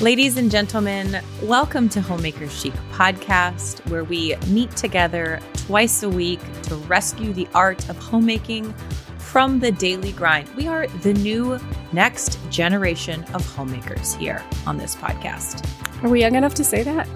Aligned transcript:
Ladies 0.00 0.38
and 0.38 0.50
gentlemen, 0.50 1.20
welcome 1.42 1.86
to 1.90 2.00
Homemaker 2.00 2.48
Chic 2.48 2.72
podcast, 2.90 3.86
where 3.90 4.02
we 4.02 4.34
meet 4.46 4.74
together 4.74 5.40
twice 5.52 6.02
a 6.02 6.08
week 6.08 6.40
to 6.62 6.76
rescue 6.76 7.34
the 7.34 7.46
art 7.52 7.86
of 7.90 7.98
homemaking 7.98 8.72
from 9.18 9.60
the 9.60 9.70
daily 9.70 10.12
grind. 10.12 10.48
We 10.56 10.68
are 10.68 10.86
the 10.86 11.12
new 11.12 11.60
next 11.92 12.38
generation 12.48 13.24
of 13.34 13.44
homemakers 13.54 14.14
here 14.14 14.42
on 14.66 14.78
this 14.78 14.96
podcast. 14.96 15.68
Are 16.02 16.08
we 16.08 16.20
young 16.20 16.34
enough 16.34 16.54
to 16.54 16.64
say 16.64 16.82
that? 16.82 17.06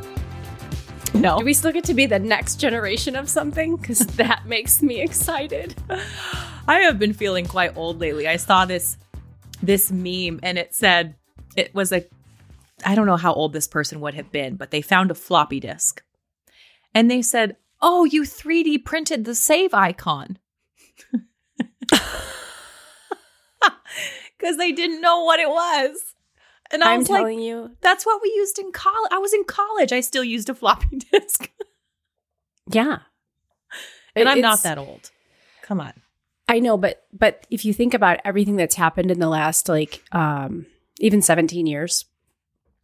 No. 1.14 1.38
Do 1.38 1.44
we 1.46 1.54
still 1.54 1.72
get 1.72 1.84
to 1.84 1.94
be 1.94 2.04
the 2.04 2.18
next 2.18 2.56
generation 2.56 3.16
of 3.16 3.30
something? 3.30 3.76
Because 3.76 4.00
that 4.18 4.44
makes 4.44 4.82
me 4.82 5.00
excited. 5.00 5.74
I 6.68 6.80
have 6.80 6.98
been 6.98 7.14
feeling 7.14 7.46
quite 7.46 7.78
old 7.78 7.98
lately. 7.98 8.28
I 8.28 8.36
saw 8.36 8.66
this 8.66 8.98
this 9.62 9.90
meme 9.90 10.40
and 10.42 10.58
it 10.58 10.74
said 10.74 11.14
it 11.56 11.74
was 11.74 11.90
a 11.90 12.04
I 12.84 12.94
don't 12.94 13.06
know 13.06 13.16
how 13.16 13.32
old 13.32 13.52
this 13.52 13.68
person 13.68 14.00
would 14.00 14.14
have 14.14 14.32
been, 14.32 14.56
but 14.56 14.70
they 14.70 14.82
found 14.82 15.10
a 15.10 15.14
floppy 15.14 15.60
disk. 15.60 16.02
And 16.94 17.10
they 17.10 17.22
said, 17.22 17.56
"Oh, 17.82 18.04
you 18.04 18.22
3D 18.22 18.78
printed 18.84 19.24
the 19.24 19.34
save 19.34 19.74
icon." 19.74 20.38
Cuz 24.38 24.56
they 24.56 24.72
didn't 24.72 25.00
know 25.00 25.22
what 25.22 25.40
it 25.40 25.48
was. 25.48 26.14
And 26.70 26.82
I 26.82 26.92
I'm 26.92 27.00
was 27.00 27.08
like, 27.10 27.20
telling 27.20 27.40
you. 27.40 27.76
that's 27.80 28.04
what 28.04 28.20
we 28.22 28.30
used 28.34 28.58
in 28.58 28.72
college. 28.72 29.10
I 29.12 29.18
was 29.18 29.32
in 29.32 29.44
college. 29.44 29.92
I 29.92 30.00
still 30.00 30.24
used 30.24 30.48
a 30.48 30.54
floppy 30.54 30.96
disk. 31.12 31.50
Yeah. 32.70 32.98
and 34.16 34.28
I'm 34.28 34.40
not 34.40 34.62
that 34.62 34.78
old. 34.78 35.10
Come 35.62 35.80
on. 35.80 35.92
I 36.48 36.58
know, 36.58 36.76
but 36.76 37.06
but 37.12 37.46
if 37.50 37.64
you 37.64 37.72
think 37.72 37.94
about 37.94 38.18
everything 38.24 38.56
that's 38.56 38.74
happened 38.74 39.10
in 39.10 39.18
the 39.20 39.28
last 39.28 39.68
like 39.68 40.02
um 40.12 40.66
even 41.00 41.22
17 41.22 41.66
years, 41.66 42.04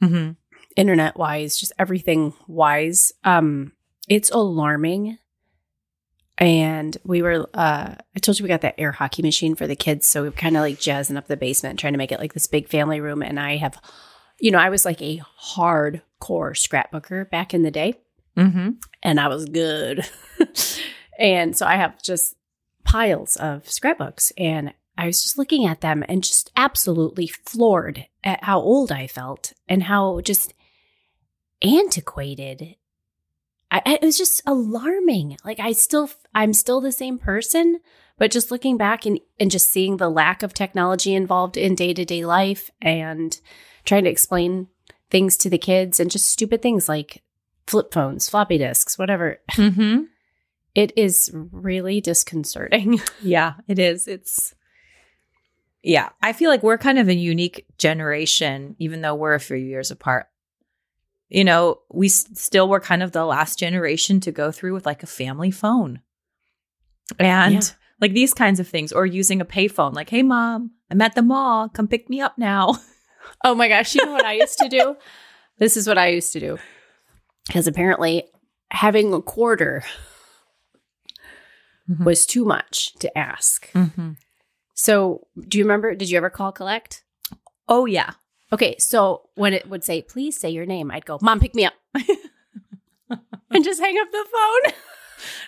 Mhm. 0.03 0.37
internet 0.77 1.17
wise, 1.17 1.57
just 1.57 1.73
everything 1.79 2.33
wise, 2.47 3.13
um, 3.25 3.73
it's 4.09 4.31
alarming. 4.31 5.19
And 6.39 6.97
we 7.05 7.21
were 7.23 7.47
uh 7.53 7.95
I 8.17 8.19
told 8.21 8.39
you 8.39 8.45
we 8.45 8.49
got 8.49 8.63
that 8.63 8.77
air 8.79 8.93
hockey 8.93 9.21
machine 9.23 9.55
for 9.55 9.67
the 9.67 9.77
kids, 9.77 10.07
so 10.07 10.23
we 10.23 10.29
were 10.29 10.35
kind 10.35 10.57
of 10.57 10.63
like 10.63 10.81
jazzing 10.81 11.17
up 11.19 11.27
the 11.27 11.37
basement, 11.37 11.79
trying 11.79 11.93
to 11.93 11.99
make 11.99 12.13
it 12.13 12.21
like 12.21 12.33
this 12.33 12.47
big 12.47 12.69
family 12.69 13.01
room. 13.01 13.23
And 13.23 13.39
I 13.39 13.57
have 13.57 13.79
you 14.39 14.51
know, 14.51 14.59
I 14.59 14.71
was 14.71 14.87
like 14.87 15.03
a 15.03 15.21
hardcore 15.55 16.01
scrapbooker 16.57 17.29
back 17.31 17.53
in 17.53 17.63
the 17.63 17.71
day. 17.71 17.95
Mm-hmm. 18.37 18.71
and 19.03 19.21
I 19.21 19.29
was 19.29 19.45
good. 19.45 20.09
and 21.19 21.55
so 21.55 21.67
I 21.67 21.75
have 21.77 22.01
just 22.03 22.37
piles 22.85 23.37
of 23.37 23.69
scrapbooks 23.69 24.33
and 24.39 24.73
I 25.01 25.07
was 25.07 25.23
just 25.23 25.39
looking 25.39 25.65
at 25.65 25.81
them 25.81 26.05
and 26.11 26.23
just 26.23 26.53
absolutely 26.57 27.27
floored 27.27 28.07
at 28.23 28.45
how 28.45 28.61
old 28.61 28.93
I 28.93 29.07
felt 29.07 29.55
and 29.67 29.85
how 29.85 30.21
just 30.21 30.53
antiquated. 31.63 32.77
I, 33.71 33.81
it 33.87 34.03
was 34.03 34.19
just 34.19 34.43
alarming. 34.47 35.39
Like 35.43 35.59
I 35.59 35.73
still, 35.73 36.11
I'm 36.35 36.53
still 36.53 36.83
the 36.83 36.93
same 36.93 37.19
person, 37.19 37.81
but 38.19 38.31
just 38.31 38.51
looking 38.51 38.77
back 38.77 39.07
and, 39.07 39.19
and 39.39 39.51
just 39.51 39.71
seeing 39.71 39.97
the 39.97 40.11
lack 40.11 40.43
of 40.43 40.53
technology 40.53 41.15
involved 41.15 41.57
in 41.57 41.75
day 41.75 41.95
to 41.95 42.05
day 42.05 42.27
life 42.27 42.71
and 42.83 43.41
trying 43.87 44.05
to 44.05 44.11
explain 44.11 44.69
things 45.11 45.39
to 45.39 45.49
the 45.49 45.57
kids 45.57 45.99
and 45.99 46.11
just 46.11 46.27
stupid 46.27 46.61
things 46.61 46.91
like 46.91 47.23
flip 47.67 47.91
phones, 47.95 48.29
floppy 48.29 48.59
disks, 48.59 48.99
whatever. 48.99 49.41
Mhm. 49.53 50.09
It 50.75 50.93
is 50.95 51.31
really 51.35 52.03
disconcerting. 52.03 53.01
Yeah, 53.23 53.55
it 53.67 53.79
is. 53.79 54.07
It's 54.07 54.55
yeah. 55.83 56.11
I 56.23 56.33
feel 56.33 56.51
like 56.51 56.63
we're 56.63 56.79
kind 56.79 56.99
of 56.99 57.09
a 57.09 57.15
unique 57.15 57.67
generation, 57.79 58.77
even 58.79 59.01
though 59.01 59.15
we're 59.15 59.35
a 59.35 59.41
few 59.41 59.57
years 59.57 59.91
apart. 59.91 60.27
You 61.29 61.45
know, 61.45 61.81
we 61.93 62.07
s- 62.09 62.27
still 62.35 62.69
were 62.69 62.81
kind 62.81 63.03
of 63.03 63.13
the 63.13 63.25
last 63.25 63.59
generation 63.59 64.21
to 64.21 64.33
go 64.33 64.51
through 64.51 64.75
with 64.75 64.85
like 64.87 65.03
a 65.03 65.07
family 65.07 65.51
phone, 65.51 66.01
and 67.19 67.55
Yeah. 67.55 67.61
like 68.01 68.13
these 68.15 68.35
kinds 68.35 68.59
of 68.61 68.67
things, 68.69 68.93
or 68.93 69.07
using 69.07 69.41
a 69.41 69.45
payphone. 69.45 69.95
Like, 69.95 70.11
hey, 70.11 70.23
mom, 70.23 70.73
I'm 70.91 71.01
at 71.01 71.15
the 71.15 71.23
mall. 71.23 71.69
Come 71.69 71.87
pick 71.89 72.09
me 72.11 72.21
up 72.21 72.37
now. 72.39 72.77
Oh 73.45 73.55
my 73.55 73.69
gosh, 73.69 73.95
you 73.95 74.05
know 74.05 74.13
what 74.13 74.25
I 74.25 74.33
used 74.33 74.59
to 74.59 74.69
do? 74.69 74.97
This 75.59 75.77
is 75.77 75.87
what 75.87 75.99
I 75.99 76.09
used 76.09 76.33
to 76.33 76.41
do. 76.41 76.59
Because 77.47 77.67
apparently 77.67 78.25
having 78.71 79.13
a 79.13 79.21
quarter 79.21 79.85
Mhm. 81.89 82.05
was 82.05 82.25
too 82.27 82.45
much 82.45 82.95
to 83.01 83.17
ask. 83.17 83.71
Mm-hmm. 83.73 84.13
So, 84.81 85.27
do 85.47 85.59
you 85.59 85.65
remember? 85.65 85.95
Did 85.95 86.09
you 86.09 86.17
ever 86.17 86.31
call 86.31 86.53
collect? 86.53 87.05
Oh 87.69 87.85
yeah. 87.85 88.13
Okay, 88.51 88.77
so 88.79 89.29
when 89.35 89.53
it 89.53 89.69
would 89.69 89.85
say, 89.85 90.01
please 90.01 90.41
say 90.41 90.49
your 90.49 90.65
name, 90.65 90.91
I'd 90.91 91.05
go, 91.05 91.19
Mom, 91.21 91.39
pick 91.39 91.55
me 91.55 91.67
up. 91.67 91.75
and 91.95 93.63
just 93.63 93.79
hang 93.79 93.99
up 93.99 94.11
the 94.11 94.27
phone. 94.33 94.73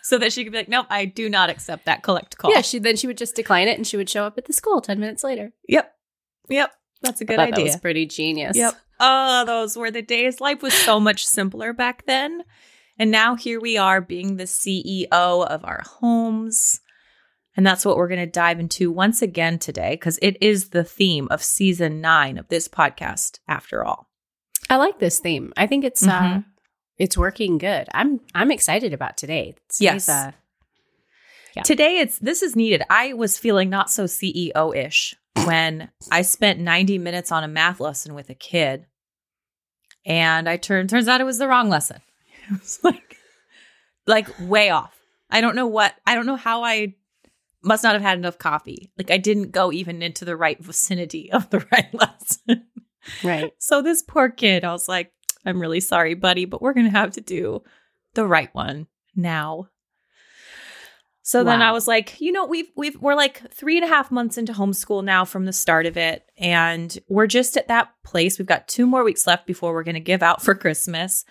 So 0.02 0.18
that 0.18 0.34
she 0.34 0.44
could 0.44 0.52
be 0.52 0.58
like, 0.58 0.68
nope, 0.68 0.84
I 0.90 1.06
do 1.06 1.30
not 1.30 1.48
accept 1.48 1.86
that 1.86 2.02
collect 2.02 2.36
call. 2.36 2.52
Yeah, 2.52 2.60
she 2.60 2.78
then 2.78 2.94
she 2.94 3.06
would 3.06 3.16
just 3.16 3.34
decline 3.34 3.68
it 3.68 3.78
and 3.78 3.86
she 3.86 3.96
would 3.96 4.10
show 4.10 4.24
up 4.24 4.36
at 4.36 4.44
the 4.44 4.52
school 4.52 4.82
10 4.82 5.00
minutes 5.00 5.24
later. 5.24 5.54
Yep. 5.66 5.94
Yep. 6.50 6.72
That's 7.00 7.22
a 7.22 7.24
good 7.24 7.38
idea. 7.38 7.54
That 7.54 7.62
was 7.62 7.76
pretty 7.76 8.04
genius. 8.04 8.54
Yep. 8.54 8.74
Oh, 9.00 9.46
those 9.46 9.74
were 9.74 9.90
the 9.90 10.02
days. 10.02 10.42
Life 10.42 10.60
was 10.60 10.74
so 10.74 11.00
much 11.00 11.24
simpler 11.24 11.72
back 11.72 12.04
then. 12.04 12.42
And 12.98 13.10
now 13.10 13.34
here 13.34 13.62
we 13.62 13.78
are 13.78 14.02
being 14.02 14.36
the 14.36 14.44
CEO 14.44 15.06
of 15.10 15.64
our 15.64 15.80
homes. 15.86 16.81
And 17.56 17.66
that's 17.66 17.84
what 17.84 17.96
we're 17.96 18.08
going 18.08 18.20
to 18.20 18.26
dive 18.26 18.58
into 18.60 18.90
once 18.90 19.20
again 19.20 19.58
today, 19.58 19.90
because 19.92 20.18
it 20.22 20.36
is 20.40 20.70
the 20.70 20.84
theme 20.84 21.28
of 21.30 21.42
season 21.42 22.00
nine 22.00 22.38
of 22.38 22.48
this 22.48 22.66
podcast, 22.66 23.40
after 23.46 23.84
all. 23.84 24.08
I 24.70 24.76
like 24.76 24.98
this 24.98 25.18
theme. 25.18 25.52
I 25.56 25.66
think 25.66 25.84
it's 25.84 26.02
uh 26.02 26.10
Mhm. 26.20 26.44
it's 26.98 27.18
working 27.18 27.58
good. 27.58 27.88
I'm 27.92 28.20
I'm 28.34 28.50
excited 28.50 28.94
about 28.94 29.16
today. 29.18 29.54
Today's, 29.68 29.80
Yes. 29.80 30.08
uh, 30.08 30.32
Yeah. 31.56 31.62
Today, 31.62 31.98
it's 31.98 32.18
this 32.18 32.42
is 32.42 32.56
needed. 32.56 32.82
I 32.88 33.12
was 33.12 33.36
feeling 33.38 33.68
not 33.68 33.90
so 33.90 34.04
CEO 34.06 34.74
ish 34.74 35.14
when 35.44 35.90
I 36.10 36.22
spent 36.22 36.58
90 36.60 36.96
minutes 36.98 37.30
on 37.32 37.44
a 37.44 37.48
math 37.48 37.80
lesson 37.80 38.14
with 38.14 38.30
a 38.30 38.34
kid. 38.34 38.86
And 40.06 40.48
I 40.48 40.56
turned, 40.56 40.90
turns 40.90 41.06
out 41.08 41.20
it 41.20 41.24
was 41.24 41.38
the 41.38 41.48
wrong 41.48 41.68
lesson. 41.68 42.00
It 42.50 42.50
was 42.60 42.80
like, 42.82 43.16
like 44.06 44.26
way 44.40 44.70
off. 44.70 44.98
I 45.30 45.40
don't 45.40 45.54
know 45.54 45.66
what, 45.68 45.94
I 46.06 46.14
don't 46.16 46.26
know 46.26 46.36
how 46.36 46.64
I 46.64 46.94
must 47.64 47.82
not 47.82 47.94
have 47.94 48.02
had 48.02 48.18
enough 48.18 48.38
coffee. 48.38 48.90
Like 48.98 49.10
I 49.10 49.18
didn't 49.18 49.52
go 49.52 49.72
even 49.72 50.02
into 50.02 50.24
the 50.24 50.36
right 50.36 50.62
vicinity 50.62 51.30
of 51.32 51.50
the 51.50 51.64
right 51.72 51.92
lesson. 51.94 52.66
right. 53.22 53.52
So 53.58 53.82
this 53.82 54.02
poor 54.02 54.28
kid, 54.28 54.64
I 54.64 54.72
was 54.72 54.88
like, 54.88 55.12
I'm 55.44 55.60
really 55.60 55.80
sorry, 55.80 56.14
buddy, 56.14 56.44
but 56.44 56.62
we're 56.62 56.74
gonna 56.74 56.90
have 56.90 57.12
to 57.12 57.20
do 57.20 57.62
the 58.14 58.26
right 58.26 58.54
one 58.54 58.86
now. 59.16 59.68
So 61.24 61.44
then 61.44 61.62
I 61.62 61.70
was 61.70 61.86
like, 61.86 62.20
you 62.20 62.32
know, 62.32 62.46
we've 62.46 62.70
we've 62.76 63.00
we're 63.00 63.14
like 63.14 63.48
three 63.52 63.76
and 63.76 63.84
a 63.84 63.88
half 63.88 64.10
months 64.10 64.36
into 64.36 64.52
homeschool 64.52 65.04
now 65.04 65.24
from 65.24 65.44
the 65.44 65.52
start 65.52 65.86
of 65.86 65.96
it, 65.96 66.24
and 66.36 66.98
we're 67.08 67.28
just 67.28 67.56
at 67.56 67.68
that 67.68 67.90
place. 68.04 68.38
We've 68.38 68.46
got 68.46 68.66
two 68.66 68.86
more 68.86 69.04
weeks 69.04 69.26
left 69.26 69.46
before 69.46 69.72
we're 69.72 69.84
gonna 69.84 70.00
give 70.00 70.22
out 70.22 70.42
for 70.42 70.54
Christmas, 70.56 71.24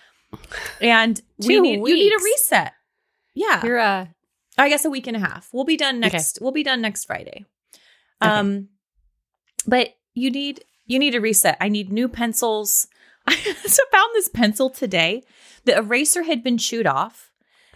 and 0.79 1.21
we 1.39 1.59
need 1.59 1.85
you 1.85 1.95
need 1.95 2.13
a 2.13 2.23
reset. 2.23 2.73
Yeah, 3.33 3.65
You're 3.65 3.79
uh 3.79 4.07
I 4.61 4.69
guess 4.69 4.85
a 4.85 4.89
week 4.89 5.07
and 5.07 5.17
a 5.17 5.19
half. 5.19 5.49
We'll 5.53 5.63
be 5.65 5.77
done 5.77 6.03
Okay. 6.03 6.15
next. 6.17 6.39
We'll 6.41 6.51
be 6.51 6.63
done 6.63 6.81
next 6.81 7.05
Friday. 7.05 7.45
Okay. 8.21 8.31
Um, 8.31 8.69
but 9.65 9.89
you 10.13 10.29
need 10.31 10.63
you 10.85 10.99
need 10.99 11.15
a 11.15 11.21
reset. 11.21 11.57
I 11.61 11.69
need 11.69 11.91
new 11.91 12.07
pencils. 12.09 12.87
I 13.27 13.35
found 13.35 14.09
this 14.13 14.27
pencil 14.27 14.69
today. 14.69 15.23
The 15.65 15.77
eraser 15.77 16.23
had 16.23 16.43
been 16.43 16.57
chewed 16.57 16.87
off. 16.87 17.31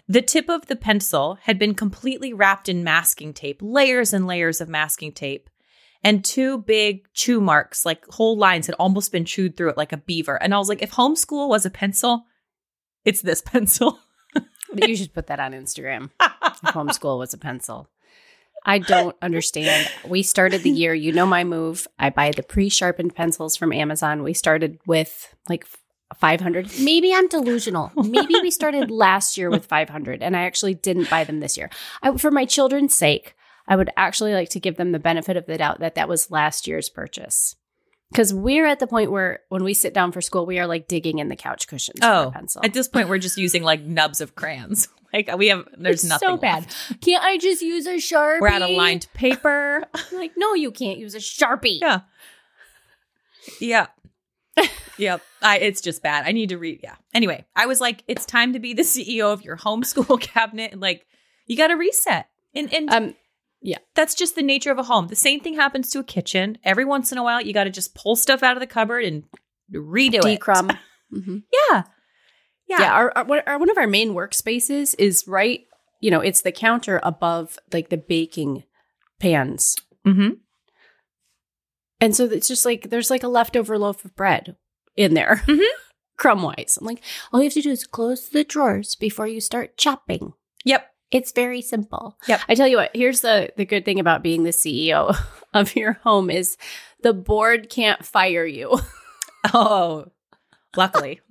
The 0.07 0.21
tip 0.21 0.49
of 0.49 0.67
the 0.67 0.75
pencil 0.75 1.37
had 1.43 1.57
been 1.57 1.73
completely 1.73 2.33
wrapped 2.33 2.67
in 2.69 2.83
masking 2.83 3.33
tape, 3.33 3.59
layers 3.61 4.13
and 4.13 4.27
layers 4.27 4.61
of 4.61 4.69
masking 4.69 5.11
tape. 5.11 5.49
And 6.03 6.23
two 6.23 6.59
big 6.59 7.07
chew 7.13 7.41
marks, 7.41 7.85
like 7.85 8.05
whole 8.07 8.37
lines, 8.37 8.67
had 8.67 8.75
almost 8.77 9.11
been 9.11 9.25
chewed 9.25 9.57
through 9.57 9.69
it 9.69 9.77
like 9.77 9.91
a 9.91 9.97
beaver. 9.97 10.35
And 10.41 10.53
I 10.53 10.59
was 10.59 10.69
like, 10.69 10.83
if 10.83 10.91
homeschool 10.91 11.47
was 11.49 11.65
a 11.65 11.71
pencil, 11.71 12.25
it's 13.05 13.21
this 13.23 13.41
pencil. 13.45 13.99
you 14.75 14.95
should 14.95 15.13
put 15.13 15.27
that 15.27 15.39
on 15.39 15.53
Instagram. 15.53 16.11
Homeschool 16.63 17.17
was 17.19 17.33
a 17.33 17.37
pencil. 17.37 17.89
I 18.65 18.79
don't 18.79 19.15
understand. 19.21 19.89
We 20.07 20.23
started 20.23 20.63
the 20.63 20.71
year, 20.71 20.93
you 20.93 21.11
know 21.11 21.27
my 21.27 21.43
move. 21.43 21.87
I 21.99 22.09
buy 22.09 22.31
the 22.31 22.41
pre-sharpened 22.41 23.15
pencils 23.15 23.55
from 23.55 23.71
Amazon. 23.71 24.23
We 24.23 24.33
started 24.33 24.79
with 24.87 25.35
like 25.47 25.67
500. 26.17 26.71
Maybe 26.79 27.13
I'm 27.13 27.27
delusional. 27.27 27.91
Maybe 27.95 28.33
we 28.41 28.49
started 28.49 28.89
last 28.89 29.37
year 29.37 29.49
with 29.51 29.65
500 29.65 30.23
and 30.23 30.35
I 30.35 30.43
actually 30.43 30.73
didn't 30.73 31.09
buy 31.11 31.23
them 31.23 31.41
this 31.41 31.57
year. 31.57 31.69
I, 32.01 32.17
for 32.17 32.31
my 32.31 32.45
children's 32.45 32.95
sake, 32.95 33.35
I 33.67 33.75
would 33.75 33.89
actually 33.97 34.33
like 34.33 34.49
to 34.49 34.59
give 34.59 34.77
them 34.77 34.91
the 34.91 34.99
benefit 34.99 35.37
of 35.37 35.45
the 35.45 35.57
doubt 35.57 35.79
that 35.79 35.95
that 35.95 36.09
was 36.09 36.31
last 36.31 36.67
year's 36.67 36.89
purchase. 36.89 37.55
Because 38.11 38.33
we're 38.33 38.67
at 38.67 38.79
the 38.79 38.87
point 38.87 39.11
where 39.11 39.39
when 39.49 39.63
we 39.63 39.73
sit 39.73 39.93
down 39.93 40.11
for 40.11 40.21
school, 40.21 40.45
we 40.45 40.59
are 40.59 40.67
like 40.67 40.87
digging 40.87 41.19
in 41.19 41.27
the 41.27 41.35
couch 41.35 41.67
cushions 41.67 41.99
for 41.99 42.05
Oh, 42.05 42.27
a 42.27 42.31
pencil. 42.31 42.61
At 42.63 42.73
this 42.73 42.87
point, 42.87 43.09
we're 43.09 43.17
just 43.17 43.37
using 43.37 43.63
like 43.63 43.81
nubs 43.81 44.21
of 44.21 44.35
crayons. 44.35 44.87
Like 45.15 45.37
we 45.37 45.47
have, 45.47 45.65
there's 45.77 46.03
It's 46.03 46.09
nothing 46.09 46.27
so 46.29 46.37
bad. 46.37 46.63
left. 46.63 47.01
Can't 47.01 47.23
I 47.23 47.37
just 47.37 47.61
use 47.61 47.87
a 47.87 47.95
sharpie? 47.95 48.41
We're 48.41 48.49
out 48.49 48.61
of 48.61 48.69
lined 48.71 49.07
paper. 49.13 49.83
like, 50.11 50.33
no, 50.37 50.53
you 50.53 50.71
can't 50.71 50.99
use 50.99 51.15
a 51.15 51.19
sharpie. 51.19 51.79
Yeah. 51.81 52.01
Yeah. 53.59 53.87
yep. 54.97 55.21
I, 55.41 55.59
it's 55.59 55.81
just 55.81 56.01
bad. 56.01 56.25
I 56.25 56.31
need 56.31 56.49
to 56.49 56.57
read. 56.57 56.79
Yeah. 56.83 56.95
Anyway, 57.13 57.45
I 57.55 57.65
was 57.65 57.79
like, 57.81 58.03
it's 58.07 58.25
time 58.25 58.53
to 58.53 58.59
be 58.59 58.73
the 58.73 58.81
CEO 58.83 59.31
of 59.31 59.43
your 59.43 59.57
homeschool 59.57 60.19
cabinet, 60.33 60.71
and 60.71 60.81
like, 60.81 61.05
you 61.45 61.55
got 61.57 61.67
to 61.67 61.75
reset. 61.75 62.27
And 62.53 62.73
and 62.73 62.89
Um, 62.89 63.15
yeah, 63.61 63.79
that's 63.95 64.15
just 64.15 64.35
the 64.35 64.41
nature 64.41 64.71
of 64.71 64.79
a 64.79 64.83
home. 64.83 65.07
The 65.07 65.15
same 65.15 65.39
thing 65.41 65.55
happens 65.55 65.89
to 65.91 65.99
a 65.99 66.03
kitchen. 66.03 66.57
Every 66.63 66.85
once 66.85 67.11
in 67.11 67.17
a 67.17 67.23
while, 67.23 67.41
you 67.41 67.53
got 67.53 67.65
to 67.65 67.69
just 67.69 67.93
pull 67.95 68.15
stuff 68.15 68.43
out 68.43 68.55
of 68.55 68.61
the 68.61 68.67
cupboard 68.67 69.03
and 69.03 69.23
redo 69.73 70.15
it. 70.25 70.39
decrumb. 70.39 70.77
Mhm. 71.13 71.43
Yeah. 71.71 71.83
Yeah. 72.67 72.79
Yeah, 72.81 72.93
our, 72.93 73.11
our, 73.15 73.23
one- 73.25 73.41
our 73.47 73.59
one 73.59 73.69
of 73.69 73.77
our 73.77 73.87
main 73.87 74.13
workspaces 74.13 74.95
is 74.97 75.25
right. 75.27 75.61
You 76.01 76.11
know, 76.11 76.19
it's 76.21 76.41
the 76.41 76.51
counter 76.51 76.99
above 77.03 77.57
like 77.73 77.89
the 77.89 77.97
baking 77.97 78.63
pans, 79.19 79.75
Mm-hmm. 80.05 80.35
and 82.01 82.15
so 82.15 82.25
it's 82.25 82.47
just 82.47 82.65
like 82.65 82.89
there's 82.89 83.09
like 83.09 83.23
a 83.23 83.27
leftover 83.27 83.77
loaf 83.79 84.05
of 84.05 84.15
bread 84.15 84.55
in 84.95 85.13
there, 85.13 85.41
Mhm. 85.47 85.63
crumb 86.17 86.41
wise. 86.43 86.77
I'm 86.79 86.85
like, 86.85 87.01
all 87.31 87.39
you 87.39 87.45
have 87.45 87.53
to 87.53 87.61
do 87.61 87.71
is 87.71 87.85
close 87.87 88.29
the 88.29 88.43
drawers 88.43 88.95
before 88.95 89.27
you 89.27 89.41
start 89.41 89.77
chopping. 89.77 90.33
Yep. 90.65 90.85
It's 91.11 91.31
very 91.31 91.61
simple. 91.61 92.17
Yep. 92.27 92.41
I 92.49 92.55
tell 92.55 92.67
you 92.67 92.77
what, 92.77 92.91
here's 92.93 93.21
the 93.21 93.49
the 93.57 93.65
good 93.65 93.85
thing 93.85 93.99
about 93.99 94.21
being 94.23 94.43
the 94.43 94.49
CEO 94.51 95.15
of 95.53 95.75
your 95.75 95.93
home 96.03 96.29
is 96.29 96.57
the 97.01 97.13
board 97.13 97.69
can't 97.69 98.05
fire 98.05 98.45
you. 98.45 98.77
Oh, 99.53 100.07
luckily, 100.75 101.21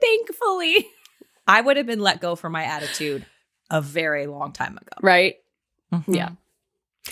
Thankfully. 0.00 0.86
I 1.46 1.60
would 1.60 1.76
have 1.76 1.86
been 1.86 2.00
let 2.00 2.20
go 2.20 2.36
for 2.36 2.48
my 2.50 2.64
attitude 2.64 3.26
a 3.70 3.80
very 3.80 4.26
long 4.26 4.52
time 4.52 4.76
ago. 4.76 4.96
Right? 5.02 5.36
Mhm. 5.92 6.14
Yeah. 6.14 6.30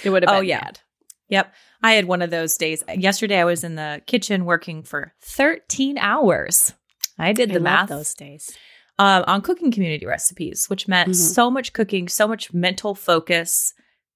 It 0.05 0.11
would 0.11 0.23
have 0.23 0.31
Oh, 0.37 0.41
been 0.41 0.49
yeah. 0.49 0.61
bad. 0.61 0.81
Yep. 1.29 1.55
I 1.83 1.93
had 1.93 2.07
one 2.07 2.23
of 2.23 2.31
those 2.31 2.57
days. 2.57 2.83
Yesterday, 2.95 3.39
I 3.39 3.45
was 3.45 3.63
in 3.65 3.75
the 3.75 4.01
kitchen 4.07 4.45
working 4.45 4.83
for 4.83 5.13
13 5.21 5.99
hours. 5.99 6.73
I 7.19 7.33
did 7.33 7.51
the 7.51 7.57
I 7.57 7.59
math 7.59 7.89
those 7.89 8.15
days. 8.15 8.57
um, 9.01 9.23
on 9.29 9.43
cooking 9.43 9.71
community 9.71 10.07
recipes, 10.07 10.69
which 10.69 10.89
meant 10.89 11.11
Mhm. 11.11 11.15
so 11.15 11.51
much 11.51 11.73
cooking, 11.73 12.09
so 12.09 12.27
much 12.27 12.53
mental 12.53 12.95
focus, 12.97 13.73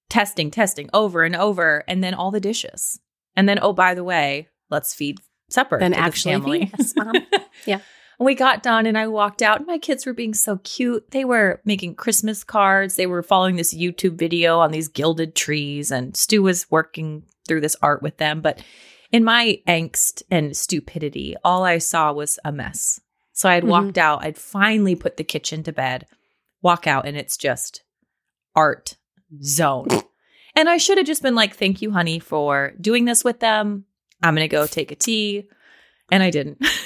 testing, 0.09 0.51
testing 0.51 0.91
over 0.93 1.23
and 1.23 1.37
over, 1.37 1.85
and 1.87 2.03
then 2.03 2.15
all 2.15 2.31
the 2.33 2.41
dishes. 2.41 2.99
And 3.37 3.49
then, 3.49 3.59
oh, 3.63 3.73
by 3.73 3.95
the 3.95 4.03
way, 4.05 4.49
let's 4.71 4.93
feed 4.95 5.21
supper. 5.49 5.79
Then 5.79 5.93
to 5.93 5.97
the 5.99 6.03
actually 6.03 6.33
family. 6.35 6.67
feed 6.67 6.81
us, 6.81 6.95
Mom. 6.97 7.15
Yeah. 7.67 7.79
And 8.19 8.27
we 8.27 8.35
got 8.35 8.63
done 8.63 8.87
and 8.87 8.97
I 8.97 9.07
walked 9.09 9.43
out 9.43 9.59
and 9.59 9.67
my 9.67 9.79
kids 9.79 10.07
were 10.07 10.13
being 10.13 10.35
so 10.35 10.59
cute. 10.59 11.11
They 11.11 11.25
were 11.25 11.61
making 11.65 11.95
Christmas 11.97 12.45
cards. 12.45 12.97
They 12.97 13.07
were 13.07 13.23
following 13.23 13.57
this 13.57 13.75
YouTube 13.75 14.17
video 14.19 14.59
on 14.61 14.71
these 14.71 14.89
gilded 14.89 15.35
trees 15.35 15.91
and 15.91 16.17
Stu 16.17 16.43
was 16.43 16.71
working 16.71 17.25
through 17.49 17.63
this 17.63 17.77
art 17.83 18.03
with 18.03 18.19
them. 18.19 18.41
But 18.41 18.63
in 19.11 19.25
my 19.25 19.61
angst 19.67 20.23
and 20.31 20.57
stupidity, 20.57 21.35
all 21.45 21.65
I 21.65 21.79
saw 21.79 22.13
was 22.13 22.39
a 22.45 22.53
mess. 22.53 23.01
So 23.33 23.49
I 23.49 23.55
had 23.55 23.65
Mhm. 23.65 23.69
walked 23.69 23.99
out. 23.99 24.25
I'd 24.25 24.39
finally 24.39 24.95
put 24.95 25.17
the 25.17 25.25
kitchen 25.25 25.63
to 25.65 25.73
bed, 25.73 26.07
walk 26.61 26.87
out, 26.87 27.07
and 27.07 27.17
it's 27.17 27.37
just 27.37 27.83
art 28.55 28.97
zone. 29.43 29.89
and 30.55 30.69
I 30.69 30.77
should 30.77 30.99
have 30.99 31.07
just 31.07 31.23
been 31.23 31.35
like, 31.35 31.57
thank 31.57 31.83
you, 31.83 31.91
honey, 31.93 32.19
for 32.19 32.73
doing 32.81 33.07
this 33.07 33.25
with 33.25 33.41
them. 33.41 33.87
I'm 34.23 34.35
going 34.35 34.45
to 34.49 34.55
go 34.55 34.67
take 34.67 34.93
a 34.93 34.95
tea. 34.97 35.49
And 36.11 36.23
I 36.23 36.31
didn't. 36.31 36.63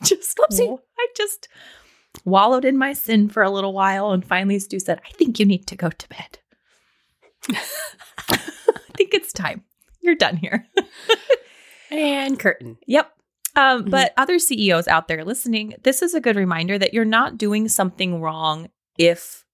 Just, 0.04 0.38
Whoopsie. 0.38 0.78
I 0.98 1.06
just 1.16 1.48
wallowed 2.24 2.64
in 2.64 2.76
my 2.78 2.92
sin 2.92 3.28
for 3.28 3.42
a 3.42 3.50
little 3.50 3.72
while. 3.72 4.12
And 4.12 4.24
finally, 4.24 4.58
Stu 4.58 4.80
said, 4.80 5.00
I 5.06 5.10
think 5.12 5.38
you 5.38 5.46
need 5.46 5.66
to 5.66 5.76
go 5.76 5.90
to 5.90 6.08
bed. 6.08 6.38
I 8.28 8.36
think 8.96 9.14
it's 9.14 9.32
time. 9.32 9.64
You're 10.00 10.14
done 10.14 10.36
here. 10.36 10.66
And 11.92 12.38
curtain. 12.38 12.78
Yep. 12.86 13.12
Um, 13.56 13.84
Mhm. 13.86 13.90
But 13.90 14.12
other 14.16 14.38
CEOs 14.38 14.86
out 14.86 15.08
there 15.08 15.24
listening, 15.24 15.74
this 15.82 16.02
is 16.02 16.14
a 16.14 16.20
good 16.20 16.36
reminder 16.36 16.78
that 16.78 16.94
you're 16.94 17.04
not 17.04 17.36
doing 17.36 17.66
something 17.68 18.20
wrong 18.20 18.68
if 18.96 19.44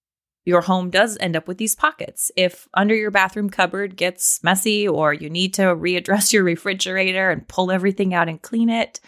your 0.45 0.61
home 0.61 0.91
does 0.91 1.17
end 1.19 1.35
up 1.35 1.49
with 1.49 1.57
these 1.57 1.75
pockets. 1.75 2.31
If 2.37 2.69
under 2.75 2.95
your 2.95 3.11
bathroom 3.11 3.49
cupboard 3.49 3.97
gets 3.97 4.45
messy 4.45 4.87
or 4.87 5.15
you 5.15 5.31
need 5.31 5.55
to 5.55 5.63
readdress 5.63 6.31
your 6.35 6.45
refrigerator 6.45 7.31
and 7.31 7.49
pull 7.49 7.71
everything 7.71 8.13
out 8.13 8.29
and 8.29 8.43
clean 8.43 8.69
it, 8.69 9.01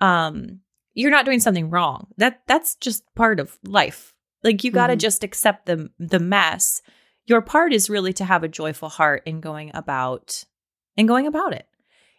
um, 0.00 0.60
you're 0.94 1.10
not 1.10 1.24
doing 1.24 1.40
something 1.40 1.70
wrong. 1.70 2.08
That 2.18 2.42
that's 2.46 2.74
just 2.76 3.02
part 3.14 3.40
of 3.40 3.58
life. 3.64 4.14
Like 4.44 4.64
you 4.64 4.70
got 4.70 4.88
to 4.88 4.94
Mhm. 4.96 5.00
just 5.00 5.24
accept 5.24 5.66
the 5.66 5.90
the 5.98 6.18
mess. 6.18 6.82
Your 7.26 7.40
part 7.40 7.72
is 7.72 7.88
really 7.90 8.12
to 8.14 8.24
have 8.24 8.42
a 8.42 8.48
joyful 8.48 8.88
heart 8.88 9.22
in 9.26 9.40
going 9.40 9.70
about 9.74 10.44
in 10.96 11.06
going 11.06 11.26
about 11.26 11.54
it. 11.54 11.66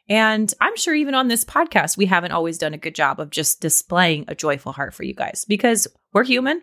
And 0.09 0.53
I'm 0.59 0.75
sure 0.75 0.93
even 0.93 1.15
on 1.15 1.27
this 1.29 1.45
podcast, 1.45 1.95
we 1.97 2.05
haven't 2.07 2.31
always 2.33 2.57
done 2.57 2.73
a 2.73 2.77
good 2.77 2.95
job 2.95 3.19
of 3.19 3.29
just 3.29 3.61
displaying 3.61 4.25
a 4.27 4.35
joyful 4.35 4.71
heart 4.73 4.93
for 4.93 5.03
you 5.03 5.13
guys 5.13 5.45
because 5.47 5.87
we're 6.11 6.23
human 6.25 6.61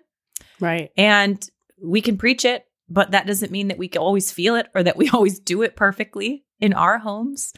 Right. 0.58 0.90
and 0.96 1.42
we 1.82 2.02
can 2.02 2.18
preach 2.18 2.44
it, 2.44 2.66
but 2.88 3.12
that 3.12 3.26
doesn't 3.26 3.50
mean 3.52 3.68
that 3.68 3.78
we 3.78 3.88
can 3.88 4.02
always 4.02 4.30
feel 4.30 4.56
it 4.56 4.66
or 4.74 4.82
that 4.82 4.96
we 4.98 5.08
always 5.14 5.38
do 5.38 5.62
it 5.62 5.74
perfectly 5.76 6.44
in 6.60 6.74
our 6.74 6.98
homes. 6.98 7.54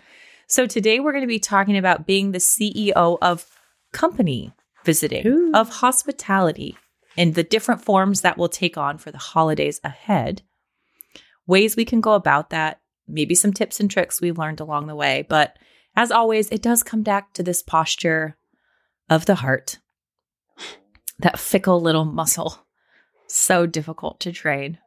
So 0.47 0.67
today 0.67 1.01
we're 1.01 1.13
going 1.13 1.23
to 1.25 1.27
be 1.29 1.41
talking 1.41 1.77
about 1.77 2.07
being 2.07 2.31
the 2.31 2.39
CEO 2.39 3.19
of 3.21 3.45
company 3.93 4.53
visiting, 4.85 5.27
Ooh. 5.27 5.53
of 5.55 5.69
hospitality, 5.69 6.77
and 7.17 7.35
the 7.35 7.43
different 7.43 7.85
forms 7.85 8.23
that 8.23 8.39
will 8.39 8.49
take 8.49 8.77
on 8.77 8.99
for 8.99 9.11
the 9.11 9.19
holidays 9.19 9.81
ahead. 9.85 10.43
Ways 11.47 11.77
we 11.77 11.85
can 11.85 12.01
go 12.01 12.13
about 12.13 12.51
that, 12.51 12.81
maybe 13.07 13.35
some 13.35 13.53
tips 13.53 13.81
and 13.81 13.91
tricks 13.91 14.21
we've 14.21 14.39
learned 14.39 14.61
along 14.61 14.87
the 14.87 14.95
way. 14.95 15.27
But 15.29 15.59
as 15.95 16.11
always, 16.11 16.51
it 16.51 16.63
does 16.63 16.83
come 16.83 17.03
back 17.03 17.33
to 17.35 17.43
this 17.43 17.63
posture 17.63 18.37
of 19.11 19.27
the 19.27 19.37
heart, 19.37 19.79
that 21.19 21.39
fickle 21.39 21.81
little 21.81 22.05
muscle, 22.05 22.65
so 23.27 23.67
difficult 23.67 24.21
to 24.21 24.33
train. 24.33 24.79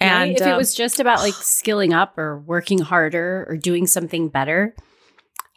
And 0.00 0.32
if 0.32 0.40
it 0.40 0.48
um, 0.48 0.56
was 0.56 0.74
just 0.74 0.98
about 0.98 1.20
like 1.20 1.34
skilling 1.40 1.92
up 1.92 2.18
or 2.18 2.40
working 2.40 2.80
harder 2.80 3.46
or 3.48 3.56
doing 3.56 3.86
something 3.86 4.28
better, 4.28 4.74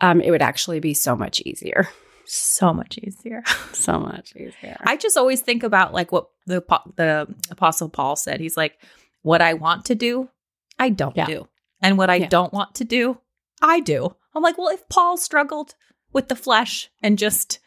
um, 0.02 0.22
it 0.22 0.30
would 0.30 0.42
actually 0.42 0.80
be 0.80 0.94
so 0.94 1.16
much 1.16 1.42
easier. 1.42 1.90
So 2.26 2.74
much 2.74 2.98
easier. 2.98 3.44
So 3.74 4.00
much 4.00 4.34
easier. 4.36 4.78
I 4.86 4.96
just 4.98 5.18
always 5.18 5.42
think 5.42 5.62
about 5.64 5.94
like 5.94 6.12
what 6.12 6.30
the 6.46 6.64
the 6.96 7.28
apostle 7.52 7.90
Paul 7.90 8.16
said. 8.16 8.40
He's 8.40 8.56
like, 8.58 8.80
"What 9.22 9.42
I 9.42 9.54
want 9.54 9.86
to 9.86 9.96
do, 9.96 10.30
I 10.80 10.90
don't 10.90 11.16
Yeah. 11.16 11.26
do, 11.26 11.48
and 11.82 11.98
what 11.98 12.10
I 12.10 12.16
Yeah. 12.16 12.28
don't 12.30 12.54
want 12.54 12.74
to 12.76 12.84
do, 12.86 13.20
I 13.62 13.80
do." 13.82 14.16
I'm 14.34 14.42
like, 14.44 14.58
well, 14.58 14.70
if 14.70 14.88
Paul 14.90 15.18
struggled 15.18 15.76
with 16.14 16.28
the 16.30 16.36
flesh 16.36 16.90
and 17.02 17.18
just 17.18 17.60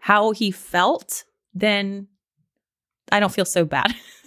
how 0.00 0.30
he 0.32 0.50
felt, 0.50 1.24
then 1.54 2.08
I 3.12 3.20
don't 3.20 3.32
feel 3.32 3.44
so 3.44 3.64
bad. 3.64 3.94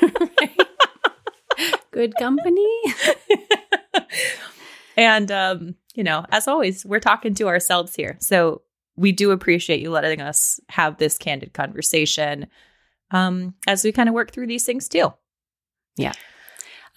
Good 1.90 2.16
company. 2.16 2.80
and 4.96 5.30
um, 5.30 5.74
you 5.94 6.04
know, 6.04 6.24
as 6.30 6.46
always, 6.48 6.84
we're 6.86 7.00
talking 7.00 7.34
to 7.34 7.48
ourselves 7.48 7.94
here. 7.96 8.16
So 8.20 8.62
we 8.98 9.12
do 9.12 9.30
appreciate 9.30 9.80
you 9.80 9.90
letting 9.90 10.20
us 10.20 10.60
have 10.68 10.98
this 10.98 11.16
candid 11.16 11.54
conversation 11.54 12.48
um, 13.10 13.54
as 13.66 13.84
we 13.84 13.92
kind 13.92 14.08
of 14.08 14.14
work 14.14 14.32
through 14.32 14.48
these 14.48 14.64
things 14.64 14.88
too. 14.88 15.12
Yeah. 15.96 16.12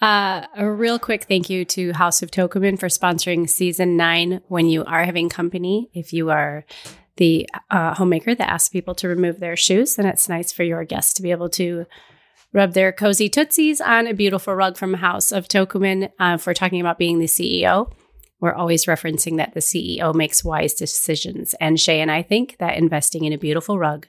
Uh, 0.00 0.46
a 0.56 0.68
real 0.68 0.98
quick 0.98 1.24
thank 1.24 1.48
you 1.48 1.64
to 1.64 1.92
House 1.92 2.22
of 2.22 2.30
Tokumen 2.30 2.78
for 2.78 2.88
sponsoring 2.88 3.48
season 3.48 3.96
nine. 3.96 4.40
When 4.48 4.66
you 4.66 4.84
are 4.84 5.04
having 5.04 5.28
company, 5.28 5.90
if 5.94 6.12
you 6.12 6.30
are 6.30 6.64
the 7.18 7.48
uh, 7.70 7.94
homemaker 7.94 8.34
that 8.34 8.50
asks 8.50 8.68
people 8.68 8.94
to 8.96 9.08
remove 9.08 9.38
their 9.38 9.56
shoes, 9.56 9.94
then 9.94 10.06
it's 10.06 10.28
nice 10.28 10.50
for 10.50 10.64
your 10.64 10.84
guests 10.84 11.14
to 11.14 11.22
be 11.22 11.30
able 11.30 11.50
to 11.50 11.86
rub 12.52 12.72
their 12.72 12.92
cozy 12.92 13.28
tootsies 13.28 13.80
on 13.80 14.06
a 14.06 14.14
beautiful 14.14 14.54
rug 14.54 14.76
from 14.76 14.94
House 14.94 15.30
of 15.30 15.46
Tokumen. 15.46 16.10
Uh, 16.18 16.36
we're 16.44 16.52
talking 16.52 16.80
about 16.80 16.98
being 16.98 17.18
the 17.18 17.26
CEO, 17.26 17.92
we're 18.42 18.52
always 18.52 18.84
referencing 18.86 19.36
that 19.38 19.54
the 19.54 19.60
CEO 19.60 20.14
makes 20.14 20.44
wise 20.44 20.74
decisions. 20.74 21.54
And 21.60 21.80
Shay 21.80 22.00
and 22.00 22.10
I 22.10 22.22
think 22.22 22.56
that 22.58 22.76
investing 22.76 23.24
in 23.24 23.32
a 23.32 23.38
beautiful 23.38 23.78
rug 23.78 24.08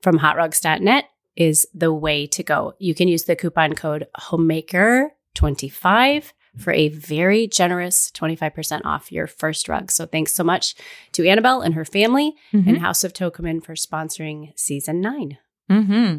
from 0.00 0.18
hotrugs.net 0.18 1.04
is 1.36 1.66
the 1.74 1.92
way 1.92 2.26
to 2.28 2.42
go. 2.42 2.74
You 2.78 2.94
can 2.94 3.08
use 3.08 3.24
the 3.24 3.36
coupon 3.36 3.74
code 3.74 4.06
homemaker25 4.18 6.32
for 6.56 6.72
a 6.72 6.88
very 6.88 7.46
generous 7.46 8.10
25% 8.12 8.82
off 8.84 9.12
your 9.12 9.26
first 9.26 9.68
rug. 9.68 9.90
So 9.90 10.06
thanks 10.06 10.32
so 10.32 10.44
much 10.44 10.74
to 11.12 11.28
Annabelle 11.28 11.60
and 11.60 11.74
her 11.74 11.84
family 11.84 12.34
and 12.52 12.78
House 12.78 13.04
of 13.04 13.12
Tokumen 13.12 13.62
for 13.62 13.74
sponsoring 13.74 14.58
season 14.58 15.00
9. 15.00 15.38
Mm-hmm. 15.70 16.18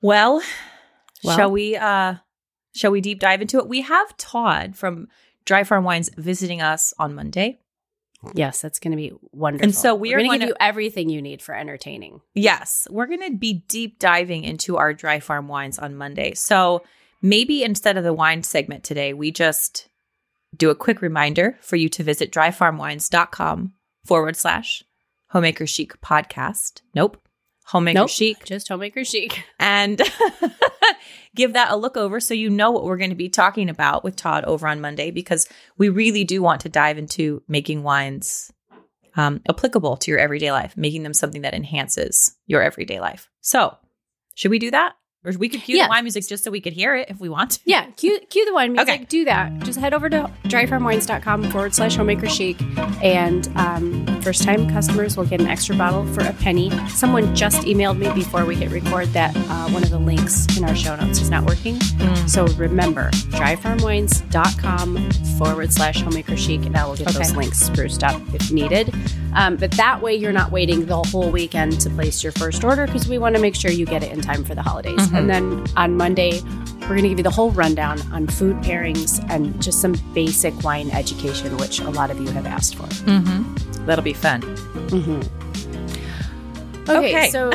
Well, 0.00 0.42
Well- 1.24 1.36
shall 1.36 1.50
we 1.50 1.76
uh 1.76 2.14
shall 2.74 2.90
we 2.90 3.00
deep 3.00 3.20
dive 3.20 3.42
into 3.42 3.58
it? 3.58 3.68
We 3.68 3.82
have 3.82 4.16
Todd 4.16 4.76
from 4.76 5.08
Dry 5.44 5.64
Farm 5.64 5.84
Wines 5.84 6.10
visiting 6.16 6.62
us 6.62 6.94
on 6.98 7.14
Monday. 7.14 7.60
Yes, 8.34 8.60
that's 8.60 8.78
going 8.78 8.92
to 8.92 8.96
be 8.96 9.12
wonderful. 9.32 9.64
And 9.64 9.74
so 9.74 9.94
we 9.94 10.10
We're 10.10 10.18
are 10.18 10.20
going 10.20 10.32
to 10.32 10.38
give 10.38 10.48
you 10.50 10.56
everything 10.60 11.08
you 11.08 11.20
need 11.20 11.42
for 11.42 11.54
entertaining. 11.56 12.20
Yes, 12.34 12.86
we're 12.90 13.06
going 13.06 13.22
to 13.22 13.36
be 13.36 13.64
deep 13.66 13.98
diving 13.98 14.44
into 14.44 14.76
our 14.76 14.94
Dry 14.94 15.18
Farm 15.20 15.48
wines 15.48 15.78
on 15.78 15.96
Monday. 15.96 16.34
So 16.34 16.84
maybe 17.20 17.64
instead 17.64 17.96
of 17.96 18.04
the 18.04 18.12
wine 18.12 18.42
segment 18.42 18.84
today, 18.84 19.12
we 19.12 19.32
just 19.32 19.88
do 20.56 20.70
a 20.70 20.74
quick 20.74 21.02
reminder 21.02 21.58
for 21.60 21.76
you 21.76 21.88
to 21.88 22.02
visit 22.02 22.30
dryfarmwines.com 22.30 23.72
forward 24.04 24.36
slash 24.36 24.84
homemaker 25.30 25.66
chic 25.66 26.00
podcast. 26.00 26.82
Nope. 26.94 27.21
Homemaker 27.72 27.94
Nope. 28.00 28.10
chic. 28.10 28.44
Just 28.44 28.68
homemaker 28.68 29.04
chic. 29.04 29.44
And 29.58 30.00
give 31.34 31.54
that 31.54 31.70
a 31.72 31.76
look 31.76 31.96
over 31.96 32.20
so 32.20 32.34
you 32.34 32.50
know 32.50 32.70
what 32.70 32.84
we're 32.84 32.96
going 32.98 33.10
to 33.10 33.16
be 33.16 33.28
talking 33.28 33.68
about 33.70 34.04
with 34.04 34.16
Todd 34.16 34.44
over 34.44 34.68
on 34.68 34.80
Monday 34.80 35.10
because 35.10 35.48
we 35.78 35.88
really 35.88 36.24
do 36.24 36.42
want 36.42 36.60
to 36.62 36.68
dive 36.68 36.98
into 36.98 37.42
making 37.48 37.82
wines 37.82 38.52
um, 39.16 39.40
applicable 39.48 39.96
to 39.98 40.10
your 40.10 40.20
everyday 40.20 40.52
life, 40.52 40.76
making 40.76 41.02
them 41.02 41.14
something 41.14 41.42
that 41.42 41.54
enhances 41.54 42.36
your 42.46 42.62
everyday 42.62 43.00
life. 43.00 43.28
So, 43.40 43.76
should 44.34 44.50
we 44.50 44.58
do 44.58 44.70
that? 44.70 44.94
Or 45.24 45.32
we 45.38 45.48
could 45.48 45.62
cue 45.62 45.76
Yeah. 45.76 45.84
the 45.84 45.90
wine 45.90 46.02
music 46.04 46.26
just 46.26 46.42
so 46.42 46.50
we 46.50 46.60
could 46.60 46.72
hear 46.72 46.96
it 46.96 47.08
if 47.08 47.20
we 47.20 47.28
want 47.28 47.52
to. 47.52 47.60
Yeah, 47.64 47.86
cue, 47.92 48.18
cue 48.28 48.44
the 48.44 48.52
wine 48.54 48.72
music. 48.72 48.94
Okay. 48.94 49.04
Do 49.04 49.24
that. 49.26 49.56
Just 49.60 49.78
head 49.78 49.94
over 49.94 50.10
to 50.10 50.28
dryfarmwines.com 50.44 51.50
forward 51.52 51.74
slash 51.74 51.94
homemaker 51.96 52.28
chic. 52.28 52.60
And 53.02 53.48
um, 53.54 54.04
first 54.22 54.42
time 54.44 54.68
customers 54.70 55.16
will 55.16 55.24
get 55.26 55.40
an 55.40 55.46
extra 55.48 55.74
bottle 55.76 56.06
for 56.14 56.22
a 56.22 56.32
penny. 56.34 56.70
Someone 56.88 57.34
just 57.34 57.62
emailed 57.62 57.98
me 57.98 58.12
before 58.14 58.44
we 58.44 58.54
hit 58.54 58.70
record 58.70 59.08
that 59.08 59.34
uh, 59.36 59.68
one 59.70 59.82
of 59.82 59.90
the 59.90 59.98
links 59.98 60.46
in 60.56 60.64
our 60.64 60.74
show 60.74 60.94
notes 60.96 61.20
is 61.20 61.28
not 61.30 61.44
working. 61.44 61.80
So 62.26 62.46
remember, 62.56 63.10
dryfarmwines.com 63.30 65.10
forward 65.38 65.72
slash 65.72 66.00
homemaker 66.02 66.36
chic. 66.36 66.64
And 66.64 66.76
I 66.76 66.86
will 66.86 66.96
get 66.96 67.08
those 67.08 67.34
links 67.34 67.58
spruced 67.58 68.04
up 68.04 68.20
if 68.34 68.50
needed. 68.52 68.94
Um, 69.34 69.56
but 69.56 69.70
that 69.72 70.00
way 70.02 70.14
you're 70.14 70.32
not 70.32 70.50
waiting 70.52 70.86
the 70.86 71.02
whole 71.02 71.30
weekend 71.30 71.80
to 71.80 71.90
place 71.90 72.22
your 72.22 72.32
first 72.32 72.64
order 72.64 72.86
because 72.86 73.08
we 73.08 73.18
want 73.18 73.34
to 73.34 73.40
make 73.40 73.54
sure 73.54 73.70
you 73.70 73.86
get 73.86 74.02
it 74.02 74.12
in 74.12 74.20
time 74.20 74.44
for 74.44 74.54
the 74.54 74.62
holidays. 74.62 75.08
Mhm. 75.08 75.18
And 75.18 75.30
then 75.30 75.64
on 75.76 75.96
Monday, 75.96 76.40
we're 76.82 76.88
going 76.88 77.02
to 77.04 77.08
give 77.08 77.18
you 77.18 77.24
the 77.24 77.30
whole 77.30 77.50
rundown 77.52 78.00
on 78.12 78.26
food 78.26 78.56
pairings 78.58 79.24
and 79.30 79.60
just 79.62 79.80
some 79.80 79.94
basic 80.12 80.62
wine 80.62 80.90
education, 80.90 81.56
which 81.56 81.80
a 81.80 81.88
lot 81.90 82.10
of 82.10 82.20
you 82.20 82.28
have 82.30 82.44
asked 82.46 82.74
for. 82.74 82.84
Mm-hmm. 82.84 83.86
That'll 83.86 84.04
be 84.04 84.11
fun. 84.14 84.42
Okay, 86.88 87.12
Okay. 87.14 87.30
so 87.30 87.52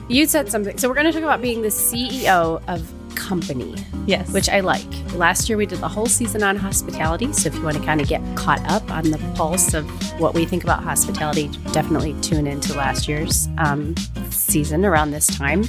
you 0.08 0.26
said 0.26 0.50
something. 0.50 0.76
So 0.78 0.88
we're 0.88 0.94
going 0.94 1.06
to 1.06 1.12
talk 1.12 1.22
about 1.22 1.40
being 1.40 1.62
the 1.62 1.68
CEO 1.68 2.60
of 2.68 2.92
company, 3.14 3.74
Yes. 4.06 4.32
which 4.32 4.48
I 4.48 4.60
like. 4.60 4.84
Last 5.14 5.48
year 5.48 5.56
we 5.56 5.64
did 5.66 5.78
the 5.78 5.88
whole 5.88 6.06
season 6.06 6.42
on 6.42 6.56
hospitality. 6.56 7.32
So 7.32 7.48
if 7.48 7.54
you 7.54 7.62
want 7.62 7.76
to 7.76 7.82
kind 7.84 8.00
of 8.00 8.08
get 8.08 8.20
caught 8.36 8.60
up 8.68 8.90
on 8.90 9.10
the 9.12 9.18
pulse 9.36 9.74
of 9.74 9.84
what 10.20 10.34
we 10.34 10.44
think 10.44 10.64
about 10.64 10.82
hospitality, 10.82 11.48
definitely 11.72 12.14
tune 12.20 12.46
into 12.48 12.74
last 12.74 13.06
year's 13.08 13.48
um, 13.58 13.94
season 14.30 14.84
around 14.84 15.12
this 15.12 15.26
time. 15.28 15.64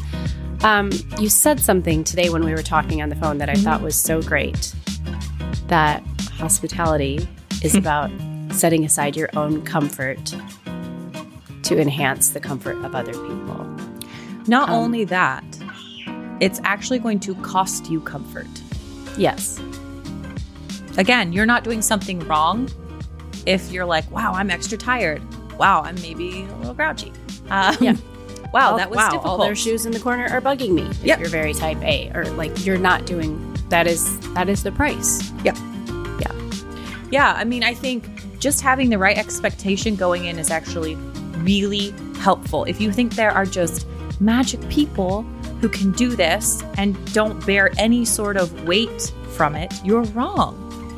Um, 0.63 0.89
you 1.19 1.29
said 1.29 1.59
something 1.59 2.03
today 2.03 2.29
when 2.29 2.43
we 2.43 2.51
were 2.53 2.63
talking 2.63 3.01
on 3.03 3.09
the 3.09 3.15
phone 3.15 3.37
that 3.39 3.49
I 3.49 3.55
thought 3.55 3.81
was 3.81 3.95
so 3.95 4.21
great. 4.21 4.73
That 5.67 6.01
hospitality 6.31 7.27
is 7.63 7.75
about 7.83 8.09
setting 8.53 8.85
aside 8.85 9.15
your 9.15 9.29
own 9.35 9.61
comfort 9.63 10.33
to 11.63 11.79
enhance 11.79 12.29
the 12.29 12.39
comfort 12.39 12.77
of 12.83 12.95
other 12.95 13.13
people. 13.13 13.65
Not 14.47 14.69
um, 14.69 14.75
only 14.75 15.03
that, 15.05 15.43
it's 16.39 16.59
actually 16.63 16.99
going 16.99 17.19
to 17.21 17.35
cost 17.35 17.89
you 17.89 18.01
comfort. 18.01 18.47
Yes. 19.17 19.59
Again, 20.97 21.31
you're 21.33 21.45
not 21.45 21.63
doing 21.63 21.81
something 21.81 22.19
wrong 22.27 22.69
if 23.45 23.71
you're 23.71 23.85
like, 23.85 24.09
wow, 24.11 24.33
I'm 24.33 24.49
extra 24.49 24.77
tired. 24.77 25.21
Wow, 25.57 25.83
I'm 25.83 25.95
maybe 25.95 26.43
a 26.43 26.55
little 26.57 26.73
grouchy. 26.73 27.11
Um, 27.49 27.75
Yeah. 27.79 27.95
Wow, 28.53 28.71
All- 28.71 28.77
that 28.79 28.89
was 28.89 28.97
wow, 28.97 29.09
difficult. 29.11 29.39
all 29.39 29.45
their 29.45 29.55
shoes 29.55 29.85
in 29.85 29.93
the 29.93 29.99
corner 29.99 30.27
are 30.29 30.41
bugging 30.41 30.71
me. 30.71 30.81
If 30.81 31.03
Yep. 31.05 31.19
you're 31.21 31.29
very 31.29 31.53
type 31.53 31.81
A, 31.83 32.11
or 32.13 32.25
like 32.31 32.65
you're 32.65 32.77
not 32.77 33.05
doing 33.05 33.39
that 33.69 33.87
is 33.87 34.19
that 34.33 34.49
is 34.49 34.63
the 34.63 34.73
price. 34.73 35.31
Yeah, 35.41 35.53
Yeah. 36.19 36.33
Yeah. 37.11 37.33
I 37.37 37.45
mean, 37.45 37.63
I 37.63 37.73
think 37.73 38.20
just 38.41 38.59
having 38.59 38.89
the 38.89 38.97
right 38.97 39.17
expectation 39.17 39.95
going 39.95 40.25
in 40.25 40.39
is 40.39 40.49
actually 40.49 40.95
really 41.45 41.93
helpful. 42.17 42.65
If 42.65 42.81
you 42.81 42.91
think 42.91 43.13
there 43.13 43.31
are 43.31 43.45
just 43.45 43.87
magic 44.19 44.67
people 44.67 45.21
who 45.61 45.69
can 45.69 45.91
do 45.91 46.15
this 46.15 46.63
and 46.77 46.97
don't 47.13 47.45
bear 47.45 47.71
any 47.77 48.03
sort 48.03 48.37
of 48.37 48.67
weight 48.67 49.13
from 49.29 49.55
it, 49.55 49.71
you're 49.85 50.03
wrong. 50.05 50.57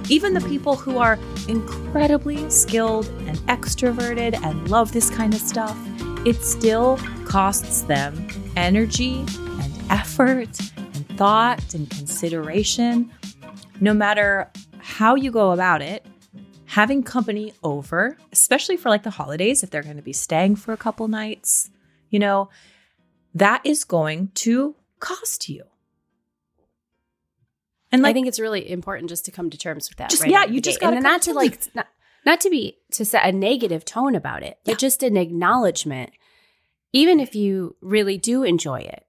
Even 0.09 0.33
the 0.33 0.41
people 0.47 0.75
who 0.75 0.97
are 0.97 1.19
incredibly 1.50 2.50
skilled 2.50 3.07
and 3.27 3.38
extroverted 3.50 4.41
and 4.41 4.69
love 4.69 4.93
this 4.93 5.09
kind 5.09 5.33
of 5.33 5.41
stuff, 5.41 5.77
it 6.25 6.41
still 6.43 6.97
costs 7.25 7.81
them 7.81 8.25
energy 8.55 9.19
and 9.62 9.73
effort 9.89 10.59
and 10.77 11.17
thought 11.17 11.73
and 11.73 11.89
consideration. 11.89 13.12
No 13.81 13.93
matter 13.93 14.50
how 14.79 15.15
you 15.15 15.29
go 15.29 15.51
about 15.51 15.81
it, 15.81 16.05
having 16.73 17.03
company 17.03 17.53
over, 17.63 18.17
especially 18.31 18.75
for 18.75 18.89
like 18.89 19.03
the 19.03 19.11
holidays, 19.11 19.61
if 19.61 19.69
they're 19.69 19.83
going 19.83 19.95
to 19.95 20.01
be 20.01 20.13
staying 20.13 20.55
for 20.55 20.73
a 20.73 20.77
couple 20.77 21.07
nights, 21.07 21.69
you 22.09 22.17
know, 22.17 22.49
that 23.35 23.61
is 23.63 23.83
going 23.83 24.31
to 24.33 24.75
cost 24.99 25.49
you. 25.49 25.63
And 27.91 28.07
I 28.07 28.11
think 28.11 28.27
it's 28.27 28.39
really 28.39 28.71
important 28.71 29.09
just 29.09 29.23
to 29.25 29.31
come 29.31 29.51
to 29.51 29.57
terms 29.57 29.87
with 29.87 29.99
that. 29.99 30.09
Just- 30.09 30.23
right 30.23 30.31
yeah, 30.31 30.39
out 30.39 30.43
of 30.45 30.49
the 30.49 30.55
you 30.55 30.61
just 30.61 30.79
gotta 30.79 30.99
not 30.99 31.21
to 31.23 31.29
to 31.29 31.35
like 31.35 31.75
not, 31.75 31.87
not 32.25 32.41
to 32.41 32.49
be 32.49 32.79
to 32.93 33.05
set 33.05 33.23
a 33.23 33.31
negative 33.31 33.85
tone 33.85 34.15
about 34.15 34.41
it, 34.41 34.57
but 34.65 34.79
just 34.79 35.03
an 35.03 35.15
acknowledgement. 35.15 36.09
Even 36.91 37.19
if 37.19 37.35
you 37.35 37.75
really 37.81 38.17
do 38.17 38.41
enjoy 38.41 38.79
it, 38.79 39.05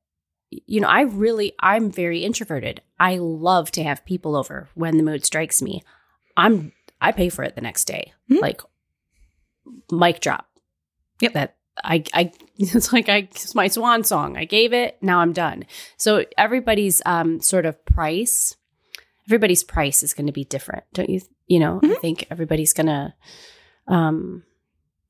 you 0.51 0.83
know, 0.83 0.89
I 0.89 1.01
really 1.01 1.55
I'm 1.61 1.91
very 1.91 2.25
introverted. 2.25 2.83
I 3.01 3.17
love 3.17 3.71
to 3.71 3.83
have 3.83 4.05
people 4.05 4.37
over 4.37 4.69
when 4.75 4.99
the 4.99 5.03
mood 5.03 5.25
strikes 5.25 5.63
me. 5.63 5.83
I'm 6.37 6.73
I 7.09 7.13
pay 7.13 7.29
for 7.29 7.43
it 7.45 7.55
the 7.55 7.61
next 7.61 7.85
day. 7.85 8.13
Mhm. 8.31 8.41
Like 8.41 8.61
mic 9.91 10.21
drop. 10.21 10.47
Yep. 11.21 11.33
That 11.35 11.57
I 11.83 12.05
I 12.13 12.33
it's 12.57 12.93
like 12.93 13.09
I 13.09 13.29
it's 13.31 13.55
my 13.55 13.69
swan 13.69 14.05
song. 14.05 14.37
I 14.37 14.45
gave 14.45 14.73
it, 14.73 14.99
now 15.03 15.19
I'm 15.21 15.33
done. 15.33 15.65
So 15.97 16.25
everybody's 16.39 17.03
um 17.07 17.41
sort 17.41 17.67
of 17.67 17.85
price 17.85 18.57
everybody's 19.27 19.65
price 19.65 20.03
is 20.03 20.13
going 20.15 20.27
to 20.27 20.33
be 20.33 20.45
different. 20.45 20.85
Don't 20.93 21.09
you 21.09 21.21
you 21.47 21.59
know, 21.61 21.81
I 21.83 21.87
Mhm. 21.87 22.01
think 22.01 22.27
everybody's 22.31 22.73
going 22.73 22.87
to 22.87 23.15
um 23.87 24.45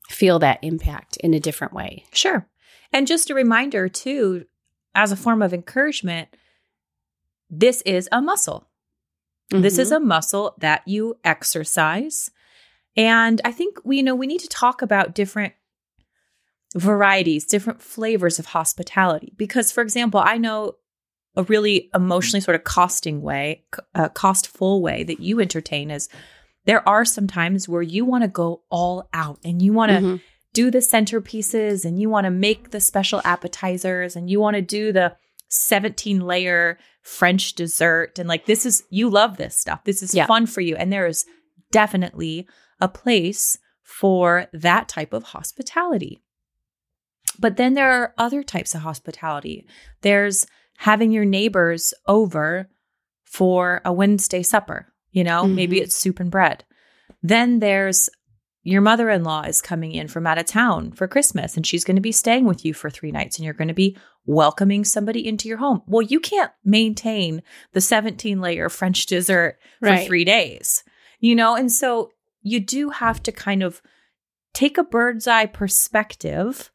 feel 0.09 0.39
that 0.41 0.59
impact 0.63 1.17
in 1.19 1.33
a 1.35 1.41
different 1.41 1.73
way. 1.73 2.05
Sure. 2.13 2.47
And 2.93 3.07
just 3.07 3.31
a 3.31 3.35
reminder, 3.35 3.89
too, 3.89 4.45
as 4.95 5.11
a 5.11 5.17
form 5.17 5.43
of 5.43 5.53
encouragement, 5.55 6.29
this 7.51 7.83
is 7.83 8.09
a 8.13 8.21
muscle. 8.21 8.69
This 9.51 9.79
is 9.79 9.93
a 9.93 10.01
muscle 10.01 10.55
that 10.59 10.83
you 10.87 11.17
exercise. 11.25 12.31
And 12.97 13.41
I 13.45 13.53
think 13.53 13.79
we 13.85 13.99
you 13.99 14.03
know 14.03 14.15
we 14.15 14.27
need 14.27 14.41
to 14.41 14.49
talk 14.49 14.83
about 14.83 15.15
different 15.15 15.53
varieties, 16.77 17.45
different 17.45 17.81
flavors 17.83 18.39
of 18.39 18.47
hospitality 18.47 19.33
because 19.37 19.71
for 19.71 19.83
example, 19.83 20.21
I 20.25 20.39
know 20.39 20.75
a 21.37 21.43
really 21.45 21.91
emotionally 21.95 22.41
sort 22.41 22.55
of 22.55 22.65
costing 22.65 23.21
way, 23.23 23.65
a 23.95 24.09
costful 24.09 24.81
way 24.83 25.03
that 25.05 25.21
you 25.21 25.41
entertain 25.41 25.91
is 25.91 26.09
there 26.65 26.89
are 26.89 27.05
some 27.05 27.27
times 27.27 27.69
where 27.69 27.83
you 27.83 28.05
want 28.05 28.23
to 28.23 28.29
go 28.29 28.63
all 28.71 29.09
out 29.13 29.39
and 29.45 29.61
you 29.61 29.73
want 29.73 29.91
to 29.91 29.99
Mhm. 29.99 30.21
do 30.53 30.71
the 30.71 30.79
centerpieces 30.79 31.85
and 31.85 32.01
you 32.01 32.09
want 32.09 32.25
to 32.25 32.31
make 32.31 32.71
the 32.71 32.81
special 32.81 33.21
appetizers 33.25 34.15
and 34.17 34.31
you 34.31 34.41
want 34.41 34.55
to 34.55 34.63
do 34.63 34.93
the 34.93 35.17
17 35.54 36.20
layer 36.20 36.78
French 37.02 37.54
dessert. 37.54 38.18
And 38.18 38.28
like, 38.28 38.46
this 38.46 38.64
is, 38.66 38.82
you 38.90 39.08
love 39.11 39.37
this 39.37 39.56
stuff. 39.56 39.84
This 39.84 40.02
is 40.02 40.14
Yeah. 40.14 40.26
fun 40.26 40.46
for 40.46 40.61
you. 40.61 40.75
And 40.76 40.92
there 40.92 41.06
is 41.06 41.25
definitely 41.70 42.46
a 42.80 42.88
place 42.88 43.58
for 43.82 44.46
that 44.52 44.88
type 44.88 45.12
of 45.12 45.23
hospitality. 45.25 46.20
But 47.38 47.56
then 47.56 47.75
there 47.75 47.90
are 47.90 48.14
other 48.16 48.42
types 48.42 48.75
of 48.75 48.82
hospitality. 48.82 49.66
There's 50.02 50.46
having 50.78 51.11
your 51.12 51.25
neighbors 51.25 51.92
over 52.06 52.68
for 53.25 53.80
a 53.84 53.92
Wednesday 53.92 54.42
supper, 54.42 54.92
you 55.11 55.25
know, 55.25 55.46
maybe 55.46 55.78
Mhm. 55.78 55.82
it's 55.82 55.96
soup 55.96 56.20
and 56.20 56.30
bread. 56.30 56.64
Then 57.23 57.58
there's 57.61 58.08
your 58.64 58.80
mother 58.80 59.09
in 59.11 59.23
law 59.25 59.42
is 59.42 59.61
coming 59.62 59.92
in 59.92 60.09
from 60.09 60.26
out 60.26 60.38
of 60.38 60.47
town 60.47 60.90
for 60.92 61.06
Christmas 61.06 61.56
and 61.56 61.66
she's 61.66 61.85
going 61.85 61.97
to 61.97 62.00
be 62.02 62.12
staying 62.12 62.47
with 62.47 62.64
you 62.64 62.75
for 62.75 62.88
three 62.90 63.12
nights 63.12 63.37
and 63.37 63.44
you're 63.44 63.54
going 63.54 63.68
to 63.68 63.75
be 63.75 63.97
welcoming 64.26 64.85
somebody 64.85 65.26
into 65.28 65.49
your 65.49 65.59
home. 65.59 65.83
Well, 65.87 66.02
you 66.02 66.18
can't 66.18 66.50
maintain 66.64 67.42
the 67.73 67.80
17 67.83 68.40
layer 68.40 68.68
French 68.71 69.04
dessert 69.06 69.59
for 69.80 69.90
Right. 69.90 70.06
three 70.06 70.25
days, 70.25 70.83
you 71.21 71.35
know? 71.35 71.54
And 71.54 71.71
so 71.71 72.11
you 72.42 72.59
do 72.59 72.88
have 72.90 73.23
to 73.25 73.33
kind 73.33 73.62
of 73.62 73.83
take 74.54 74.78
a 74.78 74.85
bird's 74.85 75.26
eye 75.26 75.47
perspective 75.47 76.71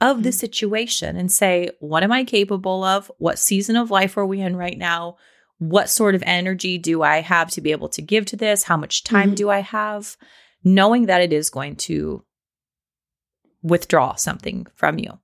of 0.00 0.22
the 0.22 0.30
Mhm. 0.30 0.34
situation 0.34 1.16
and 1.16 1.30
say, 1.30 1.70
what 1.80 2.02
am 2.02 2.12
I 2.12 2.24
capable 2.24 2.84
of? 2.84 3.10
What 3.18 3.38
season 3.38 3.76
of 3.76 3.90
life 3.90 4.16
are 4.16 4.24
we 4.26 4.40
in 4.40 4.56
right 4.56 4.78
now? 4.78 5.16
What 5.58 5.90
sort 5.90 6.14
of 6.14 6.22
energy 6.24 6.78
do 6.78 7.02
I 7.02 7.20
have 7.20 7.50
to 7.50 7.60
be 7.60 7.72
able 7.72 7.88
to 7.90 8.00
give 8.00 8.24
to 8.26 8.36
this? 8.36 8.62
How 8.64 8.76
much 8.78 9.04
time 9.04 9.32
Mhm. 9.32 9.36
do 9.36 9.50
I 9.50 9.58
have? 9.60 10.16
Knowing 10.62 11.06
that 11.06 11.22
it 11.22 11.32
is 11.32 11.48
going 11.50 11.74
to 11.76 12.24
withdraw 13.62 14.14
something 14.14 14.66
from 14.74 14.98
you. 14.98 15.18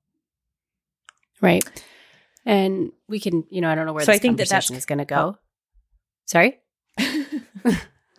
Right. 1.41 1.65
And 2.45 2.93
we 3.09 3.21
can, 3.21 3.45
you 3.51 3.61
know, 3.61 3.69
I 3.71 3.75
don't 3.75 3.87
know 3.87 3.93
where 3.93 4.05
So 4.05 4.13
I 4.13 4.17
this 4.17 4.23
think 4.23 4.37
that 4.39 4.49
that's- 4.49 4.69
conversation 4.69 4.77
is 4.77 4.87
going 4.87 4.99
to 4.99 5.05
go. 5.05 5.37
Sorry? 6.27 6.59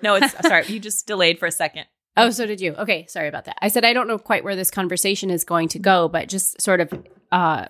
no, 0.02 0.16
it's 0.16 0.48
sorry, 0.48 0.66
you 0.68 0.80
just 0.80 1.08
delayed 1.08 1.40
for 1.40 1.46
a 1.48 1.52
second. 1.52 1.86
Oh, 2.16 2.30
so 2.30 2.46
did 2.46 2.62
you? 2.62 2.74
Okay, 2.74 3.06
sorry 3.08 3.28
about 3.28 3.46
that. 3.46 3.58
I 3.62 3.68
said 3.68 3.84
I 3.86 3.94
don't 3.94 4.08
know 4.08 4.18
quite 4.18 4.44
where 4.44 4.56
this 4.56 4.72
conversation 4.72 5.30
is 5.30 5.44
going 5.44 5.68
to 5.70 5.80
go, 5.80 6.08
but 6.08 6.30
just 6.30 6.62
sort 6.62 6.80
of 6.82 6.94
uh 7.32 7.66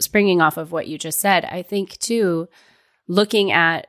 springing 0.00 0.40
off 0.40 0.56
of 0.56 0.72
what 0.72 0.88
you 0.88 0.98
just 0.98 1.20
said, 1.20 1.44
I 1.44 1.62
think 1.62 1.98
too 1.98 2.48
looking 3.08 3.50
at 3.52 3.86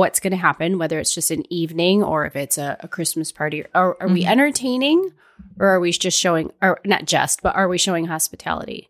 what's 0.00 0.18
going 0.20 0.30
to 0.32 0.36
happen, 0.48 0.78
whether 0.78 0.98
it's 0.98 1.14
just 1.14 1.30
an 1.30 1.44
evening 1.52 2.02
or 2.02 2.24
if 2.24 2.34
it's 2.34 2.56
a, 2.58 2.76
a 2.80 2.88
Christmas 2.88 3.30
party. 3.32 3.64
Are, 3.74 3.96
are 4.00 4.08
we 4.08 4.24
Mhm. 4.24 4.30
entertaining 4.30 5.10
or 5.58 5.66
are 5.68 5.80
we 5.80 5.92
just 5.92 6.18
showing, 6.18 6.50
or 6.62 6.80
not 6.84 7.04
just, 7.04 7.42
but 7.42 7.54
are 7.54 7.68
we 7.68 7.76
showing 7.78 8.06
hospitality? 8.06 8.88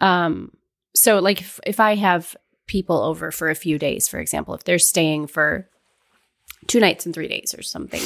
Um, 0.00 0.52
so 0.94 1.18
like 1.20 1.40
if, 1.40 1.58
if 1.66 1.80
I 1.80 1.94
have 1.94 2.36
people 2.66 2.98
over 3.02 3.30
for 3.30 3.48
a 3.48 3.54
few 3.54 3.78
days, 3.78 4.08
for 4.08 4.18
example, 4.18 4.52
if 4.54 4.64
they're 4.64 4.78
staying 4.78 5.26
for 5.28 5.68
two 6.66 6.80
nights 6.80 7.06
and 7.06 7.14
three 7.14 7.28
days 7.28 7.54
or 7.56 7.62
something, 7.62 8.02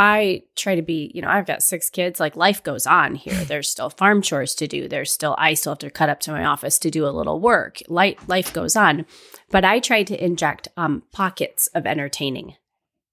I 0.00 0.44
try 0.54 0.76
to 0.76 0.82
be, 0.82 1.10
you 1.12 1.20
know, 1.20 1.28
I've 1.28 1.44
got 1.44 1.60
six 1.60 1.90
kids. 1.90 2.20
Like 2.20 2.36
life 2.36 2.62
goes 2.62 2.86
on 2.86 3.16
here. 3.16 3.34
There's 3.44 3.68
still 3.68 3.90
farm 3.90 4.22
chores 4.22 4.54
to 4.54 4.68
do. 4.68 4.86
There's 4.86 5.10
still, 5.12 5.34
I 5.38 5.54
still 5.54 5.72
have 5.72 5.78
to 5.80 5.90
cut 5.90 6.08
up 6.08 6.20
to 6.20 6.30
my 6.32 6.44
office 6.44 6.78
to 6.78 6.90
do 6.90 7.04
a 7.04 7.10
little 7.10 7.40
work. 7.40 7.82
Light, 7.88 8.16
life 8.28 8.52
goes 8.52 8.76
on. 8.76 9.06
But 9.50 9.64
I 9.64 9.80
try 9.80 10.04
to 10.04 10.24
inject 10.24 10.68
um, 10.76 11.02
pockets 11.12 11.66
of 11.74 11.84
entertaining 11.84 12.54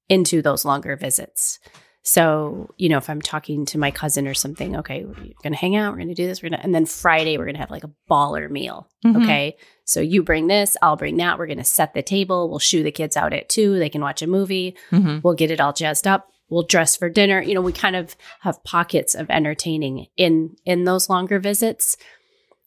into 0.10 0.44
those 0.44 0.64
longer 0.64 0.96
visits. 0.96 1.58
So, 2.04 2.70
you 2.78 2.88
know, 2.88 2.98
if 3.00 3.10
I'm 3.10 3.20
talking 3.22 3.66
to 3.66 3.80
my 3.80 3.90
cousin 3.90 4.28
or 4.28 4.36
something, 4.36 4.76
okay, 4.78 5.06
we're 5.06 5.16
going 5.16 5.54
to 5.54 5.56
hang 5.56 5.76
out, 5.76 5.92
we're 5.92 5.98
going 5.98 6.10
to 6.10 6.14
do 6.14 6.28
this, 6.28 6.44
we're 6.44 6.50
going 6.50 6.60
to, 6.60 6.64
and 6.64 6.76
then 6.76 6.86
Friday, 6.86 7.36
we're 7.40 7.46
going 7.46 7.56
to 7.56 7.62
have 7.62 7.72
like 7.72 7.84
a 7.84 7.90
baller 8.08 8.48
meal. 8.48 8.88
Mhm. 9.04 9.24
Okay. 9.24 9.58
So 9.86 10.02
you 10.02 10.24
bring 10.24 10.48
this, 10.48 10.76
I'll 10.82 10.96
bring 10.98 11.18
that. 11.18 11.38
We're 11.38 11.46
going 11.48 11.60
to 11.60 11.64
set 11.64 11.94
the 11.94 12.02
table. 12.02 12.50
We'll 12.50 12.60
shoo 12.60 12.84
the 12.84 12.92
kids 12.92 13.16
out 13.16 13.34
at 13.34 13.48
two. 13.50 13.78
They 13.80 13.90
can 13.90 14.02
watch 14.02 14.22
a 14.22 14.28
movie. 14.28 14.76
Mhm. 14.92 15.24
We'll 15.24 15.36
get 15.36 15.52
it 15.52 15.62
all 15.62 15.74
jazzed 15.74 16.08
up. 16.08 16.28
We'll 16.50 16.64
dress 16.64 16.96
for 16.96 17.10
dinner. 17.10 17.42
You 17.42 17.54
know, 17.56 17.62
we 17.62 17.72
kind 17.72 17.96
of 17.96 18.16
have 18.42 18.64
pockets 18.64 19.16
of 19.16 19.30
entertaining 19.30 20.08
in 20.18 20.56
in 20.66 20.84
those 20.84 21.10
longer 21.10 21.40
visits. 21.40 21.98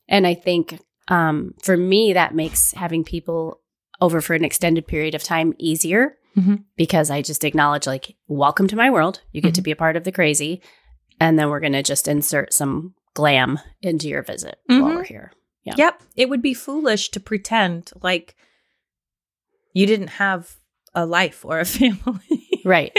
And 0.09 0.27
I 0.27 0.35
think 0.35 0.81
um, 1.11 1.55
for 1.63 1.77
me, 1.77 2.13
that 2.13 2.35
makes 2.35 2.73
having 2.73 3.03
people 3.03 3.61
over 4.01 4.21
for 4.21 4.35
an 4.35 4.45
extended 4.45 4.87
period 4.87 5.15
of 5.15 5.23
time 5.23 5.55
easier 5.59 6.17
Mhm. 6.37 6.65
because 6.77 7.11
I 7.11 7.23
just 7.23 7.45
acknowledge, 7.45 7.87
like, 7.87 8.15
welcome 8.29 8.69
to 8.69 8.77
my 8.77 8.91
world. 8.91 9.23
You 9.33 9.41
get 9.41 9.55
to 9.55 9.63
be 9.63 9.71
a 9.71 9.77
part 9.77 9.97
of 9.97 10.05
the 10.05 10.13
crazy. 10.13 10.61
And 11.19 11.39
then 11.39 11.49
we're 11.49 11.61
going 11.61 11.73
to 11.73 11.83
just 11.83 12.07
insert 12.09 12.53
some 12.53 12.95
glam 13.15 13.59
into 13.81 14.07
your 14.09 14.23
visit 14.23 14.59
while 14.67 14.83
Mhm. 14.83 14.95
we're 14.97 15.05
here. 15.05 15.33
Yeah. 15.65 15.75
Yep. 15.77 16.03
It 16.17 16.29
would 16.29 16.43
be 16.43 16.55
foolish 16.55 17.11
to 17.11 17.21
pretend 17.21 17.91
like 18.03 18.35
you 19.75 19.87
didn't 19.87 20.09
have 20.09 20.57
a 20.95 21.05
life 21.05 21.45
or 21.45 21.61
a 21.61 21.65
family. 21.79 22.49
Right. 22.65 22.93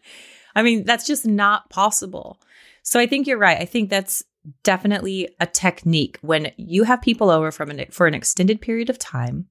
I 0.54 0.62
mean, 0.62 0.84
that's 0.84 1.06
just 1.06 1.26
not 1.26 1.70
possible. 1.70 2.40
So 2.82 3.00
I 3.00 3.06
think 3.06 3.26
you're 3.26 3.38
right. 3.38 3.58
I 3.60 3.64
think 3.64 3.88
that's 3.88 4.22
definitely 4.64 5.28
a 5.40 5.46
technique 5.46 6.18
when 6.20 6.52
you 6.56 6.82
have 6.84 7.00
people 7.00 7.30
over 7.30 7.50
from 7.50 7.70
an 7.70 7.86
for 7.90 8.06
an 8.06 8.14
extended 8.14 8.60
period 8.60 8.90
of 8.90 8.98
time. 8.98 9.46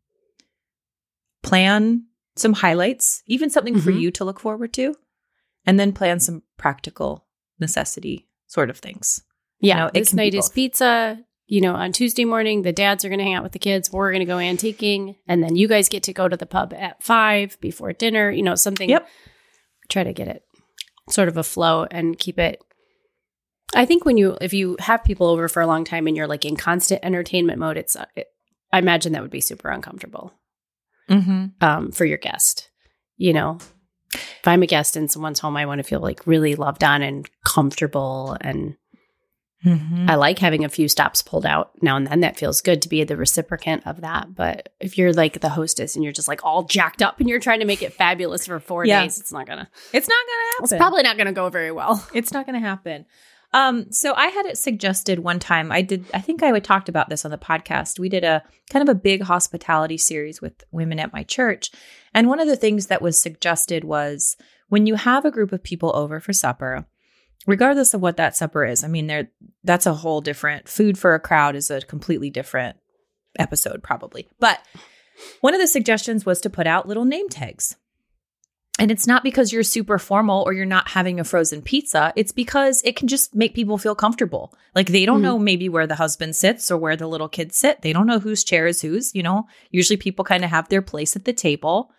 Plan 1.44 2.06
some 2.36 2.54
highlights, 2.54 3.24
even 3.26 3.50
something 3.50 3.80
for 3.80 3.92
Mhm. 3.92 4.02
you 4.02 4.12
to 4.12 4.24
look 4.26 4.40
forward 4.40 4.74
to, 4.74 4.96
and 5.66 5.80
then 5.80 5.92
plan 5.92 6.20
some 6.20 6.44
practical 6.58 7.26
necessity 7.60 8.28
sort 8.48 8.70
of 8.70 8.78
things. 8.78 9.22
Yeah. 9.60 9.78
know, 9.86 9.90
this 9.94 10.14
night 10.14 10.34
is 10.34 10.50
pizza. 10.50 11.20
You 11.52 11.60
know, 11.60 11.74
on 11.76 11.92
Tuesday 11.92 12.24
morning, 12.24 12.62
the 12.62 12.72
dads 12.72 13.04
are 13.04 13.10
going 13.10 13.20
to 13.20 13.26
hang 13.26 13.34
out 13.34 13.44
with 13.44 13.52
the 13.52 13.60
kids. 13.60 13.92
We're 13.92 14.12
going 14.12 14.22
to 14.22 14.26
go 14.26 14.38
antiquing. 14.38 15.18
And 15.28 15.44
then 15.44 15.58
you 15.58 15.68
guys 15.68 15.90
get 15.90 16.04
to 16.04 16.14
go 16.14 16.30
to 16.30 16.38
the 16.38 16.46
pub 16.46 16.74
at 16.74 17.04
five 17.04 17.60
before 17.60 17.92
dinner. 17.92 18.32
You 18.32 18.42
know, 18.42 18.56
something. 18.56 18.90
Yep. 18.90 19.06
Try 19.90 20.06
to 20.06 20.14
get 20.14 20.30
it 20.30 20.44
sort 21.10 21.28
of 21.28 21.36
a 21.36 21.44
flow 21.44 21.86
and 21.92 22.18
keep 22.18 22.40
it. 22.40 22.62
I 23.76 23.86
think 23.86 24.06
when 24.06 24.16
you, 24.16 24.38
if 24.40 24.54
you 24.54 24.78
have 24.80 25.04
people 25.04 25.28
over 25.28 25.50
for 25.50 25.62
a 25.62 25.68
long 25.68 25.84
time 25.84 26.08
and 26.08 26.16
you're 26.16 26.26
like 26.26 26.46
in 26.46 26.56
constant 26.56 27.02
entertainment 27.04 27.60
mode, 27.60 27.76
it's, 27.76 27.98
uh, 27.98 28.06
it, 28.16 28.28
I 28.72 28.80
imagine 28.80 29.12
that 29.12 29.22
would 29.22 29.30
be 29.30 29.42
super 29.42 29.68
uncomfortable 29.68 30.34
Mm-hmm. 31.10 31.48
um, 31.60 31.92
for 31.92 32.06
your 32.06 32.18
guest. 32.18 32.70
You 33.18 33.34
know, 33.34 33.58
if 34.14 34.48
I'm 34.48 34.64
a 34.64 34.68
guest 34.68 34.96
in 34.96 35.10
someone's 35.10 35.40
home, 35.40 35.58
I 35.58 35.66
want 35.66 35.80
to 35.80 35.84
feel 35.84 36.00
like 36.00 36.26
really 36.26 36.56
loved 36.56 36.82
on 36.82 37.02
and 37.02 37.30
comfortable 37.46 38.38
and 38.40 38.78
Mm-hmm. 39.66 40.10
I 40.10 40.16
like 40.16 40.40
having 40.40 40.66
a 40.66 40.70
few 40.70 40.88
stops 40.88 41.22
pulled 41.22 41.46
out 41.46 41.72
now 41.82 41.96
and 41.96 42.08
then. 42.08 42.22
That 42.22 42.38
feels 42.38 42.62
good 42.62 42.82
to 42.82 42.90
be 42.90 43.04
the 43.04 43.16
reciprocant 43.16 43.86
of 43.86 44.02
that. 44.02 44.34
But 44.34 44.74
if 44.80 44.98
you're 44.98 45.14
like 45.14 45.40
the 45.42 45.50
hostess 45.50 45.96
and 45.96 46.04
you're 46.04 46.14
just 46.14 46.28
like 46.28 46.44
all 46.44 46.64
jacked 46.64 47.02
up 47.02 47.20
and 47.20 47.30
you're 47.30 47.40
trying 47.40 47.60
to 47.60 47.66
make 47.66 47.82
it 47.84 47.94
fabulous 47.94 48.48
for 48.48 48.60
four 48.60 48.86
Yeah. 48.86 49.04
days, 49.04 49.20
it's 49.20 49.32
not 49.32 49.46
gonna. 49.48 49.70
It's 49.94 50.08
not 50.08 50.16
going 50.18 50.28
to 50.28 50.52
happen. 50.54 50.64
It's 50.64 50.82
probably 50.82 51.04
not 51.04 51.18
gonna 51.18 51.34
go 51.34 51.50
very 51.50 51.72
well. 51.72 52.06
It's 52.14 52.32
not 52.34 52.46
going 52.46 52.60
to 52.60 52.68
happen. 52.68 53.06
Um, 53.54 53.92
so 53.92 54.14
I 54.14 54.28
had 54.28 54.46
it 54.46 54.58
suggested 54.58 55.20
one 55.20 55.38
time. 55.40 55.72
I 55.72 55.82
did. 55.82 56.06
I 56.14 56.22
think 56.22 56.42
I 56.42 56.58
talked 56.60 56.88
about 56.88 57.10
this 57.10 57.26
on 57.26 57.32
the 57.32 57.38
podcast. 57.38 58.00
We 58.00 58.08
did 58.08 58.24
a 58.24 58.42
kind 58.70 58.88
of 58.88 58.96
a 58.96 58.98
big 58.98 59.24
hospitality 59.24 59.98
series 59.98 60.42
with 60.42 60.64
women 60.72 61.00
at 61.00 61.12
my 61.12 61.24
church, 61.24 61.70
and 62.14 62.30
one 62.30 62.40
of 62.40 62.48
the 62.48 62.56
things 62.56 62.88
that 62.88 63.02
was 63.02 63.20
suggested 63.22 63.84
was 63.84 64.38
when 64.70 64.86
you 64.88 64.96
have 64.96 65.26
a 65.26 65.32
group 65.32 65.52
of 65.52 65.62
people 65.64 65.92
over 65.96 66.22
for 66.22 66.32
supper, 66.32 66.86
regardless 67.48 67.94
of 67.94 68.02
what 68.02 68.18
that 68.18 68.36
supper 68.36 68.66
is. 68.66 68.84
I 68.84 68.88
mean, 68.88 69.08
there 69.08 69.30
that's 69.64 69.86
a 69.86 69.94
whole 69.94 70.22
different 70.22 70.68
food 70.68 70.98
for 70.98 71.14
a 71.14 71.20
crowd 71.20 71.56
is 71.56 71.70
a 71.72 71.82
completely 71.82 72.30
different 72.30 72.78
episode 73.40 73.82
probably. 73.84 74.28
But 74.40 74.60
one 75.42 75.54
of 75.54 75.62
the 75.62 75.68
suggestions 75.68 76.26
was 76.26 76.42
to 76.42 76.50
put 76.50 76.68
out 76.68 76.88
little 76.88 77.06
name 77.06 77.30
tags. 77.30 77.76
And 78.80 78.90
it's 78.90 79.06
not 79.06 79.24
because 79.24 79.54
you're 79.54 79.62
super 79.64 80.00
formal 80.00 80.42
or 80.44 80.54
you're 80.54 80.66
not 80.66 80.90
having 80.90 81.20
a 81.20 81.24
frozen 81.24 81.62
pizza. 81.62 82.12
It's 82.16 82.32
because 82.32 82.82
it 82.84 82.96
can 82.96 83.08
just 83.08 83.36
make 83.36 83.54
people 83.54 83.78
feel 83.78 83.94
comfortable. 83.94 84.56
Like 84.74 84.88
they 84.88 85.06
don't 85.06 85.20
Mhm. 85.20 85.24
know 85.24 85.38
maybe 85.40 85.70
where 85.70 85.86
the 85.86 85.96
husband 85.96 86.36
sits 86.36 86.72
or 86.72 86.78
where 86.78 86.96
the 86.96 87.06
little 87.08 87.30
kids 87.30 87.58
sit. 87.58 87.82
They 87.84 87.94
don't 87.94 88.08
know 88.08 88.18
whose 88.18 88.44
chair 88.44 88.66
is 88.66 88.82
whose. 88.82 89.14
You 89.14 89.22
know, 89.22 89.46
usually 89.70 89.98
people 89.98 90.26
kind 90.26 90.44
of 90.44 90.50
have 90.50 90.70
their 90.70 90.82
place 90.82 91.16
at 91.16 91.26
the 91.26 91.34
table. 91.34 91.92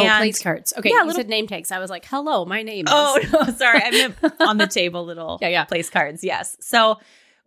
Oh, 0.00 0.16
place 0.18 0.42
cards. 0.42 0.72
Okay, 0.76 0.88
Yeah, 0.90 0.96
you 0.96 1.06
little- 1.06 1.16
said 1.20 1.28
name 1.28 1.46
tags. 1.46 1.70
I 1.72 1.78
was 1.78 1.90
like, 1.90 2.04
hello, 2.06 2.44
my 2.44 2.62
name 2.62 2.84
oh, 2.88 3.18
is. 3.18 3.32
Oh, 3.34 3.44
no, 3.46 3.52
sorry. 3.54 3.80
I 3.82 3.90
meant 3.90 4.14
on 4.40 4.58
the 4.58 4.66
table 4.78 5.04
little 5.04 5.38
Yeah, 5.40 5.48
yeah. 5.48 5.64
place 5.64 5.90
cards. 5.90 6.22
Yes. 6.24 6.56
So 6.60 6.98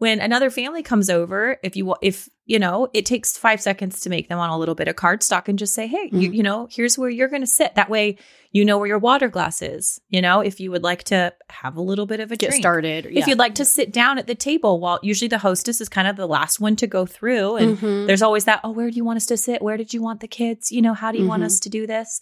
when 0.02 0.20
another 0.20 0.50
family 0.50 0.82
comes 0.82 1.12
over, 1.12 1.58
if 1.62 1.76
you 1.76 1.86
wa- 1.86 1.98
if 2.02 2.28
you 2.48 2.58
know, 2.58 2.88
it 2.92 3.06
takes 3.06 3.38
5 3.38 3.62
seconds 3.62 4.00
to 4.02 4.10
make 4.10 4.28
them 4.30 4.40
on 4.40 4.50
a 4.50 4.58
little 4.58 4.74
bit 4.74 4.88
of 4.88 4.96
cardstock 4.96 5.48
and 5.48 5.60
just 5.60 5.76
say, 5.76 5.86
"Hey, 5.86 6.10
you, 6.12 6.32
Mhm. 6.32 6.36
you 6.38 6.42
know, 6.44 6.68
here's 6.72 6.98
where 6.98 7.10
you're 7.12 7.28
going 7.28 7.44
to 7.44 7.48
sit." 7.48 7.76
That 7.76 7.88
way, 7.88 8.18
you 8.52 8.66
know 8.66 8.80
where 8.80 8.88
your 8.88 8.98
water 8.98 9.28
glass 9.30 9.62
is. 9.62 10.02
You 10.10 10.20
know, 10.24 10.40
if 10.40 10.60
you 10.60 10.72
would 10.72 10.82
like 10.82 11.04
to 11.06 11.32
have 11.52 11.78
a 11.78 11.82
little 11.82 12.08
bit 12.08 12.20
of 12.20 12.32
a 12.32 12.36
Get 12.36 12.50
drink. 12.50 12.64
started. 12.64 13.06
If 13.12 13.28
you'd 13.28 13.38
like 13.38 13.54
to 13.56 13.64
sit 13.64 13.94
down 13.94 14.18
at 14.18 14.26
the 14.26 14.34
table 14.34 14.80
while 14.80 15.00
usually 15.04 15.28
the 15.30 15.38
hostess 15.38 15.80
is 15.80 15.88
kind 15.88 16.08
of 16.08 16.16
the 16.16 16.28
last 16.28 16.60
one 16.60 16.76
to 16.78 16.88
go 16.88 17.06
through 17.06 17.58
and 17.58 17.78
Mhm. 17.78 18.08
there's 18.08 18.24
always 18.24 18.46
that, 18.46 18.60
oh, 18.64 18.72
where 18.72 18.90
do 18.90 18.98
you 18.98 19.06
want 19.06 19.18
us 19.18 19.28
to 19.28 19.38
sit? 19.38 19.62
Where 19.62 19.78
did 19.78 19.94
you 19.94 20.02
want 20.02 20.20
the 20.20 20.28
kids? 20.28 20.72
You 20.72 20.82
know, 20.82 20.96
how 20.96 21.12
do 21.12 21.20
you 21.20 21.28
want 21.28 21.44
Mhm. 21.44 21.46
us 21.46 21.60
to 21.60 21.70
do 21.70 21.86
this? 21.86 22.22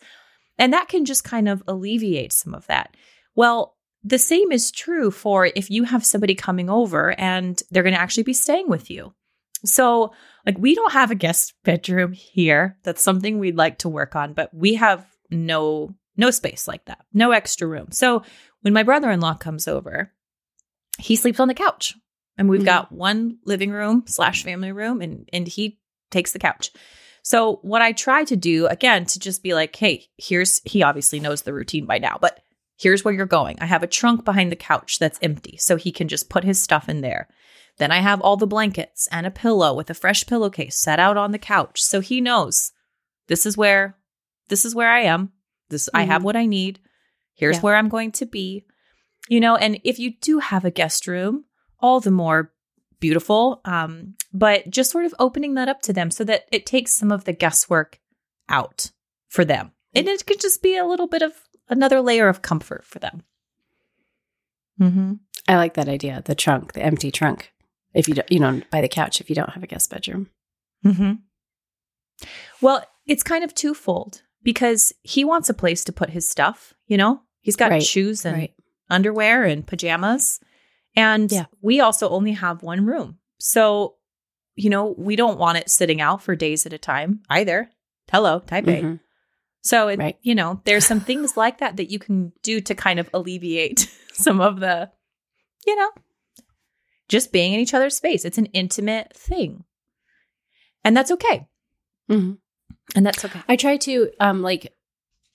And 0.58 0.74
that 0.74 0.90
can 0.90 1.06
just 1.06 1.24
kind 1.24 1.48
of 1.48 1.64
alleviate 1.66 2.34
some 2.34 2.54
of 2.54 2.68
that. 2.68 2.94
Well, 3.36 3.78
the 4.04 4.20
same 4.20 4.52
is 4.52 4.72
true 4.72 5.12
for 5.12 5.48
if 5.56 5.70
you 5.70 5.84
have 5.84 6.06
somebody 6.06 6.36
coming 6.36 6.70
over 6.70 7.12
and 7.20 7.62
they're 7.72 7.84
going 7.84 7.96
to 7.96 8.00
actually 8.02 8.24
be 8.24 8.34
staying 8.34 8.70
with 8.70 8.90
you. 8.90 9.14
So, 9.66 10.14
like, 10.46 10.58
we 10.58 10.74
don't 10.74 10.94
have 10.94 11.12
a 11.12 11.16
guest 11.16 11.54
bedroom 11.66 12.14
here. 12.14 12.78
That's 12.84 13.02
something 13.02 13.40
we'd 13.40 13.58
like 13.58 13.80
to 13.80 13.90
work 13.90 14.16
on, 14.16 14.34
but 14.34 14.54
we 14.54 14.76
have 14.76 15.06
no 15.30 15.96
no 16.16 16.32
space 16.32 16.68
like 16.68 16.84
that, 16.86 17.00
no 17.14 17.32
extra 17.32 17.68
room. 17.68 17.92
So, 17.92 18.24
when 18.62 18.74
my 18.74 18.84
brother-in-law 18.84 19.36
comes 19.36 19.68
over, 19.68 20.12
he 20.98 21.16
sleeps 21.16 21.40
on 21.40 21.48
the 21.48 21.54
couch, 21.54 21.96
and 22.38 22.50
we've 22.50 22.62
Mhm. 22.62 22.66
got 22.66 22.92
one 22.92 23.38
living 23.46 23.72
room 23.72 24.04
slash 24.08 24.44
family 24.44 24.72
room, 24.72 25.02
and 25.02 25.30
and 25.34 25.48
he 25.48 25.80
takes 26.12 26.32
the 26.32 26.40
couch. 26.40 26.72
So 27.22 27.58
what 27.62 27.82
I 27.82 27.92
try 27.92 28.24
to 28.24 28.36
do 28.38 28.66
again 28.68 29.06
to 29.06 29.20
just 29.20 29.44
be 29.44 29.54
like, 29.54 29.76
hey, 29.76 30.08
here's 30.18 30.62
he 30.66 30.84
obviously 30.84 31.20
knows 31.20 31.42
the 31.44 31.54
routine 31.54 31.86
by 31.86 32.00
now, 32.00 32.18
but 32.20 32.40
here's 32.80 33.04
where 33.04 33.14
you're 33.14 33.26
going. 33.26 33.58
I 33.60 33.66
have 33.66 33.84
a 33.84 33.88
trunk 33.88 34.24
behind 34.26 34.52
the 34.52 34.56
couch 34.56 35.00
that's 35.00 35.20
empty, 35.22 35.58
so 35.58 35.76
he 35.76 35.92
can 35.92 36.08
just 36.08 36.30
put 36.30 36.44
his 36.44 36.60
stuff 36.62 36.88
in 36.90 37.02
there. 37.02 37.28
Then 37.78 37.92
I 37.92 38.00
have 38.00 38.22
all 38.22 38.38
the 38.38 38.48
blankets 38.48 39.08
and 39.12 39.26
a 39.26 39.32
pillow 39.32 39.74
with 39.74 39.90
a 39.90 39.94
fresh 39.94 40.26
pillowcase 40.26 40.78
set 40.78 41.00
out 41.00 41.18
on 41.18 41.32
the 41.32 41.38
couch, 41.40 41.82
so 41.82 42.00
he 42.02 42.22
knows 42.22 42.72
this 43.28 43.46
is 43.46 43.56
where 43.58 43.98
this 44.50 44.66
is 44.66 44.74
where 44.76 44.90
I 44.92 45.02
am. 45.02 45.32
This 45.70 45.90
I 45.94 46.04
have 46.04 46.22
Mhm. 46.22 46.26
what 46.26 46.36
I 46.36 46.46
need. 46.46 46.80
Here's 47.36 47.58
Yeah. 47.58 47.62
where 47.62 47.76
I'm 47.76 47.90
going 47.90 48.12
to 48.14 48.26
be. 48.26 48.66
You 49.28 49.40
know, 49.40 49.56
and 49.56 49.80
if 49.84 50.00
you 50.00 50.16
do 50.20 50.40
have 50.40 50.66
a 50.66 50.72
guest 50.72 51.06
room, 51.08 51.46
all 51.80 52.00
the 52.00 52.10
more 52.12 52.52
beautiful. 53.00 53.62
Um, 53.64 54.16
but 54.34 54.70
just 54.70 54.92
sort 54.92 55.06
of 55.06 55.14
opening 55.20 55.54
that 55.54 55.70
up 55.70 55.82
to 55.84 55.94
them 55.94 56.10
so 56.12 56.24
that 56.26 56.46
it 56.52 56.66
takes 56.66 56.92
some 56.94 57.12
of 57.12 57.26
the 57.26 57.32
guesswork 57.34 58.00
out 58.50 58.92
for 59.30 59.46
them. 59.46 59.72
And 59.94 60.08
it 60.08 60.26
could 60.26 60.40
just 60.40 60.62
be 60.64 60.76
a 60.76 60.86
little 60.86 61.08
bit 61.08 61.22
of 61.22 61.34
another 61.70 62.02
layer 62.02 62.28
of 62.28 62.42
comfort 62.42 62.86
for 62.86 63.00
them. 63.00 63.24
Mm-hmm. 64.80 65.14
I 65.48 65.56
like 65.56 65.74
that 65.76 65.90
idea. 65.90 66.22
The 66.26 66.36
trunk, 66.36 66.74
the 66.74 66.84
empty 66.84 67.12
trunk. 67.12 67.52
If 67.94 68.08
you 68.08 68.14
don't, 68.16 68.32
you 68.32 68.40
know, 68.40 68.62
by 68.72 68.82
the 68.82 68.88
couch, 68.88 69.20
if 69.20 69.30
you 69.30 69.36
don't 69.36 69.50
have 69.52 69.64
a 69.64 69.68
guest 69.68 69.90
bedroom. 69.90 70.30
Mm-hmm. 70.86 71.14
Well, 72.62 72.84
it's 73.08 73.24
kind 73.24 73.44
of 73.44 73.54
twofold 73.56 74.22
because 74.44 74.94
he 75.02 75.26
wants 75.26 75.50
a 75.50 75.54
place 75.54 75.84
to 75.86 75.92
put 75.94 76.12
his 76.12 76.30
stuff, 76.30 76.74
you 76.88 76.98
know? 76.98 77.16
He 77.42 77.48
He's 77.50 77.56
got 77.56 77.72
Right, 77.72 77.82
shoes 77.84 78.26
and 78.26 78.38
right. 78.38 78.54
underwear 78.90 79.44
and 79.44 79.66
pajamas. 79.66 80.40
And 80.96 81.32
Yeah. 81.32 81.46
we 81.62 81.80
also 81.80 82.10
only 82.10 82.34
have 82.34 82.62
one 82.62 82.86
room. 82.86 83.18
So, 83.40 83.96
you 84.56 84.70
know, 84.70 84.94
we 84.98 85.16
don't 85.16 85.40
want 85.40 85.58
it 85.58 85.70
sitting 85.70 86.02
out 86.02 86.22
for 86.22 86.36
days 86.36 86.66
at 86.66 86.74
a 86.74 86.78
time 86.78 87.22
either. 87.30 87.72
Hello, 88.12 88.40
type 88.40 88.68
A. 88.68 89.00
So, 89.62 89.88
it, 89.90 90.00
Right. 90.00 90.18
you 90.22 90.36
know, 90.36 90.62
there's 90.66 90.86
some 90.86 91.00
things 91.02 91.36
like 91.36 91.58
that 91.60 91.78
that 91.78 91.92
you 91.92 92.00
can 92.00 92.32
do 92.44 92.62
to 92.62 92.74
kind 92.76 93.00
of 93.00 93.10
alleviate 93.14 93.90
some 94.14 94.40
of 94.42 94.60
the, 94.60 94.90
you 95.68 95.76
know, 95.76 95.90
just 97.10 97.32
being 97.32 97.54
in 97.54 97.60
each 97.60 97.74
other's 97.74 97.96
space. 97.96 98.24
It's 98.26 98.38
an 98.38 98.46
intimate 98.48 99.14
thing. 99.16 99.64
And 100.84 100.96
that's 100.96 101.12
okay. 101.12 101.48
Mhm. 102.10 102.38
And 102.96 103.06
that's 103.06 103.24
okay. 103.26 103.42
I 103.48 103.56
try 103.56 103.78
to 103.78 104.10
um 104.20 104.42
like 104.42 104.74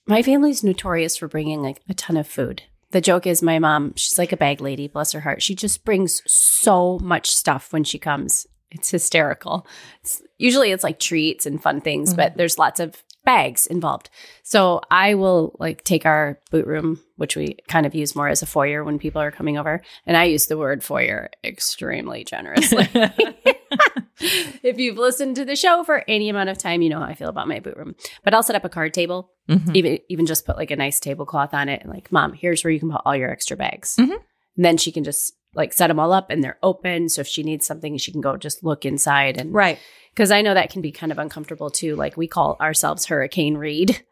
my 0.06 0.22
family's 0.22 0.64
notorious 0.64 1.16
for 1.16 1.28
bringing 1.28 1.62
like 1.62 1.80
a 1.88 1.94
ton 1.94 2.16
of 2.16 2.26
food. 2.26 2.62
The 2.90 3.00
joke 3.00 3.26
is 3.26 3.42
my 3.42 3.58
mom, 3.58 3.92
she's 3.96 4.18
like 4.18 4.32
a 4.32 4.36
bag 4.36 4.60
lady, 4.60 4.88
bless 4.88 5.12
her 5.12 5.20
heart. 5.20 5.42
She 5.42 5.54
just 5.54 5.84
brings 5.84 6.22
so 6.26 6.98
much 7.02 7.30
stuff 7.30 7.72
when 7.72 7.84
she 7.84 7.98
comes. 7.98 8.46
It's 8.70 8.90
hysterical. 8.90 9.66
It's, 10.02 10.20
usually 10.38 10.72
it's 10.72 10.82
like 10.82 10.98
treats 10.98 11.46
and 11.46 11.62
fun 11.62 11.80
things, 11.80 12.12
but 12.14 12.36
there's 12.36 12.58
lots 12.58 12.80
of 12.80 13.03
bags 13.24 13.66
involved. 13.66 14.10
So 14.42 14.80
I 14.90 15.14
will 15.14 15.56
like 15.58 15.84
take 15.84 16.04
our 16.06 16.38
boot 16.50 16.66
room, 16.66 17.00
which 17.16 17.36
we 17.36 17.56
kind 17.68 17.86
of 17.86 17.94
use 17.94 18.14
more 18.14 18.28
as 18.28 18.42
a 18.42 18.46
foyer 18.46 18.84
when 18.84 18.98
people 18.98 19.20
are 19.22 19.30
coming 19.30 19.56
over, 19.58 19.82
and 20.06 20.16
I 20.16 20.24
use 20.24 20.46
the 20.46 20.58
word 20.58 20.84
foyer 20.84 21.30
extremely 21.42 22.24
generously. 22.24 22.88
if 24.62 24.78
you've 24.78 24.98
listened 24.98 25.36
to 25.36 25.44
the 25.44 25.56
show 25.56 25.84
for 25.84 26.04
any 26.08 26.28
amount 26.28 26.48
of 26.50 26.58
time, 26.58 26.82
you 26.82 26.88
know 26.88 26.98
how 27.00 27.06
I 27.06 27.14
feel 27.14 27.28
about 27.28 27.48
my 27.48 27.60
boot 27.60 27.76
room. 27.76 27.94
But 28.22 28.34
I'll 28.34 28.42
set 28.42 28.56
up 28.56 28.64
a 28.64 28.68
card 28.68 28.94
table, 28.94 29.30
Mhm. 29.48 29.74
even 29.76 29.98
even 30.08 30.26
just 30.26 30.46
put 30.46 30.56
like 30.56 30.70
a 30.70 30.76
nice 30.76 31.00
tablecloth 31.00 31.52
on 31.54 31.68
it, 31.68 31.82
and 31.82 31.92
like, 31.92 32.10
mom, 32.12 32.32
here's 32.32 32.62
where 32.64 32.70
you 32.70 32.80
can 32.80 32.90
put 32.90 33.02
all 33.04 33.16
your 33.16 33.30
extra 33.30 33.56
bags. 33.56 33.96
Mhm. 33.98 34.12
And 34.56 34.64
then 34.64 34.76
she 34.76 34.92
can 34.92 35.04
just 35.04 35.34
like 35.54 35.72
set 35.72 35.88
them 35.88 35.98
all 36.00 36.12
up, 36.12 36.30
and 36.30 36.42
they're 36.42 36.58
open. 36.62 37.08
So 37.08 37.20
if 37.20 37.26
she 37.26 37.42
needs 37.42 37.66
something, 37.66 37.96
she 37.98 38.12
can 38.12 38.20
go 38.20 38.36
just 38.36 38.62
look 38.64 38.84
inside. 38.84 39.40
And 39.40 39.52
Right. 39.52 39.78
because 40.12 40.30
I 40.30 40.42
know 40.42 40.54
that 40.54 40.70
can 40.70 40.82
be 40.82 40.92
kind 40.92 41.10
of 41.12 41.18
uncomfortable 41.18 41.70
too. 41.70 41.96
Like 41.96 42.16
we 42.16 42.26
call 42.28 42.56
ourselves 42.60 43.06
Hurricane 43.06 43.56
Reed. 43.56 44.02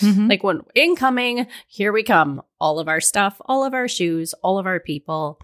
Mhm. 0.00 0.28
Like 0.30 0.42
when 0.42 0.62
incoming, 0.74 1.46
here 1.68 1.92
we 1.92 2.02
come. 2.02 2.40
All 2.60 2.78
of 2.78 2.88
our 2.88 3.00
stuff, 3.00 3.36
all 3.44 3.64
of 3.64 3.74
our 3.74 3.88
shoes, 3.88 4.32
all 4.42 4.58
of 4.58 4.66
our 4.66 4.80
people. 4.80 5.38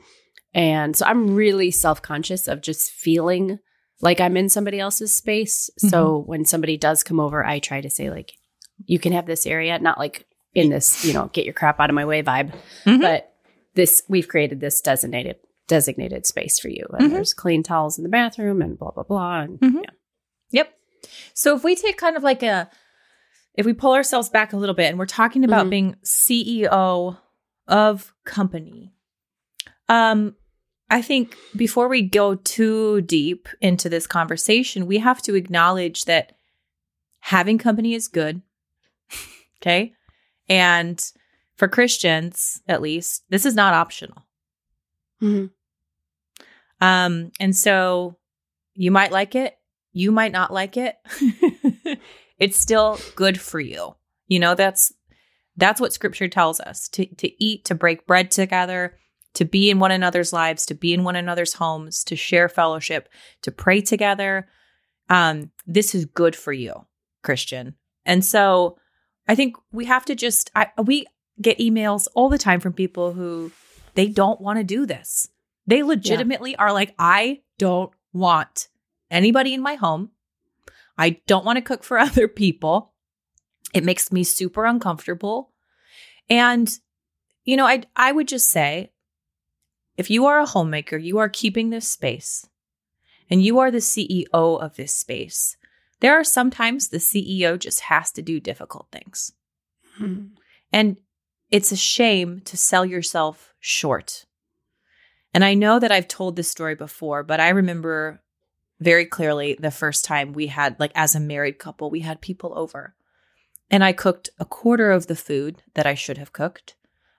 And 0.54 0.96
so 0.96 1.04
I'm 1.06 1.34
really 1.34 1.70
self 1.70 2.00
conscious 2.02 2.48
of 2.48 2.60
just 2.62 2.90
feeling 2.90 3.58
like 4.00 4.20
I'm 4.20 4.36
in 4.36 4.48
somebody 4.48 4.80
else's 4.80 5.14
space. 5.14 5.68
So 5.78 6.22
when 6.26 6.44
somebody 6.46 6.76
does 6.78 7.02
come 7.02 7.20
over, 7.20 7.44
I 7.44 7.58
try 7.58 7.82
to 7.82 7.90
say, 7.90 8.08
like, 8.10 8.32
you 8.86 8.98
can 8.98 9.12
have 9.12 9.26
this 9.26 9.44
area, 9.46 9.78
not 9.78 9.98
like 9.98 10.24
in 10.54 10.70
this, 10.70 11.04
you 11.04 11.12
know, 11.12 11.28
get 11.34 11.44
your 11.44 11.52
crap 11.54 11.78
out 11.78 11.90
of 11.90 11.94
my 11.94 12.06
way 12.06 12.22
vibe, 12.22 12.54
Mhm. 12.86 13.02
but 13.02 13.29
this, 13.74 14.02
we've 14.08 14.28
created 14.28 14.60
this 14.60 14.80
designated 14.80 15.36
designated 15.68 16.26
space 16.26 16.58
for 16.58 16.68
you. 16.68 16.84
And 16.98 17.10
Mhm. 17.10 17.14
there's 17.14 17.32
clean 17.32 17.62
towels 17.62 17.96
in 17.96 18.02
the 18.02 18.10
bathroom 18.10 18.60
and 18.60 18.76
blah, 18.76 18.90
blah, 18.90 19.04
blah. 19.04 19.42
And 19.42 19.60
Mhm. 19.60 19.82
yeah. 19.84 19.90
Yep. 20.50 20.74
So 21.32 21.54
if 21.54 21.62
we 21.62 21.76
take 21.76 21.96
kind 21.96 22.16
of 22.16 22.24
like 22.24 22.42
a, 22.42 22.68
if 23.54 23.64
we 23.64 23.72
pull 23.72 23.92
ourselves 23.92 24.28
back 24.28 24.52
a 24.52 24.56
little 24.56 24.74
bit 24.74 24.86
and 24.86 24.98
we're 24.98 25.06
talking 25.06 25.44
about 25.44 25.66
Mhm. 25.66 25.70
being 25.70 25.96
CEO 26.02 27.18
of 27.68 28.12
company, 28.24 28.92
um, 29.88 30.34
I 30.90 31.02
think 31.02 31.36
before 31.54 31.86
we 31.86 32.02
go 32.02 32.34
too 32.34 33.02
deep 33.02 33.48
into 33.60 33.88
this 33.88 34.08
conversation, 34.08 34.88
we 34.88 34.98
have 34.98 35.22
to 35.22 35.36
acknowledge 35.36 36.04
that 36.06 36.36
having 37.20 37.58
company 37.58 37.94
is 37.94 38.08
good. 38.08 38.42
okay. 39.62 39.94
And 40.48 41.00
for 41.60 41.68
Christians, 41.68 42.62
at 42.66 42.80
least, 42.80 43.22
this 43.28 43.44
is 43.44 43.54
not 43.54 43.74
optional. 43.74 44.26
Mhm. 45.20 45.50
Um, 46.80 47.32
and 47.38 47.54
so 47.54 48.16
you 48.74 48.90
might 48.90 49.12
like 49.12 49.34
it, 49.34 49.58
you 49.92 50.10
might 50.10 50.32
not 50.32 50.50
like 50.50 50.78
it. 50.78 50.96
it's 52.38 52.56
still 52.56 52.98
good 53.14 53.38
for 53.38 53.60
you. 53.60 53.94
You 54.26 54.38
know, 54.38 54.54
that's 54.54 54.94
that's 55.58 55.82
what 55.82 55.92
scripture 55.92 56.28
tells 56.28 56.60
us 56.60 56.88
to 56.88 57.04
to 57.16 57.44
eat, 57.44 57.66
to 57.66 57.74
break 57.74 58.06
bread 58.06 58.30
together, 58.30 58.96
to 59.34 59.44
be 59.44 59.68
in 59.68 59.78
one 59.78 59.92
another's 59.92 60.32
lives, 60.32 60.64
to 60.64 60.74
be 60.74 60.94
in 60.94 61.04
one 61.04 61.16
another's 61.16 61.52
homes, 61.52 62.02
to 62.04 62.16
share 62.16 62.48
fellowship, 62.48 63.10
to 63.42 63.52
pray 63.52 63.82
together. 63.82 64.48
Um, 65.10 65.50
this 65.66 65.94
is 65.94 66.06
good 66.06 66.34
for 66.34 66.54
you, 66.54 66.86
Christian. 67.22 67.74
And 68.06 68.24
so 68.24 68.78
I 69.28 69.34
think 69.34 69.56
we 69.72 69.84
have 69.84 70.06
to 70.06 70.14
just 70.14 70.50
I, 70.54 70.68
we 70.82 71.04
get 71.40 71.58
emails 71.58 72.06
all 72.14 72.28
the 72.28 72.38
time 72.38 72.60
from 72.60 72.72
people 72.72 73.12
who 73.12 73.52
they 73.94 74.06
don't 74.06 74.40
want 74.40 74.58
to 74.58 74.64
do 74.64 74.86
this. 74.86 75.28
They 75.66 75.82
legitimately 75.82 76.56
are 76.56 76.72
like, 76.72 76.94
I 76.98 77.40
don't 77.58 77.92
want 78.12 78.68
anybody 79.10 79.54
in 79.54 79.62
my 79.62 79.74
home. 79.74 80.10
I 80.98 81.20
don't 81.26 81.44
want 81.44 81.56
to 81.56 81.62
cook 81.62 81.82
for 81.82 81.98
other 81.98 82.28
people. 82.28 82.92
It 83.72 83.84
makes 83.84 84.12
me 84.12 84.24
super 84.24 84.64
uncomfortable. 84.64 85.52
And, 86.28 86.70
you 87.44 87.56
know, 87.56 87.66
I, 87.66 87.82
I 87.94 88.12
would 88.12 88.28
just 88.28 88.48
say 88.48 88.92
if 89.96 90.10
you 90.10 90.26
are 90.26 90.40
a 90.40 90.46
homemaker, 90.46 90.96
you 90.96 91.18
are 91.18 91.28
keeping 91.28 91.70
this 91.70 91.88
space 91.88 92.46
and 93.28 93.42
you 93.42 93.58
are 93.58 93.70
the 93.70 93.78
CEO 93.78 94.24
of 94.32 94.76
this 94.76 94.94
space. 94.94 95.56
There 96.00 96.18
are 96.18 96.24
sometimes 96.24 96.88
the 96.88 96.98
CEO 96.98 97.58
just 97.58 97.80
has 97.80 98.10
to 98.12 98.22
do 98.22 98.40
difficult 98.40 98.88
things. 98.90 99.32
Mhm. 100.00 100.30
And 100.72 100.98
it's 101.50 101.72
a 101.72 101.76
shame 101.76 102.40
to 102.44 102.56
sell 102.56 102.84
yourself 102.84 103.54
short. 103.58 104.26
And 105.34 105.44
I 105.44 105.54
know 105.54 105.78
that 105.78 105.92
I've 105.92 106.08
told 106.08 106.36
this 106.36 106.50
story 106.50 106.74
before, 106.74 107.22
but 107.22 107.40
I 107.40 107.50
remember 107.50 108.20
very 108.80 109.04
clearly 109.04 109.56
the 109.58 109.70
first 109.70 110.04
time 110.04 110.32
we 110.32 110.46
had, 110.46 110.78
like, 110.80 110.92
as 110.94 111.14
a 111.14 111.20
married 111.20 111.58
couple, 111.58 111.90
we 111.90 112.00
had 112.00 112.20
people 112.20 112.52
over. 112.56 112.94
And 113.70 113.84
I 113.84 113.92
cooked 113.92 114.30
a 114.38 114.44
quarter 114.44 114.90
of 114.90 115.06
the 115.06 115.14
food 115.14 115.62
that 115.74 115.86
I 115.86 115.94
should 115.94 116.18
have 116.18 116.32
cooked. 116.32 116.74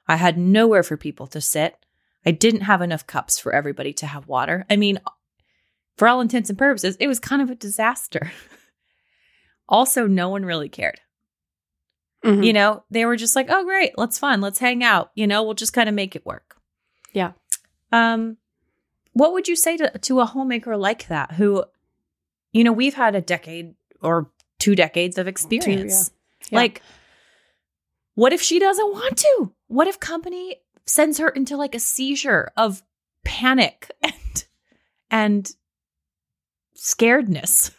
I 0.08 0.17
had 0.17 0.38
nowhere 0.38 0.84
for 0.84 0.98
people 0.98 1.28
to 1.28 1.39
sit. 1.39 1.78
I 2.26 2.32
didn't 2.32 2.62
have 2.62 2.82
enough 2.82 3.08
cups 3.08 3.39
for 3.39 3.54
everybody 3.54 3.94
to 3.94 4.08
have 4.08 4.28
water. 4.28 4.65
I 4.70 4.76
mean, 4.76 5.00
for 5.98 6.08
all 6.08 6.20
intents 6.20 6.50
and 6.50 6.60
purposes, 6.60 6.98
it 7.00 7.08
was 7.08 7.20
kind 7.20 7.41
of 7.41 7.50
a 7.50 7.56
disaster. 7.56 8.32
also, 9.70 10.08
no 10.08 10.30
one 10.30 10.44
really 10.44 10.70
cared. 10.70 11.00
Mhm. 12.24 12.46
You 12.46 12.54
know, 12.54 12.84
they 12.92 13.06
were 13.06 13.16
just 13.16 13.36
like, 13.36 13.48
"Oh, 13.50 13.64
great, 13.64 13.98
let's 13.98 14.20
fun, 14.20 14.42
let's 14.42 14.60
hang 14.60 14.84
out." 14.84 15.12
You 15.16 15.26
know, 15.28 15.44
we'll 15.44 15.54
just 15.56 15.74
kind 15.74 15.90
of 15.90 15.96
make 15.96 16.16
it 16.16 16.26
work. 16.26 16.58
Yeah. 17.14 17.32
Um, 17.92 18.38
what 19.14 19.34
would 19.34 19.48
you 19.48 19.56
say 19.56 19.76
to 19.78 19.90
to 19.98 20.20
a 20.20 20.26
homemaker 20.26 20.78
like 20.78 21.08
that 21.08 21.34
who, 21.34 21.64
you 22.54 22.64
know, 22.64 22.72
we've 22.72 22.94
had 22.94 23.16
a 23.16 23.22
decade 23.22 23.76
or 24.02 24.32
two 24.60 24.76
decades 24.76 25.18
of 25.18 25.28
experience. 25.28 26.12
Yeah. 26.50 26.60
Like, 26.60 26.82
what 28.16 28.34
if 28.34 28.42
she 28.42 28.60
doesn't 28.60 28.94
want 28.94 29.18
to? 29.18 29.54
What 29.68 29.88
if 29.88 30.00
company 30.00 30.58
sends 30.86 31.18
her 31.18 31.30
into 31.30 31.58
like 31.58 31.74
a 31.76 31.80
seizure 31.80 32.52
of 32.56 32.84
panic 33.24 33.92
and 34.04 34.46
and 35.10 35.52
scaredness? 36.78 37.72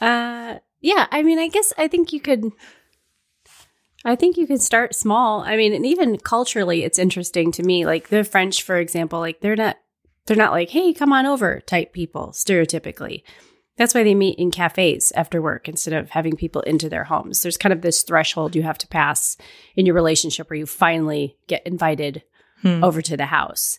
Uh, 0.00 0.58
yeah. 0.80 1.06
I 1.10 1.22
mean, 1.22 1.38
I 1.38 1.48
guess 1.48 1.72
I 1.78 1.88
think 1.88 2.12
you 2.12 2.20
could. 2.20 2.50
I 4.04 4.16
think 4.16 4.36
you 4.36 4.46
could 4.46 4.60
start 4.60 4.94
small. 4.94 5.40
I 5.40 5.56
mean, 5.56 5.72
and 5.72 5.86
even 5.86 6.18
culturally, 6.18 6.84
it's 6.84 6.98
interesting 6.98 7.50
to 7.52 7.62
me. 7.62 7.86
Like 7.86 8.08
the 8.08 8.24
French, 8.24 8.62
for 8.62 8.76
example, 8.76 9.18
like 9.20 9.40
they're 9.40 9.56
not 9.56 9.76
they're 10.26 10.36
not 10.36 10.52
like, 10.52 10.70
"Hey, 10.70 10.92
come 10.92 11.12
on 11.12 11.26
over" 11.26 11.60
type 11.60 11.92
people. 11.92 12.28
Stereotypically, 12.32 13.22
that's 13.76 13.94
why 13.94 14.04
they 14.04 14.14
meet 14.14 14.38
in 14.38 14.50
cafes 14.50 15.12
after 15.16 15.40
work 15.40 15.68
instead 15.68 15.94
of 15.94 16.10
having 16.10 16.36
people 16.36 16.60
into 16.62 16.88
their 16.88 17.04
homes. 17.04 17.42
There's 17.42 17.56
kind 17.56 17.72
of 17.72 17.82
this 17.82 18.02
threshold 18.02 18.54
you 18.54 18.62
have 18.62 18.78
to 18.78 18.88
pass 18.88 19.36
in 19.76 19.86
your 19.86 19.94
relationship 19.94 20.50
where 20.50 20.58
you 20.58 20.66
finally 20.66 21.36
get 21.48 21.66
invited 21.66 22.22
Hmm. 22.62 22.82
over 22.82 23.02
to 23.02 23.16
the 23.16 23.26
house. 23.26 23.78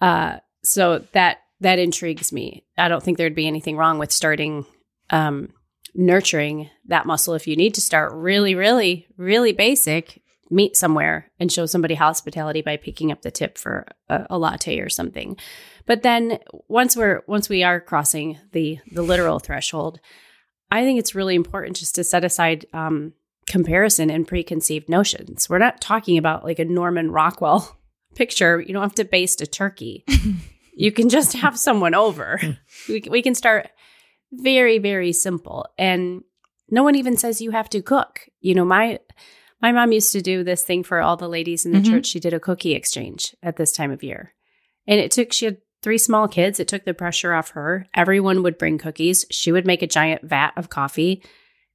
Uh, 0.00 0.38
so 0.62 1.04
that 1.12 1.38
that 1.60 1.78
intrigues 1.78 2.32
me. 2.32 2.64
I 2.78 2.88
don't 2.88 3.02
think 3.02 3.18
there'd 3.18 3.34
be 3.34 3.46
anything 3.46 3.76
wrong 3.76 3.98
with 3.98 4.12
starting 4.12 4.64
um, 5.10 5.50
nurturing 5.98 6.70
that 6.86 7.06
muscle 7.06 7.34
if 7.34 7.48
you 7.48 7.56
need 7.56 7.74
to 7.74 7.80
start 7.80 8.12
really, 8.14 8.54
really, 8.54 9.08
really 9.16 9.52
basic. 9.52 10.22
Meet 10.50 10.76
somewhere 10.76 11.30
and 11.38 11.52
show 11.52 11.66
somebody 11.66 11.94
hospitality 11.94 12.62
by 12.62 12.78
picking 12.78 13.12
up 13.12 13.20
the 13.20 13.30
tip 13.30 13.58
for 13.58 13.86
a, 14.08 14.26
a 14.30 14.38
latte 14.38 14.78
or 14.78 14.88
something. 14.88 15.36
But 15.84 16.02
then 16.02 16.38
once 16.68 16.96
we're 16.96 17.22
once 17.26 17.50
we 17.50 17.62
are 17.62 17.80
crossing 17.80 18.38
the 18.52 18.78
the 18.90 19.02
literal 19.02 19.40
threshold, 19.40 20.00
I 20.70 20.84
think 20.84 20.98
it's 20.98 21.14
really 21.14 21.34
important 21.34 21.76
just 21.76 21.96
to 21.96 22.04
set 22.04 22.24
aside 22.24 22.64
um, 22.72 23.12
comparison 23.46 24.08
and 24.08 24.26
preconceived 24.26 24.88
notions. 24.88 25.50
We're 25.50 25.58
not 25.58 25.82
talking 25.82 26.16
about 26.16 26.44
like 26.44 26.58
a 26.58 26.64
Norman 26.64 27.10
Rockwell 27.10 27.76
picture. 28.14 28.60
You 28.60 28.72
don't 28.72 28.82
have 28.82 28.94
to 28.94 29.04
baste 29.04 29.42
a 29.42 29.46
turkey. 29.46 30.04
you 30.74 30.92
can 30.92 31.10
just 31.10 31.34
have 31.34 31.58
someone 31.58 31.94
over. 31.94 32.40
we, 32.88 33.02
we 33.10 33.20
can 33.20 33.34
start 33.34 33.68
very, 34.32 34.78
very 34.78 35.12
simple. 35.12 35.66
And 35.78 36.22
no 36.70 36.82
one 36.82 36.94
even 36.94 37.16
says 37.16 37.40
you 37.40 37.50
have 37.52 37.70
to 37.70 37.82
cook. 37.82 38.28
You 38.40 38.54
know, 38.54 38.64
my 38.64 38.98
My 39.60 39.72
mom 39.72 39.90
used 39.90 40.12
to 40.12 40.22
do 40.22 40.44
this 40.44 40.62
thing 40.62 40.84
for 40.84 41.00
all 41.00 41.16
the 41.16 41.28
ladies 41.28 41.66
in 41.66 41.72
the 41.72 41.80
Mhm. 41.80 41.90
church. 41.90 42.06
She 42.06 42.20
did 42.20 42.32
a 42.32 42.38
cookie 42.38 42.74
exchange 42.76 43.34
at 43.42 43.56
this 43.56 43.72
time 43.72 43.90
of 43.90 44.04
year. 44.04 44.32
And 44.86 45.00
it 45.00 45.10
took, 45.10 45.32
she 45.32 45.46
had 45.46 45.56
three 45.82 45.98
small 45.98 46.28
kids. 46.28 46.60
It 46.60 46.68
took 46.68 46.84
the 46.84 46.94
pressure 46.94 47.32
off 47.34 47.50
her. 47.50 47.88
Everyone 47.92 48.44
would 48.44 48.56
bring 48.56 48.78
cookies. 48.78 49.24
She 49.32 49.50
would 49.50 49.66
make 49.66 49.82
a 49.82 49.88
giant 49.88 50.22
vat 50.22 50.52
of 50.56 50.70
coffee 50.70 51.24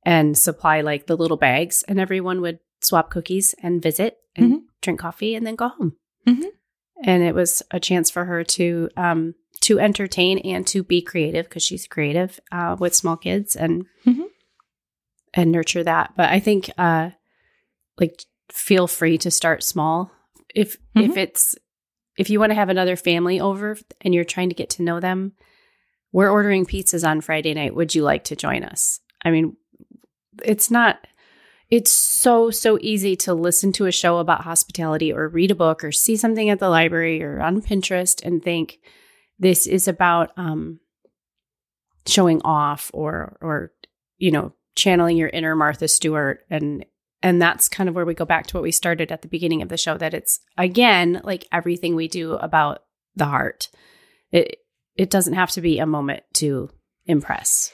and 0.05 0.37
supply 0.37 0.79
like 0.79 1.07
the 1.07 1.17
little 1.17 1.35
bags, 1.35 1.83
and 1.85 1.99
everyone 1.99 2.39
would 2.39 2.59
swap 2.81 3.09
cookies 3.09 3.53
and 3.61 3.81
visit 3.83 4.15
and 4.33 4.53
Mhm. 4.53 4.59
drink 4.81 5.01
coffee 5.01 5.35
and 5.35 5.45
then 5.45 5.55
go 5.57 5.67
home. 5.67 5.97
Mhm. 6.25 6.51
And 7.03 7.21
it 7.21 7.35
was 7.35 7.61
a 7.71 7.81
chance 7.81 8.09
for 8.09 8.23
her 8.23 8.45
to, 8.45 8.87
um, 8.95 9.35
to 9.61 9.79
entertain 9.79 10.39
and 10.39 10.65
to 10.67 10.83
be 10.83 11.01
creative 11.01 11.45
because 11.47 11.63
she's 11.63 11.87
creative 11.87 12.39
uh, 12.51 12.75
with 12.79 12.93
small 12.95 13.15
kids 13.17 13.55
and 13.55 13.85
Mhm. 14.05 14.25
and 15.33 15.51
nurture 15.51 15.83
that. 15.83 16.13
But 16.15 16.29
I 16.29 16.39
think 16.39 16.69
uh, 16.77 17.11
like 17.99 18.23
feel 18.51 18.87
free 18.87 19.17
to 19.19 19.31
start 19.31 19.63
small 19.63 20.11
if 20.53 20.77
if 20.95 21.11
Mhm. 21.13 21.17
it's 21.17 21.55
if 22.17 22.29
you 22.29 22.39
want 22.39 22.51
to 22.51 22.55
have 22.55 22.69
another 22.69 22.95
family 22.95 23.39
over 23.39 23.77
and 24.01 24.13
you're 24.13 24.23
trying 24.23 24.49
to 24.49 24.55
get 24.55 24.69
to 24.71 24.83
know 24.83 24.99
them 24.99 25.33
we're 26.11 26.29
ordering 26.29 26.63
pizzas 26.65 27.07
on 27.07 27.21
friday 27.21 27.53
night 27.55 27.73
would 27.73 27.95
you 27.95 28.03
like 28.03 28.23
to 28.25 28.35
join 28.35 28.63
us 28.63 28.99
i 29.25 29.31
mean 29.31 29.55
it's 30.43 30.69
not 30.69 31.07
it's 31.71 31.89
so 31.91 32.51
so 32.51 32.77
easy 32.81 33.15
to 33.15 33.33
listen 33.33 33.71
to 33.71 33.87
a 33.87 33.91
show 33.91 34.19
about 34.19 34.41
hospitality 34.43 35.11
or 35.11 35.27
read 35.27 35.49
a 35.49 35.55
book 35.55 35.83
or 35.83 35.91
see 35.91 36.15
something 36.15 36.51
at 36.51 36.59
the 36.59 36.69
library 36.69 37.23
or 37.23 37.41
on 37.41 37.59
pinterest 37.61 38.23
and 38.23 38.43
think 38.43 38.77
this 39.39 39.67
is 39.67 39.88
about 39.88 40.32
um 40.38 40.80
showing 42.06 42.41
off 42.43 42.91
or 42.93 43.38
or 43.41 43.72
you 44.17 44.32
know 44.32 44.54
channeling 44.76 45.17
your 45.17 45.30
inner 45.30 45.56
martha 45.56 45.88
stewart. 45.88 46.46
And 46.50 46.86
and 47.22 47.41
that's 47.41 47.69
kind 47.69 47.88
of 47.88 47.96
where 47.96 48.06
we 48.06 48.13
go 48.13 48.26
back 48.26 48.48
to 48.48 48.58
what 48.58 48.63
we 48.63 48.72
started 48.72 49.12
at 49.12 49.22
the 49.22 49.28
beginning 49.28 49.62
of 49.62 49.69
the 49.69 49.78
show 49.78 49.98
that 49.98 50.13
it's 50.13 50.39
again 50.58 51.22
like 51.24 51.48
everything 51.52 51.96
we 51.96 52.08
do 52.08 52.34
about 52.34 52.84
the 53.15 53.26
heart. 53.26 53.69
It 54.32 54.58
it 54.96 55.10
doesn't 55.10 55.34
have 55.34 55.52
to 55.52 55.62
be 55.62 55.80
a 55.80 55.86
moment 55.86 56.24
to 56.36 56.69
impress 57.06 57.72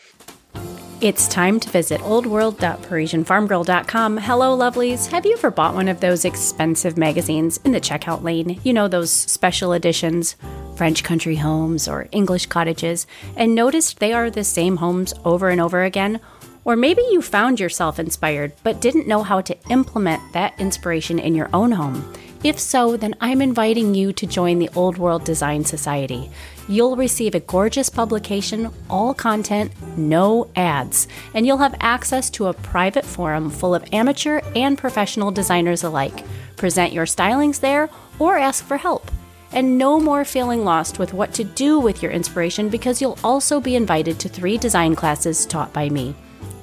it's 1.01 1.27
time 1.29 1.62
to 1.62 1.69
visit 1.69 2.01
oldworld.parisiennefarmgirl.com. 2.01 4.17
Hello, 4.17 4.57
lovelies. 4.57 5.07
Have 5.07 5.25
you 5.25 5.31
ever 5.33 5.49
bought 5.49 5.73
one 5.73 5.88
of 5.88 6.01
those 6.01 6.25
expensive 6.25 6.97
magazines 6.97 7.57
in 7.63 7.71
the 7.71 7.79
checkout 7.79 8.21
lane? 8.23 8.59
You 8.63 8.73
know, 8.73 8.89
those 8.89 9.12
special 9.12 9.73
editions, 9.73 10.35
French 10.75 11.03
country 11.03 11.38
homes 11.38 11.88
or 11.88 12.09
English 12.12 12.47
cottages, 12.47 13.07
and 13.38 13.55
noticed 13.55 13.99
they 13.99 14.12
are 14.12 14.29
the 14.29 14.43
same 14.43 14.75
homes 14.77 15.13
over 15.23 15.49
and 15.49 15.62
over 15.62 15.83
again? 15.83 16.19
Or 16.65 16.75
maybe 16.75 17.01
you 17.12 17.21
found 17.21 17.57
yourself 17.59 17.99
inspired 17.99 18.51
but 18.63 18.81
didn't 18.81 19.07
know 19.07 19.23
how 19.23 19.39
to 19.41 19.57
implement 19.69 20.33
that 20.33 20.59
inspiration 20.59 21.17
in 21.17 21.33
your 21.33 21.49
own 21.53 21.71
home. 21.71 22.13
If 22.41 22.58
so, 22.58 22.95
then 22.95 23.15
I'm 23.19 23.41
inviting 23.41 23.93
you 23.93 24.13
to 24.13 24.25
join 24.25 24.60
the 24.60 24.69
Old 24.73 24.97
World 24.97 25.25
Design 25.25 25.65
Society. 25.65 26.32
You'll 26.69 26.95
receive 26.95 27.36
a 27.36 27.41
gorgeous 27.41 27.89
publication, 27.89 28.71
all 28.89 29.13
content, 29.13 29.73
no 29.97 30.49
ads, 30.56 31.10
and 31.34 31.45
you'll 31.45 31.58
have 31.58 31.75
access 31.82 32.30
to 32.32 32.47
a 32.47 32.54
private 32.54 33.04
forum 33.04 33.49
full 33.49 33.75
of 33.75 33.93
amateur 33.93 34.39
and 34.56 34.78
professional 34.78 35.32
designers 35.32 35.84
alike. 35.84 36.23
Present 36.56 36.93
your 36.93 37.06
stylings 37.06 37.60
there 37.60 37.89
or 38.19 38.38
ask 38.38 38.63
for 38.63 38.78
help. 38.78 39.12
And 39.52 39.78
no 39.78 39.99
more 39.99 40.23
feeling 40.23 40.63
lost 40.63 40.97
with 40.97 41.13
what 41.13 41.34
to 41.34 41.43
do 41.43 41.78
with 41.78 42.02
your 42.02 42.13
inspiration 42.13 42.69
because 42.69 43.02
you'll 43.02 43.19
also 43.21 43.60
be 43.60 43.75
invited 43.75 44.17
to 44.19 44.30
three 44.30 44.58
design 44.58 44.95
classes 44.95 45.45
taught 45.45 45.73
by 45.73 45.89
me. 45.89 46.15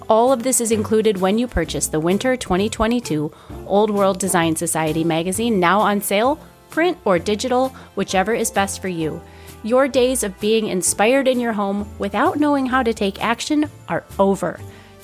All 0.08 0.32
of 0.32 0.44
this 0.44 0.60
is 0.60 0.70
included 0.70 1.20
when 1.20 1.36
you 1.36 1.48
purchase 1.48 1.88
the 1.88 1.98
Winter 1.98 2.36
2022 2.36 3.32
Old 3.66 3.90
World 3.90 4.20
Design 4.20 4.54
Society 4.54 5.02
magazine, 5.02 5.58
now 5.58 5.80
on 5.80 6.00
sale, 6.00 6.38
print 6.70 6.96
or 7.04 7.18
digital, 7.18 7.70
whichever 7.96 8.32
is 8.32 8.52
best 8.52 8.80
for 8.80 8.86
you. 8.86 9.20
Your 9.64 9.88
days 9.88 10.22
of 10.22 10.38
being 10.38 10.68
inspired 10.68 11.26
in 11.26 11.40
your 11.40 11.52
home 11.52 11.92
without 11.98 12.38
knowing 12.38 12.66
how 12.66 12.84
to 12.84 12.94
take 12.94 13.20
action 13.20 13.68
are 13.88 14.04
over. 14.20 14.60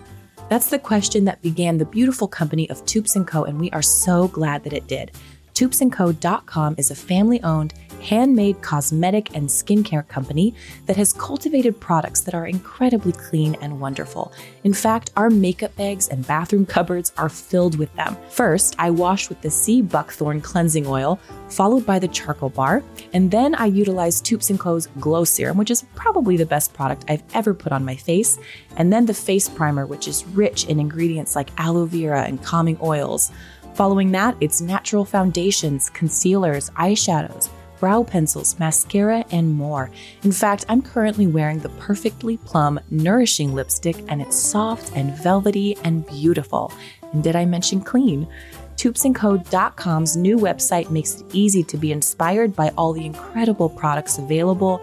That's 0.48 0.70
the 0.70 0.78
question 0.78 1.26
that 1.26 1.42
began 1.42 1.80
the 1.80 1.86
beautiful 1.86 2.28
company 2.28 2.70
of 2.70 2.86
Toups 2.86 3.18
& 3.22 3.26
Co., 3.26 3.44
and 3.44 3.60
we 3.60 3.72
are 3.72 3.82
so 3.82 4.28
glad 4.28 4.64
that 4.66 4.74
it 4.74 4.88
did. 4.88 5.12
ToupsandCo.com 5.56 6.76
is 6.78 6.92
a 6.92 6.96
family 6.96 7.42
owned, 7.42 7.74
handmade 8.02 8.62
cosmetic 8.62 9.36
and 9.36 9.48
skincare 9.48 10.08
company 10.08 10.54
that 10.86 10.96
has 10.96 11.14
cultivated 11.14 11.80
products 11.80 12.22
that 12.22 12.34
are 12.34 12.48
incredibly 12.48 13.12
clean 13.12 13.56
and 13.62 13.80
wonderful. 13.80 14.32
In 14.64 14.74
fact, 14.74 15.12
our 15.16 15.30
makeup 15.30 15.76
bags 15.76 16.08
and 16.08 16.26
bathroom 16.28 16.66
cupboards 16.66 17.12
are 17.18 17.30
filled 17.30 17.78
with 17.78 17.94
them. 17.96 18.18
First, 18.30 18.76
I 18.80 18.90
wash 18.90 19.30
with 19.30 19.42
the 19.42 19.50
sea 19.50 19.82
buckthorn 19.82 20.42
cleansing 20.42 20.88
oil, 20.88 21.20
followed 21.50 21.86
by 21.86 22.00
the 22.00 22.08
charcoal 22.08 22.50
bar, 22.50 22.84
and 23.14 23.32
then 23.32 23.56
I 23.56 23.66
utilize 23.66 24.22
Toups 24.22 24.52
& 24.56 24.58
Co.'s 24.58 24.88
Glow 25.00 25.24
Serum, 25.24 25.58
which 25.58 25.72
is 25.72 25.86
probably 25.96 26.38
the 26.38 26.46
best 26.46 26.74
product 26.74 27.06
I've 27.08 27.24
ever 27.34 27.54
put 27.54 27.72
on 27.72 27.86
my 27.86 27.96
face, 27.96 28.40
and 28.78 28.92
then 28.94 29.06
the 29.06 29.14
face 29.14 29.50
primer, 29.50 29.86
which 29.86 30.08
is 30.08 30.26
rich 30.28 30.66
in 30.66 30.80
ingredients 30.80 31.36
like 31.36 31.50
aloe 31.58 31.86
vera 31.86 32.24
and 32.24 32.44
calming 32.44 32.78
oils. 32.82 33.32
Following 33.76 34.12
that, 34.12 34.36
it's 34.42 34.62
natural 34.62 35.06
foundations, 35.06 35.90
concealers, 35.90 36.70
eyeshadows, 36.72 37.50
brow 37.80 38.04
pencils, 38.04 38.60
mascara, 38.60 39.26
and 39.32 39.54
more. 39.54 39.90
In 40.24 40.32
fact, 40.32 40.66
I'm 40.70 40.82
currently 40.82 41.28
wearing 41.28 41.60
the 41.60 41.70
Perfectly 41.70 42.38
Plum 42.38 42.80
Nourishing 42.90 43.54
Lipstick, 43.54 43.98
and 44.08 44.22
it's 44.22 44.38
soft 44.38 44.96
and 44.96 45.16
velvety 45.18 45.78
and 45.84 46.06
beautiful. 46.06 46.72
And 47.14 47.24
did 47.24 47.36
I 47.36 47.46
mention 47.46 47.82
clean? 47.82 48.28
ToupsandCo.com's 48.76 50.16
new 50.16 50.38
website 50.38 50.90
makes 50.90 51.20
it 51.20 51.26
easy 51.34 51.64
to 51.64 51.78
be 51.78 51.92
inspired 51.92 52.56
by 52.56 52.70
all 52.78 52.94
the 52.94 53.06
incredible 53.06 53.70
products 53.70 54.18
available. 54.18 54.82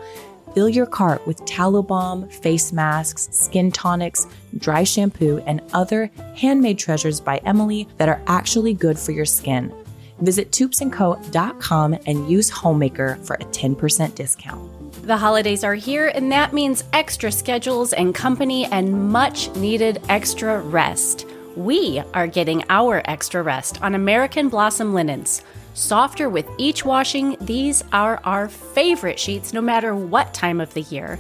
Fill 0.55 0.69
your 0.69 0.87
cart 0.87 1.27
with 1.27 1.45
tallow 1.45 1.83
balm, 1.83 2.29
face 2.29 2.73
masks, 2.73 3.29
skin 3.31 3.71
tonics, 3.71 4.27
dry 4.59 4.85
shampoo, 4.85 5.43
and 5.47 5.61
other 5.73 6.11
handmade 6.35 6.79
treasures 6.79 7.21
by 7.21 7.39
Emily 7.39 7.89
that 7.99 8.09
are 8.09 8.23
actually 8.27 8.75
good 8.75 8.99
for 8.99 9.13
your 9.13 9.25
skin. 9.25 9.73
Visit 10.21 10.51
toupsandco.com 10.51 11.99
and 12.07 12.31
use 12.31 12.49
Homemaker 12.51 13.17
for 13.23 13.35
a 13.35 13.45
10% 13.45 14.15
discount. 14.15 14.77
The 15.07 15.17
holidays 15.17 15.63
are 15.63 15.75
here, 15.75 16.09
and 16.09 16.33
that 16.33 16.53
means 16.53 16.85
extra 16.93 17.31
schedules 17.31 17.93
and 17.93 18.15
company 18.15 18.65
and 18.67 19.11
much 19.13 19.55
needed 19.55 20.03
extra 20.09 20.61
rest. 20.61 21.27
We 21.55 22.03
are 22.13 22.27
getting 22.27 22.65
our 22.69 23.03
extra 23.05 23.43
rest 23.43 23.81
on 23.83 23.95
American 23.95 24.49
Blossom 24.49 24.95
linens. 24.95 25.43
Softer 25.75 26.29
with 26.29 26.49
each 26.59 26.85
washing, 26.85 27.37
these 27.41 27.85
are 27.93 28.21
our 28.25 28.49
favorite 28.49 29.19
sheets 29.19 29.53
no 29.53 29.61
matter 29.61 29.95
what 29.95 30.35
time 30.35 30.61
of 30.61 30.73
the 30.75 30.83
year. 30.83 31.19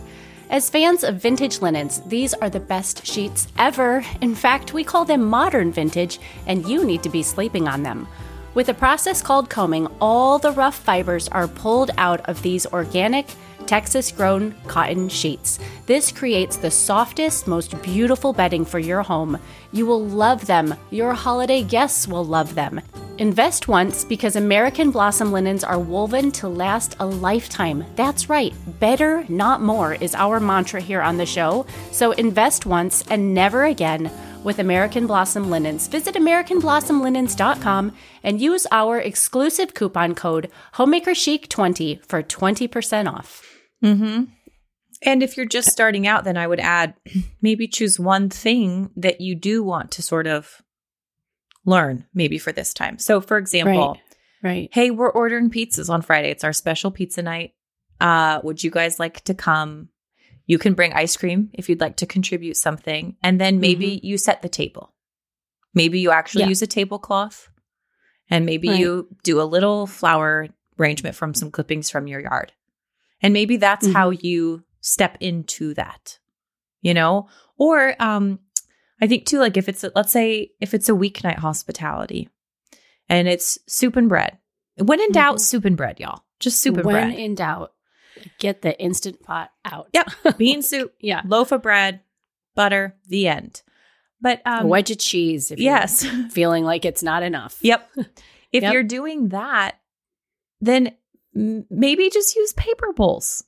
As 0.49 0.71
fans 0.71 1.05
of 1.05 1.17
vintage 1.17 1.61
linens, 1.61 2.01
these 2.07 2.33
are 2.35 2.49
the 2.49 2.61
best 2.61 3.05
sheets 3.05 3.49
ever. 3.59 4.05
In 4.21 4.35
fact, 4.35 4.73
we 4.73 4.85
call 4.85 5.05
them 5.05 5.25
modern 5.25 5.73
vintage, 5.73 6.21
and 6.47 6.67
you 6.67 6.85
need 6.85 7.03
to 7.03 7.09
be 7.09 7.23
sleeping 7.23 7.69
on 7.69 7.83
them. 7.83 8.09
With 8.57 8.71
a 8.71 8.75
process 8.75 9.21
called 9.21 9.51
combing, 9.51 9.87
all 10.01 10.39
the 10.39 10.51
rough 10.51 10.79
fibers 10.79 11.29
are 11.29 11.47
pulled 11.47 11.91
out 11.99 12.27
of 12.27 12.41
these 12.41 12.65
organic, 12.65 13.27
Texas 13.67 14.11
grown 14.11 14.55
cotton 14.67 15.11
sheets. 15.11 15.59
This 15.85 16.11
creates 16.11 16.57
the 16.57 16.71
softest, 16.71 17.47
most 17.47 17.83
beautiful 17.83 18.33
bedding 18.33 18.65
for 18.65 18.79
your 18.79 19.03
home. 19.03 19.39
You 19.73 19.85
will 19.85 20.03
love 20.03 20.47
them. 20.47 20.75
Your 20.89 21.13
holiday 21.13 21.65
guests 21.65 22.09
will 22.09 22.25
love 22.25 22.55
them. 22.55 22.81
Invest 23.19 23.69
once 23.69 24.07
because 24.07 24.37
American 24.37 24.91
Blossom 24.91 25.33
linens 25.33 25.63
are 25.63 25.79
woven 25.79 26.33
to 26.33 26.49
last 26.49 26.97
a 26.99 27.05
lifetime. 27.05 27.85
That's 27.95 28.31
right, 28.31 28.55
better, 28.81 29.27
not 29.29 29.61
more, 29.61 29.93
is 29.97 30.15
our 30.15 30.41
mantra 30.41 30.81
here 30.81 31.03
on 31.03 31.19
the 31.19 31.27
show. 31.27 31.67
So 31.93 32.13
invest 32.13 32.65
once 32.65 33.05
and 33.11 33.35
never 33.35 33.67
again 33.67 34.11
with 34.47 34.61
American 34.61 35.07
Blossom 35.09 35.51
Linens. 35.51 35.89
Visit 35.89 36.15
AmericanBlossomLinens.com 36.15 37.93
and 38.23 38.41
use 38.41 38.67
our 38.71 38.99
exclusive 38.99 39.75
coupon 39.75 40.15
code 40.15 40.51
HomemakerChic20 40.75 42.07
for 42.07 42.23
20% 42.23 43.13
off. 43.13 43.45
Mm-hmm. 43.85 44.25
And 45.03 45.23
if 45.23 45.37
you're 45.37 45.47
just 45.47 45.71
starting 45.71 46.07
out, 46.07 46.25
then 46.25 46.37
I 46.37 46.47
would 46.47 46.61
add 46.61 46.95
maybe 47.43 47.67
choose 47.69 47.99
one 48.01 48.31
thing 48.31 48.91
that 48.97 49.21
you 49.21 49.35
do 49.35 49.63
want 49.65 49.91
to 49.93 50.03
sort 50.03 50.29
of 50.29 50.63
learn, 51.65 52.07
maybe 52.15 52.39
for 52.39 52.53
this 52.53 52.73
time. 52.73 52.99
So, 52.99 53.21
for 53.21 53.39
example, 53.39 53.99
Right. 54.43 54.69
hey, 54.73 54.93
we're 54.93 55.11
ordering 55.11 55.51
pizzas 55.51 55.91
on 55.91 56.03
Friday. 56.03 56.31
It's 56.31 56.45
our 56.45 56.53
special 56.53 56.93
pizza 56.93 57.21
night. 57.21 57.55
Uh, 58.01 58.41
would 58.45 58.63
you 58.63 58.71
guys 58.71 59.01
like 59.01 59.23
to 59.25 59.35
come? 59.35 59.89
You 60.47 60.59
can 60.59 60.75
bring 60.75 60.93
ice 60.93 61.17
cream 61.17 61.51
if 61.53 61.69
you'd 61.69 61.81
like 61.81 61.97
to 61.97 62.07
contribute 62.07 62.57
something. 62.57 63.17
And 63.23 63.41
then 63.41 63.59
maybe 63.61 64.01
you 64.03 64.17
set 64.19 64.43
the 64.43 64.49
table. 64.49 64.95
Maybe 65.75 65.99
you 66.01 66.11
actually 66.11 66.43
Yeah. 66.43 66.49
use 66.49 66.63
a 66.63 66.67
tablecloth. 66.67 67.49
And 68.31 68.47
maybe 68.47 68.69
Right. 68.69 68.79
you 68.81 69.09
do 69.23 69.41
a 69.41 69.45
little 69.45 69.87
flower 69.87 70.49
arrangement 70.79 71.15
from 71.17 71.35
some 71.35 71.51
clippings 71.51 71.91
from 71.91 72.07
your 72.07 72.21
yard. 72.21 72.53
And 73.23 73.33
maybe 73.33 73.57
that's 73.57 73.87
how 73.89 74.11
you 74.11 74.65
step 74.81 75.17
into 75.21 75.75
that, 75.75 76.19
you 76.81 76.93
know? 76.95 77.29
Or 77.57 77.95
um, 78.01 78.39
I 79.01 79.07
think 79.07 79.27
too, 79.27 79.39
like 79.39 79.57
if 79.57 79.69
it's, 79.69 79.83
a, 79.85 79.91
let's 79.95 80.13
say, 80.13 80.53
if 80.61 80.75
it's 80.75 80.89
a 80.89 80.93
weeknight 80.93 81.39
hospitality 81.39 82.29
and 83.09 83.27
it's 83.29 83.59
soup 83.67 83.97
and 83.97 84.09
bread. 84.09 84.39
When 84.79 85.01
in 85.01 85.11
doubt, 85.13 85.37
Mhm. 85.37 85.41
soup 85.41 85.65
and 85.65 85.77
bread, 85.77 85.99
y'all. 86.01 86.23
Just 86.41 86.61
soup 86.61 86.77
and 86.77 86.85
when 86.85 86.95
bread. 86.95 87.09
When 87.13 87.19
in 87.19 87.35
doubt, 87.35 87.73
get 88.39 88.63
the 88.63 88.79
instant 88.81 89.23
pot 89.23 89.51
out. 89.65 89.89
Yep. 89.93 90.11
Bean 90.39 90.63
soup, 90.63 90.95
Yeah. 91.01 91.23
loaf 91.27 91.53
of 91.53 91.63
bread, 91.63 92.01
butter, 92.55 92.97
the 93.09 93.29
end. 93.29 93.63
But 94.21 94.41
um, 94.47 94.65
a 94.65 94.67
wedge 94.67 94.91
of 94.91 94.99
cheese 94.99 95.51
if 95.51 95.59
yes. 95.59 96.05
you're 96.05 96.29
feeling 96.31 96.65
like 96.65 96.85
it's 96.85 97.03
not 97.03 97.23
enough. 97.23 97.59
Yep. 97.63 97.89
If 98.53 98.63
Yep. 98.63 98.73
you're 98.73 98.83
doing 98.83 99.29
that, 99.29 99.77
then 100.61 100.93
maybe 101.35 102.09
just 102.11 102.35
use 102.35 102.53
paper 102.55 102.93
bowls. 102.95 103.45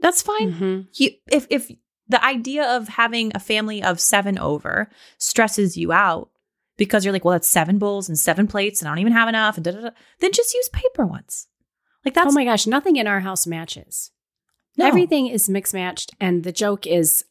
That's 0.00 0.22
fine. 0.22 0.52
Mhm. 0.52 0.86
You, 0.94 1.10
if 1.30 1.46
if 1.50 1.70
the 2.08 2.24
idea 2.24 2.76
of 2.76 2.88
having 2.88 3.30
a 3.34 3.40
family 3.40 3.82
of 3.82 4.00
seven 4.00 4.38
over 4.38 4.88
stresses 5.18 5.76
you 5.76 5.92
out 5.92 6.30
because 6.76 7.04
you're 7.04 7.12
like, 7.12 7.24
well, 7.24 7.32
that's 7.32 7.46
seven 7.48 7.78
bowls 7.78 8.08
and 8.08 8.18
seven 8.18 8.46
plates, 8.46 8.80
and 8.80 8.88
I 8.88 8.92
don't 8.92 9.00
even 9.00 9.12
have 9.12 9.28
enough, 9.28 9.56
and 9.56 9.64
da, 9.64 9.72
da, 9.72 9.80
da, 9.80 9.90
then 10.20 10.32
just 10.32 10.54
use 10.54 10.68
paper 10.72 11.04
ones. 11.04 11.46
Like 12.04 12.14
that's 12.14 12.28
oh 12.28 12.32
my 12.32 12.44
gosh, 12.44 12.66
nothing 12.66 12.96
in 12.96 13.06
our 13.06 13.20
house 13.20 13.46
matches. 13.46 14.10
no. 14.76 14.86
Everything 14.86 15.26
is 15.26 15.48
mixed 15.48 15.74
matched. 15.74 16.12
And 16.20 16.44
the 16.44 16.52
joke 16.52 16.86
is, 16.86 17.24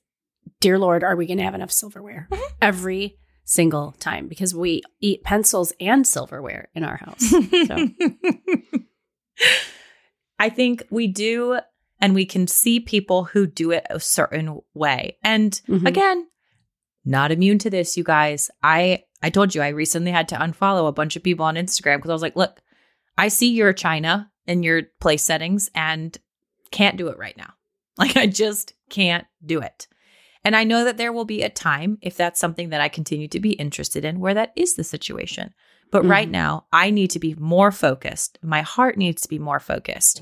dear 0.60 0.78
Lord, 0.78 1.04
are 1.04 1.16
we 1.16 1.26
going 1.26 1.38
to 1.38 1.44
have 1.44 1.56
enough 1.56 1.72
silverware? 1.72 2.28
Every 2.62 3.18
single 3.46 3.94
time 3.94 4.28
because 4.28 4.54
we 4.54 4.82
eat 5.00 5.24
pencils 5.24 5.72
and 5.80 6.06
silverware 6.06 6.68
in 6.76 6.84
our 6.84 6.98
house. 6.98 7.30
So, 7.68 7.88
I 10.40 10.50
think 10.50 10.86
we 10.92 11.08
do, 11.08 11.60
and 12.00 12.14
we 12.14 12.26
can 12.26 12.46
see 12.48 12.80
people 12.80 13.24
who 13.26 13.48
do 13.48 13.72
it 13.72 13.86
a 13.90 14.00
certain 14.00 14.60
way. 14.74 15.18
And 15.24 15.60
Mhm. 15.68 15.88
again, 15.88 16.28
not 17.06 17.32
immune 17.32 17.58
to 17.60 17.70
this, 17.70 17.98
you 17.98 18.04
guys. 18.04 18.52
I 18.62 19.04
I 19.24 19.32
told 19.32 19.56
you 19.56 19.62
I 19.64 19.70
recently 19.70 20.12
had 20.12 20.28
to 20.30 20.36
unfollow 20.36 20.88
a 20.88 20.92
bunch 20.92 21.16
of 21.16 21.24
people 21.24 21.44
on 21.46 21.56
Instagram 21.56 21.98
because 21.98 22.10
I 22.12 22.14
was 22.14 22.22
like, 22.22 22.36
look, 22.36 22.62
I 23.18 23.30
see 23.30 23.50
your 23.52 23.74
China 23.74 24.30
and 24.48 24.64
your 24.64 24.84
place 25.00 25.24
settings 25.24 25.70
and 25.76 26.18
can't 26.72 26.98
do 26.98 27.08
it 27.10 27.18
right 27.18 27.38
now. 27.38 27.54
Like 28.00 28.16
I 28.16 28.28
just 28.28 28.74
can't 28.92 29.26
do 29.44 29.60
it. 29.60 29.88
And 30.44 30.56
I 30.56 30.64
know 30.66 30.84
that 30.84 30.98
there 30.98 31.12
will 31.12 31.26
be 31.26 31.42
a 31.42 31.50
time 31.50 31.98
if 32.02 32.16
that's 32.16 32.40
something 32.40 32.70
that 32.70 32.80
I 32.80 32.90
continue 32.90 33.28
to 33.30 33.40
be 33.40 33.54
interested 33.54 34.06
in 34.06 34.20
where 34.20 34.36
that 34.36 34.54
is 34.56 34.76
the 34.76 34.84
situation. 34.84 35.52
But 35.92 36.06
right 36.06 36.28
Mhm. 36.28 36.32
now, 36.32 36.66
I 36.72 36.92
need 36.92 37.10
to 37.12 37.20
be 37.20 37.34
more 37.40 37.72
focused. 37.72 38.38
My 38.44 38.62
heart 38.62 38.98
needs 38.98 39.24
to 39.24 39.28
be 39.30 39.40
more 39.40 39.60
focused 39.60 40.22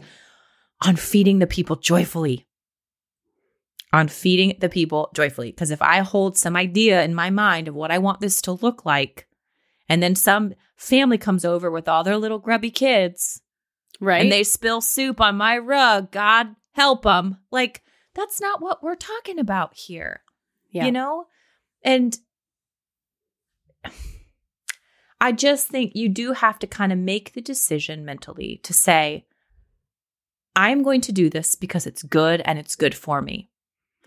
on 0.81 0.95
feeding 0.95 1.39
the 1.39 1.47
people 1.47 1.75
joyfully. 1.75 2.47
On 3.91 4.07
feeding 4.07 4.55
the 4.59 4.69
people 4.69 5.09
joyfully. 5.13 5.51
Because 5.51 5.71
if 5.71 5.81
I 5.81 5.99
hold 5.99 6.38
some 6.38 6.55
idea 6.55 7.03
in 7.03 7.13
my 7.13 7.29
mind 7.29 7.67
of 7.67 7.75
what 7.75 7.91
I 7.91 7.97
want 7.97 8.19
this 8.21 8.41
to 8.43 8.51
look 8.53 8.85
like, 8.85 9.27
and 9.89 10.01
then 10.01 10.15
some 10.15 10.53
family 10.75 11.17
comes 11.17 11.43
over 11.45 11.69
with 11.69 11.88
all 11.88 12.03
their 12.03 12.17
little 12.17 12.39
grubby 12.39 12.71
kids 12.71 13.41
right? 13.99 14.21
and 14.21 14.31
they 14.31 14.43
spill 14.43 14.81
soup 14.81 15.19
on 15.21 15.36
my 15.38 15.58
rug, 15.58 16.12
God 16.12 16.55
help 16.73 17.03
them. 17.03 17.38
Like, 17.51 17.81
that's 18.13 18.39
not 18.41 18.62
what 18.62 18.81
we're 18.84 18.95
talking 18.95 19.39
about 19.39 19.73
here 19.75 20.21
yeah. 20.71 20.86
you 20.86 20.91
know 20.91 21.25
and 21.84 22.17
i 25.21 25.31
just 25.31 25.67
think 25.67 25.91
you 25.95 26.10
do 26.10 26.31
have 26.34 26.60
to 26.60 26.67
kind 26.67 26.91
of 26.91 26.97
make 26.97 27.34
the 27.34 27.41
decision 27.41 28.05
mentally 28.05 28.60
to 28.63 28.73
say 28.73 29.25
i'm 30.55 30.84
going 30.84 31.01
to 31.01 31.12
do 31.12 31.29
this 31.29 31.55
because 31.55 31.86
it's 31.86 32.03
good 32.03 32.41
and 32.45 32.58
it's 32.60 32.75
good 32.75 32.95
for 32.95 33.21
me 33.21 33.49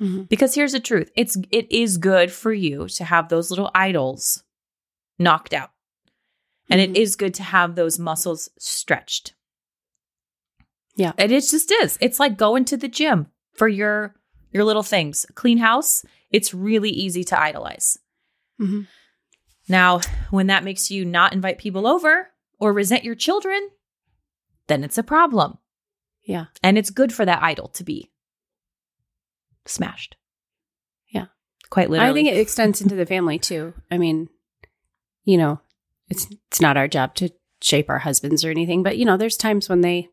Mhm. 0.01 0.29
because 0.29 0.55
here's 0.55 0.72
the 0.72 0.81
truth 0.81 1.11
it's 1.16 1.37
it 1.51 1.70
is 1.72 1.98
good 1.98 2.31
for 2.33 2.53
you 2.53 2.88
to 2.88 3.05
have 3.05 3.29
those 3.29 3.51
little 3.51 3.70
idols 3.74 4.42
knocked 5.18 5.53
out 5.53 5.70
and 6.70 6.81
it 6.81 6.92
Mhm. 6.92 6.96
is 6.96 7.16
good 7.16 7.35
to 7.35 7.42
have 7.42 7.74
those 7.74 7.98
muscles 7.98 8.48
stretched 8.59 9.35
Yeah. 10.98 11.12
and 11.16 11.32
it 11.32 11.40
just 11.40 11.70
is 11.72 11.96
it's 12.00 12.20
like 12.20 12.37
going 12.37 12.64
to 12.66 12.76
the 12.76 12.88
gym 12.88 13.28
for 13.54 13.68
your 13.68 14.14
your 14.50 14.64
little 14.64 14.82
things 14.82 15.24
clean 15.34 15.58
house 15.58 16.04
it's 16.30 16.52
really 16.52 16.90
easy 16.90 17.22
to 17.24 17.40
idolize 17.40 17.96
Mhm. 18.61 18.87
now 19.68 20.00
when 20.30 20.48
that 20.48 20.64
makes 20.64 20.90
you 20.90 21.04
not 21.04 21.32
invite 21.32 21.58
people 21.58 21.87
over 21.87 22.28
or 22.61 22.72
resent 22.72 23.04
your 23.04 23.14
children 23.14 23.70
then 24.66 24.82
it's 24.84 24.98
a 24.98 25.02
problem 25.04 25.58
Yeah. 26.24 26.46
and 26.62 26.76
it's 26.76 26.90
good 26.90 27.12
for 27.12 27.24
that 27.24 27.42
idol 27.42 27.68
to 27.68 27.84
be 27.84 28.11
smashed 29.66 30.16
Yeah. 31.08 31.26
quite 31.70 31.90
literally 31.90 32.11
I 32.11 32.14
think 32.24 32.28
it 32.37 32.40
extends 32.40 32.80
into 32.80 32.94
the 32.96 33.06
family 33.06 33.38
too. 33.38 33.74
I 33.90 33.98
mean, 33.98 34.28
you 35.24 35.37
know, 35.37 35.61
it's 36.08 36.26
it's 36.50 36.61
not 36.61 36.76
our 36.76 36.88
job 36.88 37.14
to 37.16 37.28
shape 37.61 37.88
our 37.90 37.98
husbands 38.00 38.44
or 38.44 38.50
anything, 38.50 38.82
but 38.82 38.96
you 38.98 39.04
know, 39.04 39.16
there's 39.16 39.37
times 39.37 39.68
when 39.68 39.82
they 39.82 40.08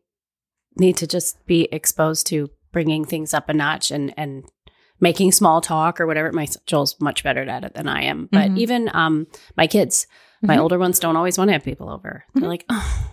need 0.76 0.96
to 0.98 1.06
just 1.06 1.44
be 1.46 1.68
exposed 1.72 2.26
to 2.28 2.50
bringing 2.72 3.04
things 3.04 3.32
up 3.34 3.48
a 3.48 3.54
notch 3.54 3.90
and 3.90 4.12
and 4.16 4.44
making 5.00 5.30
small 5.32 5.60
talk 5.60 6.00
or 6.00 6.06
whatever. 6.06 6.32
My 6.32 6.46
Joel's 6.66 6.98
much 7.00 7.22
better 7.22 7.42
at 7.42 7.64
it 7.64 7.74
than 7.74 7.88
I 7.88 8.02
am, 8.04 8.28
but 8.32 8.50
Mhm. 8.50 8.58
even 8.58 8.90
um 8.94 9.26
my 9.56 9.66
kids, 9.66 10.06
my 10.42 10.56
Mhm. 10.56 10.60
older 10.60 10.78
ones 10.78 10.98
don't 10.98 11.16
always 11.16 11.36
want 11.38 11.48
to 11.48 11.52
have 11.52 11.64
people 11.64 11.90
over. 11.90 12.24
Mhm. 12.34 12.40
They're 12.40 12.48
like, 12.48 12.64
oh, 12.70 13.10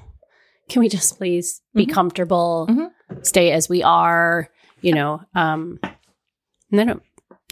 can 0.69 0.79
we 0.81 0.87
just 0.89 1.17
please 1.17 1.61
be 1.73 1.85
Mhm. 1.85 1.91
comfortable, 1.93 2.67
Mhm. 2.69 3.25
stay 3.25 3.51
as 3.51 3.67
we 3.67 3.83
are, 3.83 4.49
you 4.81 4.93
know? 4.93 5.21
Um, 5.35 5.79
and 5.83 6.79
then 6.79 7.01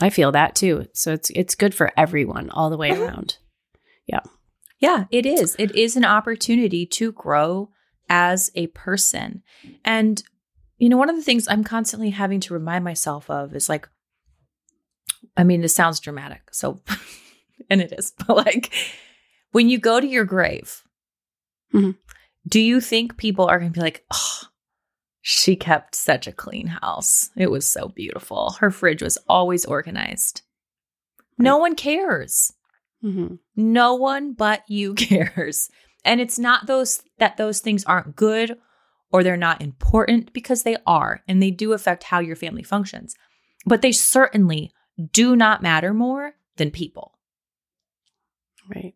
I 0.01 0.09
feel 0.09 0.31
that 0.31 0.55
too. 0.55 0.87
So 0.93 1.11
it's 1.13 1.29
it's 1.31 1.55
good 1.55 1.75
for 1.75 1.91
everyone 1.97 2.49
all 2.51 2.69
the 2.69 2.77
way 2.77 2.91
Mhm. 2.91 3.07
around. 3.07 3.37
Yeah, 4.83 5.05
it 5.11 5.27
is. 5.27 5.55
It 5.59 5.75
is 5.75 5.95
an 5.95 6.05
opportunity 6.05 6.87
to 6.87 7.11
grow 7.11 7.69
as 8.13 8.51
a 8.55 8.67
person. 8.67 9.41
And, 9.85 10.21
you 10.77 10.89
know, 10.89 10.97
one 10.97 11.09
of 11.09 11.15
the 11.15 11.21
things 11.23 11.47
I'm 11.47 11.63
constantly 11.63 12.09
having 12.09 12.41
to 12.41 12.53
remind 12.53 12.83
myself 12.83 13.29
of 13.29 13.55
is 13.55 13.69
like, 13.69 13.87
I 15.37 15.45
mean, 15.45 15.61
this 15.61 15.73
sounds 15.73 16.01
dramatic. 16.01 16.41
So, 16.51 16.81
and 17.69 17.79
it 17.81 17.93
is, 17.97 18.11
but 18.27 18.35
like, 18.35 18.73
when 19.53 19.69
you 19.69 19.77
go 19.79 19.99
to 19.99 20.07
your 20.07 20.25
grave, 20.25 20.83
Mhm. 21.73 21.95
do 22.45 22.59
you 22.59 22.81
think 22.81 23.15
people 23.15 23.45
are 23.45 23.57
going 23.57 23.71
to 23.71 23.79
be 23.79 23.81
like, 23.83 24.03
oh, 24.13 24.41
she 25.21 25.55
kept 25.55 25.95
such 25.95 26.27
a 26.27 26.33
clean 26.33 26.67
house? 26.67 27.29
It 27.37 27.49
was 27.49 27.69
so 27.71 27.87
beautiful. 27.87 28.57
Her 28.59 28.71
fridge 28.71 29.01
was 29.01 29.17
always 29.29 29.63
organized. 29.63 30.41
No 31.37 31.57
one 31.57 31.75
cares. 31.75 32.51
Mm-hmm. 33.03 33.35
No 33.55 33.95
one 33.95 34.33
but 34.33 34.63
you 34.67 34.93
cares. 34.95 35.69
And 36.03 36.19
it's 36.19 36.39
not 36.39 36.67
those 36.67 37.03
that 37.19 37.37
those 37.37 37.59
things 37.59 37.83
aren't 37.85 38.15
good 38.15 38.57
or 39.11 39.23
they're 39.23 39.37
not 39.37 39.61
important 39.61 40.33
because 40.33 40.63
they 40.63 40.77
are 40.87 41.21
and 41.27 41.41
they 41.41 41.51
do 41.51 41.73
affect 41.73 42.03
how 42.03 42.19
your 42.19 42.35
family 42.35 42.63
functions. 42.63 43.15
But 43.65 43.81
they 43.81 43.91
certainly 43.91 44.71
do 45.11 45.35
not 45.35 45.61
matter 45.61 45.93
more 45.93 46.35
than 46.57 46.71
people. 46.71 47.17
Right. 48.73 48.95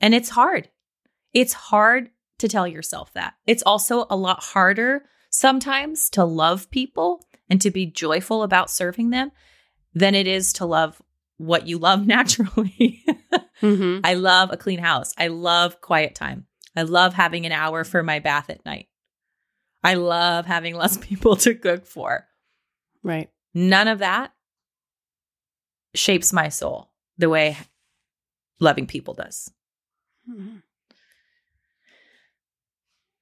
And 0.00 0.14
it's 0.14 0.30
hard. 0.30 0.68
It's 1.32 1.52
hard 1.52 2.10
to 2.38 2.48
tell 2.48 2.66
yourself 2.66 3.12
that. 3.14 3.34
It's 3.46 3.62
also 3.62 4.06
a 4.10 4.16
lot 4.16 4.42
harder 4.42 5.04
sometimes 5.30 6.08
to 6.10 6.24
love 6.24 6.70
people 6.70 7.24
and 7.50 7.60
to 7.60 7.70
be 7.70 7.86
joyful 7.86 8.42
about 8.42 8.70
serving 8.70 9.10
them 9.10 9.32
than 9.94 10.14
it 10.14 10.26
is 10.26 10.52
to 10.54 10.66
love 10.66 11.02
what 11.38 11.66
you 11.66 11.78
love 11.78 12.06
naturally. 12.16 13.04
Mm-hmm. 13.62 14.00
I 14.04 14.14
love 14.14 14.50
a 14.52 14.56
clean 14.56 14.78
house. 14.78 15.12
I 15.18 15.28
love 15.28 15.80
quiet 15.80 16.14
time. 16.14 16.46
I 16.76 16.82
love 16.82 17.14
having 17.14 17.46
an 17.46 17.52
hour 17.52 17.82
for 17.82 18.02
my 18.02 18.18
bath 18.20 18.50
at 18.50 18.64
night. 18.64 18.88
I 19.82 19.94
love 19.94 20.46
having 20.46 20.74
less 20.76 20.96
people 21.00 21.34
to 21.36 21.54
cook 21.54 21.86
for. 21.86 22.26
Right. 23.02 23.30
None 23.54 23.88
of 23.88 24.00
that 24.00 24.32
shapes 25.94 26.32
my 26.32 26.48
soul 26.50 26.90
the 27.16 27.28
way 27.28 27.56
loving 28.60 28.86
people 28.86 29.14
does. 29.14 29.50
Mhm. 30.30 30.62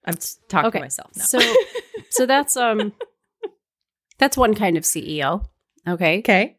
I'm 0.05 0.17
talking 0.49 0.69
Okay. 0.69 0.79
to 0.79 0.85
myself 0.85 1.11
now. 1.17 1.25
So 1.25 1.39
so 2.11 2.27
that's 2.27 2.57
um 2.57 2.93
that's 4.19 4.37
one 4.37 4.55
kind 4.55 4.77
of 4.77 4.85
CEO. 4.85 5.49
Okay. 5.87 6.19
okay. 6.21 6.57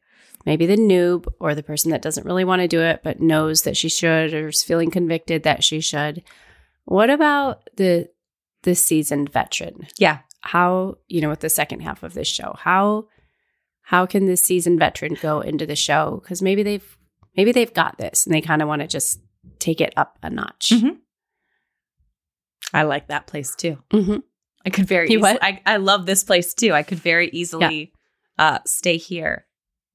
Maybe 0.48 0.66
the 0.66 0.78
noob 0.78 1.26
or 1.42 1.54
the 1.56 1.62
person 1.62 1.92
that 1.92 2.02
doesn't 2.02 2.26
really 2.26 2.46
want 2.46 2.62
to 2.62 2.70
do 2.70 2.80
it 2.80 3.02
but 3.04 3.20
knows 3.20 3.64
that 3.64 3.76
she 3.76 3.90
should 3.90 4.34
or 4.34 4.48
is 4.48 4.64
feeling 4.64 4.90
convicted 4.90 5.44
that 5.44 5.62
she 5.62 5.82
should. 5.82 6.24
What 6.86 7.10
about 7.10 7.70
the 7.76 8.10
the 8.64 8.74
seasoned 8.74 9.30
veteran? 9.34 9.88
Yeah. 9.98 10.20
How, 10.40 11.00
you 11.10 11.20
know, 11.20 11.28
with 11.28 11.42
the 11.42 11.50
second 11.50 11.82
half 11.82 12.02
of 12.02 12.14
this 12.14 12.30
show, 12.30 12.56
how 12.60 13.08
how 13.82 14.06
can 14.06 14.26
this 14.26 14.42
seasoned 14.42 14.80
veteran 14.80 15.18
go 15.22 15.42
into 15.42 15.66
the 15.66 15.76
show? 15.76 16.22
Because 16.24 16.42
maybe 16.42 16.64
they've 16.64 16.98
maybe 17.36 17.52
they've 17.52 17.74
got 17.74 17.98
this 17.98 18.26
and 18.26 18.34
they 18.34 18.40
kind 18.40 18.62
of 18.62 18.70
want 18.70 18.82
to 18.82 18.88
just 18.88 19.20
take 19.60 19.82
it 19.82 19.92
up 19.98 20.18
a 20.24 20.30
notch. 20.30 20.70
Mhm. 20.74 21.00
I 22.74 22.84
like 22.84 23.08
that 23.08 23.28
place 23.28 23.54
too. 23.54 23.80
Mhm. 23.92 24.24
I 24.66 24.70
could 24.70 24.88
very 24.88 25.10
easily. 25.10 25.38
I, 25.42 25.62
I 25.66 25.76
love 25.76 26.06
this 26.06 26.24
place 26.24 26.54
too. 26.54 26.72
I 26.72 26.84
could 26.84 27.00
very 27.00 27.28
easily 27.34 27.92
uh, 28.40 28.60
stay 28.66 28.96
here 28.96 29.46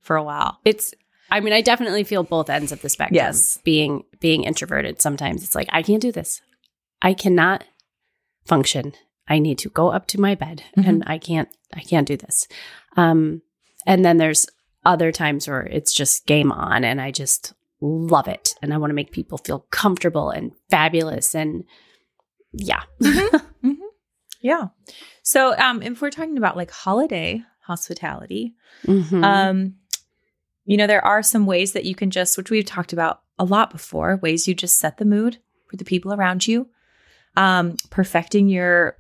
for 0.03 0.17
a 0.17 0.23
while. 0.23 0.59
It's 0.65 0.95
I 1.31 1.41
mean, 1.41 1.55
I 1.55 1.63
definitely 1.63 2.05
feel 2.05 2.25
both 2.25 2.51
ends 2.51 2.73
of 2.73 2.83
the 2.83 2.89
spectrum. 2.91 3.15
Yes. 3.17 3.59
Being 3.65 4.05
being 4.21 4.45
introverted 4.45 5.01
sometimes 5.01 5.43
it's 5.43 5.55
like 5.55 5.69
I 5.73 5.83
can't 5.83 6.03
do 6.03 6.13
this. 6.13 6.43
I 7.01 7.15
cannot 7.15 7.65
function. 8.45 8.93
I 9.29 9.39
need 9.39 9.59
to 9.59 9.69
go 9.71 9.89
up 9.89 10.07
to 10.09 10.21
my 10.21 10.35
bed 10.35 10.63
Mhm. 10.77 10.89
and 10.89 11.03
I 11.07 11.19
can't 11.19 11.49
I 11.73 11.81
can't 11.81 12.07
do 12.07 12.17
this. 12.17 12.47
Um 12.97 13.41
and 13.87 14.05
then 14.05 14.19
there's 14.19 14.47
other 14.85 15.11
times 15.13 15.49
where 15.49 15.63
it's 15.63 15.93
just 15.95 16.27
game 16.27 16.53
on 16.53 16.85
and 16.85 17.01
I 17.01 17.11
just 17.13 17.53
love 17.81 18.29
it 18.29 18.55
and 18.63 18.75
I 18.75 18.77
want 18.79 18.91
to 18.91 18.95
make 18.95 19.11
people 19.13 19.39
feel 19.39 19.67
comfortable 19.71 20.31
and 20.31 20.53
fabulous 20.71 21.35
and 21.35 21.65
yeah. 22.53 22.83
Yeah. 24.41 24.69
So 25.23 25.57
um, 25.57 25.83
if 25.83 26.03
we're 26.03 26.11
talking 26.11 26.37
about 26.37 26.57
like 26.57 26.71
holiday 26.73 27.43
hospitality, 27.65 28.55
Mhm. 28.85 29.25
um, 29.25 29.75
you 30.65 30.77
know, 30.77 30.87
there 30.87 31.05
are 31.05 31.23
some 31.23 31.47
ways 31.47 31.73
that 31.73 31.85
you 31.85 31.95
can 31.95 32.11
just, 32.11 32.37
which 32.37 32.51
we've 32.51 32.65
talked 32.65 32.93
about 32.93 33.23
a 33.39 33.45
lot 33.45 33.71
before, 33.71 34.17
ways 34.17 34.47
you 34.47 34.55
just 34.55 34.79
set 34.79 34.99
the 34.99 35.05
mood 35.05 35.39
for 35.69 35.77
the 35.77 35.85
people 35.85 36.13
around 36.13 36.47
you. 36.47 36.69
Um, 37.37 37.77
perfecting 37.91 38.49
your 38.49 38.97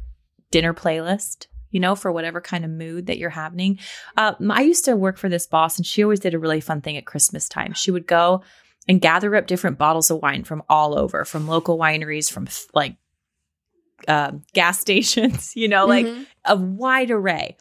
dinner 0.50 0.72
playlist, 0.74 1.46
you 1.70 1.80
know, 1.80 1.94
for 1.94 2.10
whatever 2.10 2.40
kind 2.40 2.64
of 2.64 2.70
mood 2.70 3.06
that 3.06 3.18
you're 3.18 3.30
having. 3.30 3.78
Uh, 4.16 4.34
I 4.50 4.62
used 4.62 4.86
to 4.86 4.96
work 4.96 5.18
for 5.18 5.28
this 5.28 5.46
boss, 5.46 5.76
and 5.76 5.86
she 5.86 6.02
always 6.02 6.20
did 6.20 6.34
a 6.34 6.38
really 6.38 6.60
fun 6.60 6.80
thing 6.80 6.96
at 6.96 7.06
Christmas 7.06 7.48
time. 7.48 7.74
She 7.74 7.90
would 7.90 8.06
go 8.06 8.42
and 8.88 9.00
gather 9.00 9.36
up 9.36 9.46
different 9.46 9.78
bottles 9.78 10.10
of 10.10 10.20
wine 10.22 10.44
from 10.44 10.62
all 10.68 10.98
over, 10.98 11.24
from 11.24 11.46
local 11.46 11.78
wineries, 11.78 12.32
from 12.32 12.48
like 12.74 12.96
um, 14.08 14.42
gas 14.52 14.80
stations, 14.86 15.52
you 15.54 15.68
know, 15.68 15.86
like 15.86 16.06
Mhm. 16.06 16.26
a 16.46 16.56
wide 16.56 17.10
array. 17.10 17.56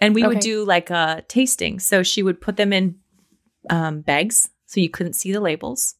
And 0.00 0.14
we 0.14 0.22
would 0.28 0.40
do 0.40 0.64
like 0.64 0.90
a 0.90 1.24
tasting. 1.28 1.78
So 1.78 2.02
she 2.02 2.22
would 2.22 2.40
put 2.40 2.56
them 2.56 2.72
in 2.72 2.96
um, 3.70 4.00
bags 4.00 4.48
so 4.66 4.80
you 4.80 4.90
couldn't 4.90 5.14
see 5.14 5.32
the 5.32 5.40
labels. 5.40 5.94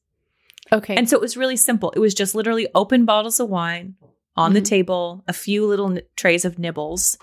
okay. 0.72 0.96
And 0.96 1.08
so 1.08 1.16
it 1.16 1.20
was 1.22 1.36
really 1.36 1.56
simple. 1.56 1.90
It 1.92 2.00
was 2.00 2.14
just 2.14 2.34
literally 2.34 2.66
open 2.74 3.04
bottles 3.04 3.38
of 3.38 3.48
wine 3.48 3.94
on 4.36 4.52
the 4.52 4.60
Mhm. 4.60 4.64
table, 4.64 5.24
a 5.28 5.32
few 5.32 5.64
little 5.66 5.90
n- 5.92 6.02
trays 6.16 6.44
of 6.44 6.58
nibbles. 6.58 7.16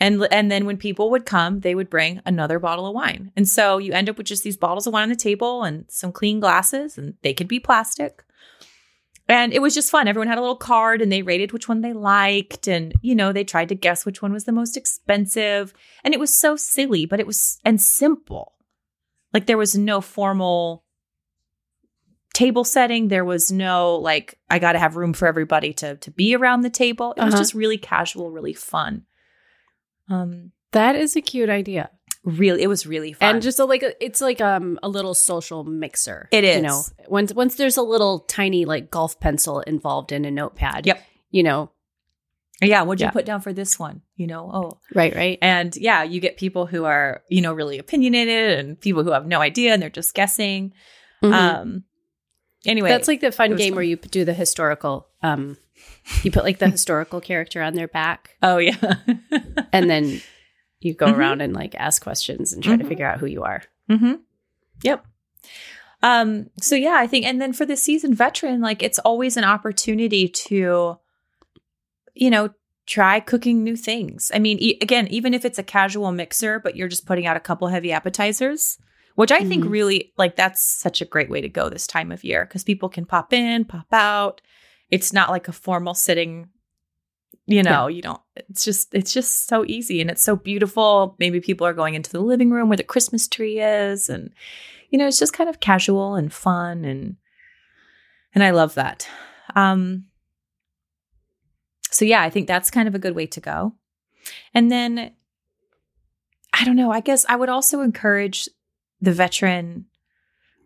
And, 0.00 0.26
and 0.32 0.50
then 0.50 0.64
when 0.64 0.78
people 0.78 1.10
would 1.10 1.26
come, 1.26 1.60
they 1.60 1.74
would 1.74 1.90
bring 1.90 2.22
another 2.24 2.58
bottle 2.58 2.86
of 2.86 2.94
wine. 2.94 3.32
And 3.36 3.46
so 3.46 3.76
you 3.76 3.92
end 3.92 4.08
up 4.08 4.16
with 4.16 4.26
just 4.26 4.42
these 4.42 4.56
bottles 4.56 4.86
of 4.86 4.94
wine 4.94 5.02
on 5.04 5.08
the 5.10 5.14
table 5.16 5.62
and 5.62 5.84
some 5.88 6.10
clean 6.10 6.40
glasses, 6.40 6.96
and 6.96 7.14
they 7.22 7.34
could 7.34 7.48
be 7.48 7.60
plastic. 7.60 8.24
And 9.28 9.52
it 9.52 9.60
was 9.62 9.74
just 9.74 9.90
fun. 9.90 10.08
Everyone 10.08 10.26
had 10.26 10.38
a 10.38 10.40
little 10.40 10.56
card 10.56 11.02
and 11.02 11.12
they 11.12 11.22
rated 11.22 11.52
which 11.52 11.68
one 11.68 11.82
they 11.82 11.92
liked. 11.92 12.66
And, 12.66 12.92
you 13.02 13.14
know, 13.14 13.32
they 13.32 13.44
tried 13.44 13.68
to 13.68 13.74
guess 13.76 14.04
which 14.06 14.22
one 14.22 14.32
was 14.32 14.44
the 14.44 14.52
most 14.52 14.76
expensive. 14.76 15.72
And 16.02 16.14
it 16.14 16.18
was 16.18 16.32
so 16.36 16.56
silly, 16.56 17.04
but 17.04 17.20
it 17.20 17.26
was, 17.26 17.60
and 17.64 17.80
simple. 17.80 18.54
Like 19.32 19.46
there 19.46 19.58
was 19.58 19.76
no 19.76 20.00
formal 20.00 20.84
table 22.34 22.64
setting. 22.64 23.08
There 23.08 23.24
was 23.24 23.50
no, 23.52 23.96
like, 23.96 24.38
I 24.48 24.58
got 24.58 24.72
to 24.72 24.78
have 24.78 24.96
room 24.96 25.12
for 25.12 25.26
everybody 25.28 25.72
to, 25.74 25.96
to 25.96 26.10
be 26.10 26.34
around 26.34 26.62
the 26.62 26.70
table. 26.70 27.12
It 27.16 27.22
was 27.24 27.34
Uh-huh. 27.34 27.40
just 27.42 27.54
really 27.54 27.78
casual, 27.78 28.30
really 28.30 28.54
fun. 28.54 29.04
Um, 30.08 30.52
that 30.72 30.96
is 30.96 31.16
a 31.16 31.20
cute 31.20 31.48
idea. 31.50 31.90
really, 32.24 32.62
it 32.62 32.66
was 32.66 32.86
really 32.86 33.12
fun. 33.14 33.34
and 33.36 33.42
just 33.42 33.58
a, 33.58 33.64
like 33.64 33.82
a, 33.82 34.04
it's 34.04 34.20
like 34.20 34.40
um 34.42 34.78
a 34.82 34.88
little 34.88 35.14
social 35.14 35.64
mixer. 35.64 36.28
It 36.30 36.44
is, 36.44 36.56
You 36.56 36.62
know, 36.62 36.82
once 37.08 37.32
once 37.32 37.54
there's 37.54 37.76
a 37.78 37.82
little 37.82 38.20
tiny 38.20 38.64
like 38.66 38.90
golf 38.90 39.18
pencil 39.20 39.60
involved 39.60 40.12
in 40.12 40.24
a 40.26 40.30
notepad. 40.30 40.84
Yep. 40.86 41.02
You 41.30 41.42
know, 41.44 41.70
yeah. 42.68 42.82
What'd 42.82 43.00
you 43.00 43.06
Yeah. 43.06 43.10
put 43.10 43.24
down 43.24 43.40
for 43.40 43.52
this 43.52 43.78
one? 43.78 44.02
You 44.16 44.26
know, 44.26 44.50
oh, 44.52 44.80
right, 44.94 45.14
right. 45.14 45.38
And 45.40 45.74
yeah, 45.76 46.02
you 46.02 46.20
get 46.20 46.36
people 46.36 46.66
who 46.66 46.84
are, 46.84 47.22
you 47.28 47.40
know, 47.40 47.52
really 47.52 47.78
opinionated 47.78 48.58
and 48.58 48.80
people 48.80 49.02
who 49.04 49.12
have 49.12 49.26
no 49.26 49.40
idea 49.40 49.72
and 49.72 49.80
they're 49.82 49.88
just 49.90 50.14
guessing. 50.14 50.72
Mhm. 51.22 51.32
Um 51.32 51.84
anyway. 52.66 52.88
That's 52.90 53.08
like 53.08 53.20
the 53.20 53.32
fun 53.32 53.56
game 53.56 53.70
fun. 53.72 53.76
where 53.76 53.84
you 53.84 53.96
do 53.96 54.24
the 54.24 54.34
historical. 54.34 55.08
Um, 55.22 55.56
you 56.22 56.30
put 56.30 56.44
like 56.44 56.58
the 56.58 56.68
historical 56.76 57.20
character 57.20 57.62
on 57.62 57.74
their 57.74 57.88
back, 57.88 58.36
oh 58.42 58.58
yeah. 58.58 58.76
and 59.72 59.88
then 59.88 60.20
you 60.80 60.94
go 60.94 61.06
Mhm. 61.06 61.16
around 61.16 61.40
and 61.42 61.52
like 61.54 61.74
ask 61.74 62.02
questions 62.02 62.52
and 62.52 62.62
try 62.64 62.76
to 62.76 62.84
Mhm. 62.84 62.88
figure 62.88 63.06
out 63.06 63.20
who 63.20 63.26
you 63.26 63.42
are. 63.42 63.62
mm-hmm. 63.90 64.14
Yep. 64.82 65.04
Um 66.02 66.48
so 66.60 66.74
yeah, 66.74 66.96
I 66.98 67.06
think 67.06 67.26
and 67.26 67.40
then 67.40 67.52
for 67.52 67.66
the 67.66 67.76
seasoned 67.76 68.16
veteran, 68.16 68.60
like 68.60 68.82
it's 68.82 68.98
always 69.00 69.36
an 69.36 69.44
opportunity 69.44 70.28
to 70.28 70.98
you 72.14 72.30
know, 72.30 72.50
try 72.86 73.20
cooking 73.20 73.62
new 73.62 73.76
things. 73.76 74.30
I 74.34 74.38
mean, 74.38 74.58
e- 74.58 74.78
again, 74.82 75.06
even 75.08 75.32
if 75.34 75.44
it's 75.44 75.58
a 75.58 75.62
casual 75.62 76.10
mixer, 76.12 76.58
but 76.58 76.76
you're 76.76 76.88
just 76.88 77.06
putting 77.06 77.26
out 77.26 77.36
a 77.36 77.40
couple 77.40 77.68
heavy 77.68 77.92
appetizers, 77.92 78.78
which 79.14 79.30
I 79.30 79.44
think 79.44 79.64
Mhm. 79.64 79.70
really 79.70 80.12
like 80.18 80.34
that's 80.36 80.62
such 80.62 81.00
a 81.00 81.04
great 81.04 81.30
way 81.30 81.40
to 81.40 81.48
go 81.48 81.68
this 81.68 81.86
time 81.86 82.10
of 82.10 82.24
year 82.24 82.44
because 82.46 82.64
people 82.64 82.88
can 82.88 83.04
pop 83.04 83.32
in, 83.32 83.64
pop 83.64 83.92
out. 83.92 84.40
It's 84.90 85.12
not 85.12 85.30
like 85.30 85.46
a 85.46 85.52
formal 85.52 85.94
sitting, 85.94 86.48
you 87.46 87.62
know, 87.62 87.86
you 87.86 88.02
don't 88.02 88.20
it's 88.34 88.64
just 88.64 88.92
it's 88.94 89.12
just 89.12 89.46
so 89.46 89.64
easy 89.66 90.00
and 90.00 90.10
it's 90.10 90.22
so 90.22 90.34
beautiful. 90.34 91.14
Maybe 91.18 91.40
people 91.40 91.66
are 91.66 91.74
going 91.74 91.94
into 91.94 92.10
the 92.10 92.20
living 92.20 92.50
room 92.50 92.68
where 92.68 92.76
the 92.76 92.82
Christmas 92.82 93.28
tree 93.28 93.60
is 93.60 94.08
and 94.08 94.32
you 94.90 94.98
know, 94.98 95.06
it's 95.06 95.18
just 95.18 95.32
kind 95.32 95.48
of 95.50 95.60
casual 95.60 96.14
and 96.16 96.32
fun 96.32 96.84
and 96.84 97.16
and 98.34 98.42
I 98.42 98.50
love 98.50 98.74
that. 98.74 99.08
Um 99.54 100.06
so 101.90 102.04
yeah, 102.04 102.22
I 102.22 102.30
think 102.30 102.46
that's 102.46 102.70
kind 102.70 102.88
of 102.88 102.94
a 102.94 102.98
good 102.98 103.14
way 103.14 103.26
to 103.26 103.40
go. 103.40 103.74
And 104.54 104.70
then 104.70 105.12
I 106.52 106.64
don't 106.64 106.76
know, 106.76 106.90
I 106.90 107.00
guess 107.00 107.24
I 107.28 107.36
would 107.36 107.48
also 107.48 107.80
encourage 107.80 108.48
the 109.00 109.12
veteran 109.12 109.86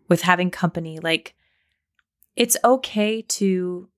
with 0.09 0.21
having 0.21 0.51
company 0.51 0.99
like 0.99 1.35
it's 2.35 2.57
okay 2.63 3.21
to 3.21 3.89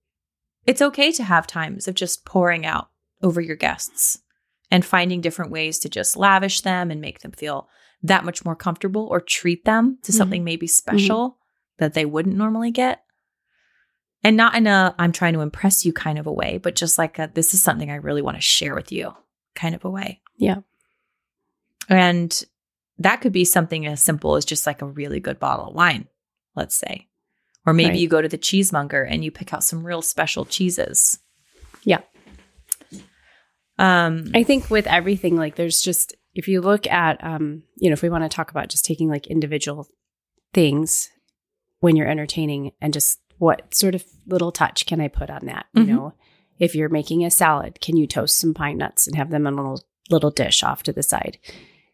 it's 0.66 0.82
okay 0.82 1.12
to 1.14 1.24
have 1.24 1.48
times 1.48 1.88
of 1.88 1.96
just 1.96 2.24
pouring 2.26 2.66
out 2.66 2.90
over 3.24 3.42
your 3.42 3.56
guests 3.56 4.20
and 4.70 4.84
finding 4.86 5.22
different 5.22 5.50
ways 5.52 5.80
to 5.80 5.90
just 5.90 6.18
lavish 6.18 6.62
them 6.62 6.92
and 6.92 7.02
make 7.02 7.20
them 7.22 7.32
feel 7.32 7.68
that 8.04 8.26
much 8.26 8.46
more 8.46 8.56
comfortable 8.56 9.08
or 9.10 9.20
treat 9.22 9.66
them 9.66 9.98
to 10.04 10.12
Mhm. 10.12 10.16
something 10.16 10.44
maybe 10.44 10.68
special 10.68 11.40
that 11.78 11.94
they 11.94 12.06
wouldn't 12.06 12.36
normally 12.38 12.70
get. 12.72 13.02
And 14.24 14.36
not 14.36 14.56
in 14.56 14.68
a 14.68 14.96
I'm 14.98 15.12
trying 15.12 15.34
to 15.34 15.42
impress 15.42 15.86
you 15.86 15.94
kind 15.94 16.18
of 16.20 16.28
a 16.28 16.32
way, 16.32 16.58
but 16.58 16.76
just 16.76 16.98
like 16.98 17.20
a 17.20 17.30
this 17.34 17.54
is 17.54 17.62
something 17.62 17.90
I 17.90 17.96
really 17.96 18.22
want 18.22 18.36
to 18.38 18.42
share 18.42 18.76
with 18.76 18.92
you 18.92 19.14
kind 19.56 19.76
of 19.76 19.86
a 19.86 19.90
way. 19.90 20.22
Yeah. 20.38 20.58
And 21.90 22.44
that 23.00 23.22
could 23.22 23.32
be 23.32 23.46
something 23.46 23.86
as 23.86 24.02
simple 24.02 24.36
as 24.36 24.44
just 24.44 24.66
like 24.66 24.82
a 24.82 24.88
really 24.88 25.20
good 25.20 25.40
bottle 25.40 25.68
of 25.70 25.76
wine, 25.76 26.08
let's 26.56 26.76
say. 26.76 27.08
Or 27.66 27.74
maybe 27.74 27.92
Right. 27.92 28.00
you 28.00 28.10
go 28.10 28.22
to 28.22 28.28
the 28.28 28.38
cheesemonger 28.38 29.04
and 29.08 29.24
you 29.24 29.32
pick 29.32 29.54
out 29.54 29.64
some 29.64 29.86
real 29.86 30.02
special 30.02 30.46
cheeses. 30.46 31.20
Yeah. 31.84 32.02
Um 33.78 34.26
I 34.34 34.44
think 34.44 34.70
with 34.70 34.88
everything, 34.88 35.36
like 35.36 35.56
there's 35.56 35.82
just 35.82 36.16
if 36.34 36.48
you 36.48 36.62
look 36.62 36.88
at 36.88 37.24
um, 37.24 37.64
you 37.78 37.90
know, 37.90 37.94
if 37.94 38.02
we 38.02 38.10
want 38.10 38.24
to 38.24 38.30
talk 38.30 38.52
about 38.52 38.70
just 38.70 38.86
taking 38.86 39.10
like 39.10 39.28
individual 39.28 39.88
things 40.54 41.10
when 41.80 41.96
you're 41.96 42.08
entertaining 42.10 42.72
and 42.82 42.94
just 42.94 43.20
what 43.38 43.74
sort 43.74 43.96
of 43.96 44.04
little 44.26 44.52
touch 44.52 44.86
can 44.86 45.00
I 45.02 45.08
put 45.08 45.30
on 45.30 45.46
that? 45.46 45.66
Mhm. 45.76 45.88
You 45.88 45.94
know, 45.94 46.14
if 46.60 46.76
you're 46.76 46.90
making 46.90 47.24
a 47.26 47.32
salad, 47.32 47.80
can 47.82 47.98
you 47.98 48.08
toast 48.08 48.38
some 48.38 48.54
pine 48.54 48.78
nuts 48.78 49.08
and 49.08 49.16
have 49.16 49.30
them 49.30 49.46
in 49.48 49.54
a 49.54 49.58
little 49.58 49.84
little 50.10 50.32
dish 50.32 50.64
off 50.64 50.84
to 50.84 50.94
the 50.94 51.04
side? 51.04 51.38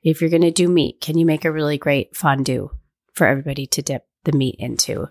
If 0.04 0.22
you're 0.22 0.30
gonna 0.30 0.52
do 0.52 0.68
meat, 0.68 1.02
can 1.02 1.18
you 1.18 1.26
make 1.26 1.46
a 1.46 1.52
really 1.52 1.78
great 1.78 2.16
fondue 2.16 2.70
for 3.14 3.28
everybody 3.28 3.66
to 3.68 3.82
dip 3.82 4.06
the 4.24 4.32
meat 4.34 4.56
into? 4.60 5.08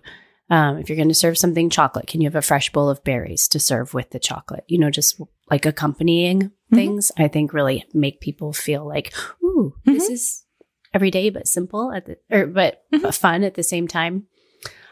Um, 0.50 0.76
if 0.76 0.88
you're 0.88 0.96
going 0.96 1.08
to 1.08 1.14
serve 1.14 1.38
something 1.38 1.70
chocolate, 1.70 2.06
can 2.08 2.20
you 2.20 2.26
have 2.26 2.34
a 2.34 2.42
fresh 2.42 2.70
bowl 2.72 2.90
of 2.90 3.02
berries 3.04 3.48
to 3.48 3.58
serve 3.60 3.94
with 3.94 4.10
the 4.10 4.18
chocolate? 4.18 4.64
You 4.68 4.78
know, 4.78 4.90
just 4.90 5.18
like 5.50 5.64
accompanying 5.64 6.50
Mhm. 6.70 6.74
things, 6.74 7.12
I 7.16 7.28
think 7.28 7.54
really 7.54 7.86
make 7.94 8.20
people 8.20 8.52
feel 8.52 8.86
like, 8.86 9.14
ooh, 9.42 9.74
this 9.86 10.10
is 10.10 10.44
everyday 10.92 11.30
but 11.30 11.48
simple 11.48 11.90
at 11.92 12.04
the, 12.04 12.18
or 12.30 12.46
but 12.48 12.82
Mhm. 12.92 13.14
fun 13.14 13.44
at 13.44 13.54
the 13.54 13.62
same 13.62 13.88
time. 13.88 14.26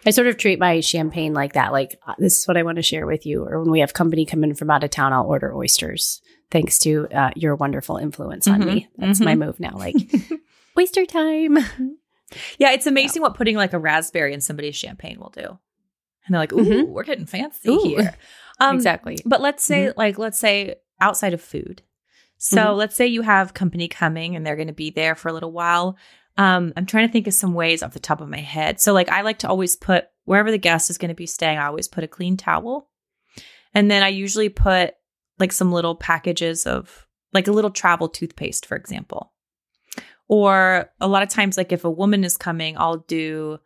I 0.07 0.11
sort 0.11 0.26
of 0.28 0.36
treat 0.38 0.59
my 0.59 0.80
champagne 0.80 1.34
like 1.34 1.53
that. 1.53 1.72
Like 1.72 1.98
uh, 2.07 2.14
this 2.18 2.38
is 2.38 2.48
what 2.48 2.57
I 2.57 2.62
want 2.62 2.76
to 2.76 2.82
share 2.82 3.07
with 3.07 3.26
you. 3.26 3.44
Or 3.44 3.61
when 3.61 3.70
we 3.70 3.80
have 3.80 3.92
company 3.92 4.24
come 4.24 4.42
in 4.44 4.55
from 4.55 4.70
out 4.70 4.82
of 4.84 4.90
town, 4.90 5.12
I'll 5.12 5.26
order 5.26 5.55
oysters. 5.55 6.22
Thanks 6.51 6.78
to 6.80 7.07
uh, 7.14 7.30
your 7.36 7.55
wonderful 7.55 7.96
influence 7.96 8.48
on 8.48 8.62
Mhm. 8.62 8.66
me. 8.66 8.88
That's 8.96 9.20
my 9.20 9.34
Mhm. 9.34 9.38
move 9.46 9.61
now. 9.61 9.76
Like 9.76 9.94
oyster 10.78 11.05
time. 11.07 11.59
Yeah, 12.59 12.72
it's 12.72 12.86
amazing 12.86 13.22
what 13.22 13.34
putting 13.34 13.57
like 13.57 13.72
a 13.72 13.78
raspberry 13.78 14.32
in 14.32 14.40
somebody's 14.40 14.76
champagne 14.76 15.18
will 15.20 15.30
do. 15.30 15.42
And 16.26 16.34
they're 16.34 16.40
like, 16.40 16.53
ooh, 16.53 16.64
Mhm. 16.64 16.88
we're 16.88 17.03
getting 17.05 17.26
fancy 17.26 17.70
Ooh. 17.70 17.82
here. 17.82 18.14
Um, 18.62 18.74
exactly. 18.76 19.16
But 19.24 19.40
let's 19.40 19.64
say, 19.64 19.90
like, 19.96 20.18
let's 20.18 20.38
say 20.38 20.74
outside 21.01 21.32
of 21.32 21.40
food. 21.40 21.80
So 22.36 22.59
Mhm. 22.59 22.76
let's 22.76 22.94
say 22.94 23.07
you 23.07 23.22
have 23.22 23.55
company 23.55 23.88
coming 23.88 24.36
and 24.36 24.44
they're 24.46 24.55
going 24.55 24.68
to 24.68 24.74
be 24.74 24.90
there 24.90 25.14
for 25.14 25.28
a 25.28 25.32
little 25.32 25.51
while. 25.51 25.96
Um, 26.37 26.72
I'm 26.76 26.87
trying 26.87 27.07
to 27.07 27.12
think 27.12 27.26
of 27.26 27.35
some 27.35 27.55
ways 27.55 27.83
off 27.83 27.93
the 27.93 27.99
top 28.01 28.20
of 28.20 28.28
my 28.28 28.39
head. 28.41 28.81
So, 28.81 28.93
like, 28.93 29.09
I 29.11 29.20
like 29.22 29.41
to 29.41 29.49
always 29.49 29.76
put 29.76 30.07
wherever 30.24 30.51
the 30.51 30.59
guest 30.59 30.89
is 30.91 30.99
going 30.99 31.09
to 31.11 31.14
be 31.14 31.26
staying, 31.26 31.59
I 31.59 31.66
always 31.66 31.89
put 31.89 32.05
a 32.05 32.09
clean 32.09 32.37
towel. 32.37 32.89
And 33.74 33.91
then 33.91 34.03
I 34.03 34.09
usually 34.09 34.49
put 34.49 34.95
like 35.39 35.53
some 35.53 35.72
little 35.72 35.95
packages 35.97 36.66
of 36.66 37.07
like 37.33 37.49
a 37.49 37.53
little 37.53 37.70
travel 37.70 38.09
toothpaste, 38.09 38.64
for 38.66 38.76
example. 38.76 39.33
Or 40.28 40.91
a 41.01 41.09
lot 41.09 41.22
of 41.22 41.28
times, 41.28 41.57
like 41.57 41.72
if 41.72 41.85
a 41.85 41.91
woman 41.91 42.22
is 42.24 42.37
coming, 42.37 42.76
I'll 42.78 42.99
do 42.99 43.59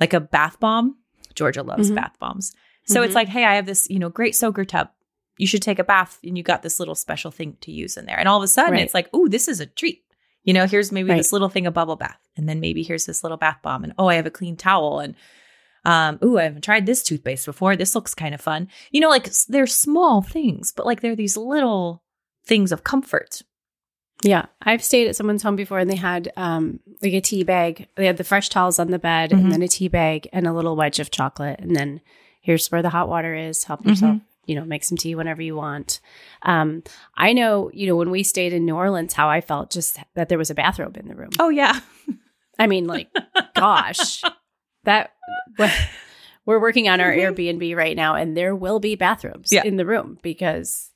like 0.00 0.12
a 0.12 0.20
bath 0.20 0.58
bomb. 0.58 0.96
Georgia 1.34 1.62
loves 1.62 1.90
Mhm. 1.90 1.94
bath 1.96 2.16
bombs. 2.18 2.52
So 2.86 3.00
Mhm. 3.00 3.06
it's 3.06 3.14
like, 3.14 3.28
hey, 3.28 3.44
I 3.44 3.54
have 3.54 3.66
this, 3.66 3.88
you 3.88 3.98
know, 3.98 4.08
great 4.08 4.34
soaker 4.34 4.64
tub. 4.64 4.88
You 5.36 5.46
should 5.46 5.62
take 5.62 5.78
a 5.78 5.84
bath 5.84 6.18
and 6.24 6.36
you 6.36 6.42
got 6.42 6.62
this 6.62 6.80
little 6.80 6.96
special 6.96 7.30
thing 7.30 7.56
to 7.60 7.70
use 7.70 7.96
in 7.96 8.06
there. 8.06 8.18
And 8.18 8.28
all 8.28 8.38
of 8.38 8.42
a 8.42 8.48
sudden 8.48 8.72
Right. 8.72 8.82
it's 8.82 8.94
like, 8.94 9.12
ooh, 9.14 9.28
this 9.28 9.46
is 9.46 9.60
a 9.60 9.66
treat. 9.66 10.02
You 10.48 10.54
know, 10.54 10.66
here's 10.66 10.90
maybe 10.90 11.10
Right. 11.10 11.18
this 11.18 11.30
little 11.32 11.50
thing 11.50 11.66
of 11.66 11.74
bubble 11.74 11.96
bath. 11.96 12.18
And 12.36 12.48
then 12.48 12.58
maybe 12.58 12.82
here's 12.82 13.04
this 13.04 13.22
little 13.22 13.36
bath 13.36 13.58
bomb. 13.62 13.84
And 13.84 13.92
oh, 13.98 14.06
I 14.08 14.14
have 14.14 14.24
a 14.24 14.30
clean 14.30 14.56
towel. 14.56 14.98
And 15.00 15.14
um, 15.84 16.18
ooh, 16.24 16.38
I 16.38 16.44
haven't 16.44 16.64
tried 16.64 16.86
this 16.86 17.02
toothpaste 17.02 17.44
before. 17.44 17.76
This 17.76 17.94
looks 17.94 18.14
kind 18.14 18.34
of 18.34 18.40
fun. 18.40 18.68
You 18.90 19.02
know, 19.02 19.10
like 19.10 19.28
they're 19.48 19.66
small 19.66 20.22
things, 20.22 20.72
but 20.72 20.86
like 20.86 21.02
they're 21.02 21.14
these 21.14 21.36
little 21.36 22.02
things 22.46 22.72
of 22.72 22.82
comfort. 22.82 23.42
Yeah, 24.24 24.46
I've 24.62 24.82
stayed 24.82 25.06
at 25.08 25.16
someone's 25.16 25.42
home 25.42 25.54
before 25.54 25.78
and 25.80 25.90
they 25.90 25.96
had 25.96 26.32
um 26.36 26.80
like 27.02 27.12
a 27.12 27.20
tea 27.20 27.44
bag. 27.44 27.86
They 27.96 28.06
had 28.06 28.16
the 28.16 28.24
fresh 28.24 28.48
towels 28.48 28.78
on 28.78 28.90
the 28.90 28.98
bed 28.98 29.30
Mhm. 29.30 29.38
and 29.40 29.52
then 29.52 29.62
a 29.62 29.68
tea 29.68 29.88
bag 29.88 30.28
and 30.32 30.46
a 30.46 30.52
little 30.54 30.74
wedge 30.76 30.98
of 30.98 31.10
chocolate 31.10 31.60
and 31.60 31.76
then 31.76 32.00
here's 32.40 32.72
where 32.72 32.82
the 32.82 32.88
hot 32.90 33.08
water 33.08 33.34
is. 33.34 33.64
Help 33.64 33.84
yourself, 33.86 34.16
you 34.48 34.56
know, 34.56 34.64
make 34.64 34.82
some 34.82 34.98
tea 34.98 35.14
whenever 35.14 35.42
you 35.42 35.54
want. 35.54 36.00
Um 36.42 36.82
I 37.16 37.32
know, 37.32 37.70
you 37.72 37.86
know, 37.86 37.94
when 37.96 38.10
we 38.10 38.22
stayed 38.24 38.52
in 38.52 38.64
New 38.64 38.74
Orleans 38.74 39.12
how 39.12 39.28
I 39.28 39.40
felt 39.40 39.70
just 39.70 39.98
that 40.14 40.28
there 40.28 40.38
was 40.38 40.50
a 40.50 40.54
bathrobe 40.54 40.96
in 40.96 41.06
the 41.08 41.14
room. 41.14 41.30
Oh, 41.38 41.48
yeah. 41.50 41.78
I 42.58 42.66
mean, 42.66 42.86
like 42.86 43.08
gosh. 43.54 44.22
That 44.84 45.10
we're 46.46 46.60
working 46.60 46.88
on 46.88 47.00
our 47.00 47.12
Mhm. 47.12 47.36
Airbnb 47.36 47.76
right 47.76 47.96
now 47.96 48.14
and 48.14 48.36
there 48.36 48.56
will 48.56 48.80
be 48.80 48.94
bathrobes 48.94 49.52
Yeah. 49.52 49.64
in 49.64 49.76
the 49.76 49.84
room 49.86 50.18
because 50.22 50.90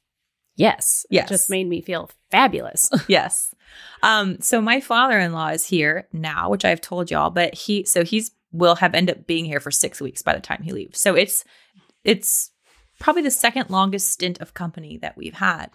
yes, 0.56 1.04
Yes. 1.10 1.26
it 1.26 1.28
just 1.34 1.50
made 1.50 1.68
me 1.68 1.80
feel 1.82 2.10
fabulous. 2.30 2.90
yes. 3.08 3.54
Um, 4.02 4.40
so 4.40 4.60
my 4.60 4.80
father-in-law 4.80 5.48
is 5.48 5.66
here 5.66 6.08
now, 6.12 6.48
which 6.50 6.64
I've 6.64 6.80
told 6.80 7.10
y'all, 7.10 7.30
but 7.30 7.54
he 7.54 7.84
so 7.84 8.04
he's 8.04 8.30
will 8.52 8.76
have 8.76 8.94
end 8.94 9.10
up 9.10 9.26
being 9.26 9.44
here 9.46 9.60
for 9.60 9.70
six 9.70 10.00
weeks 10.00 10.22
by 10.22 10.34
the 10.34 10.40
time 10.40 10.62
he 10.62 10.72
leaves. 10.72 11.00
So 11.00 11.14
it's 11.14 11.44
it's 12.04 12.50
probably 13.02 13.22
the 13.22 13.30
second 13.30 13.68
longest 13.68 14.10
stint 14.10 14.40
of 14.40 14.54
company 14.54 14.96
that 14.98 15.16
we've 15.16 15.34
had. 15.34 15.70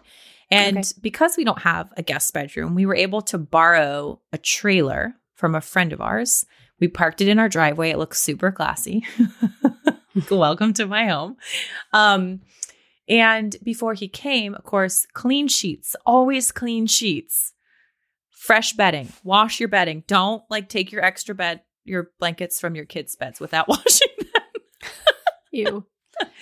And 0.49 0.77
Okay. 0.77 0.87
because 1.01 1.35
we 1.37 1.43
don't 1.43 1.61
have 1.63 1.91
a 1.97 2.01
guest 2.01 2.33
bedroom, 2.33 2.73
we 2.73 2.85
were 2.85 2.95
able 2.95 3.21
to 3.23 3.37
borrow 3.37 4.21
a 4.31 4.37
trailer 4.37 5.13
from 5.35 5.53
a 5.53 5.61
friend 5.61 5.91
of 5.91 5.99
ours. 6.01 6.45
We 6.79 6.87
parked 6.87 7.19
it 7.21 7.27
in 7.27 7.37
our 7.37 7.49
driveway. 7.49 7.89
It 7.89 7.97
looks 7.97 8.21
super 8.21 8.51
classy. 8.51 9.05
Welcome 10.31 10.73
to 10.73 10.85
my 10.87 11.07
home. 11.07 11.35
Um, 11.93 12.41
and 13.09 13.55
before 13.63 13.93
he 13.93 14.07
came, 14.07 14.55
of 14.55 14.63
course, 14.63 15.05
clean 15.13 15.47
sheets, 15.47 15.95
always 16.05 16.51
clean 16.51 16.87
sheets, 16.87 17.53
fresh 18.31 18.73
bedding, 18.73 19.11
wash 19.23 19.59
your 19.59 19.69
bedding. 19.69 20.03
Don't 20.07 20.43
like 20.49 20.69
take 20.69 20.91
your 20.91 21.03
extra 21.03 21.35
bed, 21.35 21.61
your 21.83 22.11
blankets 22.19 22.59
from 22.59 22.75
your 22.75 22.85
kids' 22.85 23.15
beds 23.15 23.39
without 23.39 23.67
washing 23.67 24.07
them. 24.17 24.43
you. 25.51 25.85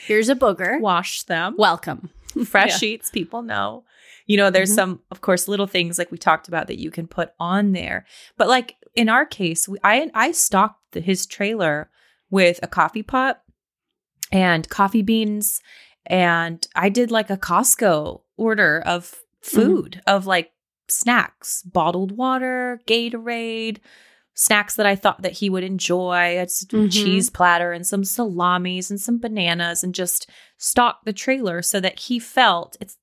Here's 0.07 0.30
a 0.30 0.36
booger. 0.36 0.80
Wash 0.80 1.23
them. 1.23 1.55
Welcome. 1.57 2.09
fresh 2.45 2.71
Yeah. 2.71 2.78
sheets 2.78 3.09
people 3.09 3.41
know 3.43 3.86
you 4.26 4.36
know 4.36 4.49
there's 4.49 4.71
Mhm. 4.71 4.76
some 4.76 4.99
of 5.09 5.21
course 5.21 5.47
little 5.47 5.67
things 5.67 5.97
like 5.97 6.11
we 6.11 6.17
talked 6.17 6.49
about 6.49 6.67
that 6.67 6.78
you 6.80 6.91
can 6.91 7.07
put 7.07 7.30
on 7.39 7.71
there 7.71 8.05
but 8.36 8.49
like 8.49 8.76
in 8.93 9.07
our 9.07 9.26
case 9.26 9.69
we, 9.69 9.78
i 9.86 10.11
i 10.13 10.34
stocked 10.34 10.82
the, 10.91 10.99
his 10.99 11.26
trailer 11.26 11.89
with 12.30 12.59
a 12.61 12.67
coffee 12.67 13.03
pot 13.03 13.41
and 14.34 14.67
coffee 14.67 15.01
beans 15.01 15.61
and 16.07 16.67
i 16.76 16.89
did 16.89 17.09
like 17.09 17.30
a 17.30 17.38
costco 17.38 18.19
order 18.36 18.84
of 18.86 19.15
food 19.41 20.01
of 20.05 20.26
like 20.26 20.51
snacks 20.89 21.61
bottled 21.63 22.11
water 22.17 22.82
gatorade 22.86 23.78
snacks 24.38 24.75
that 24.75 24.86
i 24.86 24.95
thought 24.95 25.21
that 25.21 25.31
he 25.33 25.49
would 25.49 25.63
enjoy. 25.63 26.38
It's 26.38 26.61
a 26.63 26.65
Mhm. 26.67 26.91
cheese 26.91 27.29
platter 27.29 27.71
and 27.71 27.88
some 27.88 28.03
salamis 28.03 28.91
and 28.91 28.99
some 28.99 29.17
bananas 29.17 29.81
and 29.83 29.95
just 29.95 30.29
stock 30.57 31.05
the 31.05 31.13
trailer 31.13 31.61
so 31.61 31.79
that 31.79 31.99
he 32.01 32.19
felt 32.19 32.75
it's 32.81 32.97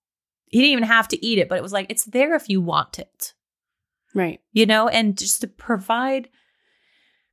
he 0.49 0.59
didn't 0.61 0.73
even 0.73 0.85
have 0.85 1.09
to 1.09 1.25
eat 1.27 1.39
it 1.39 1.49
but 1.49 1.57
it 1.57 1.63
was 1.63 1.73
like 1.73 1.87
it's 1.89 2.05
there 2.05 2.35
if 2.35 2.49
you 2.51 2.61
want 2.61 2.99
it. 2.99 3.33
Right. 4.15 4.41
you 4.53 4.67
know 4.67 4.89
and 4.89 5.17
just 5.17 5.41
to 5.41 5.47
provide 5.49 6.29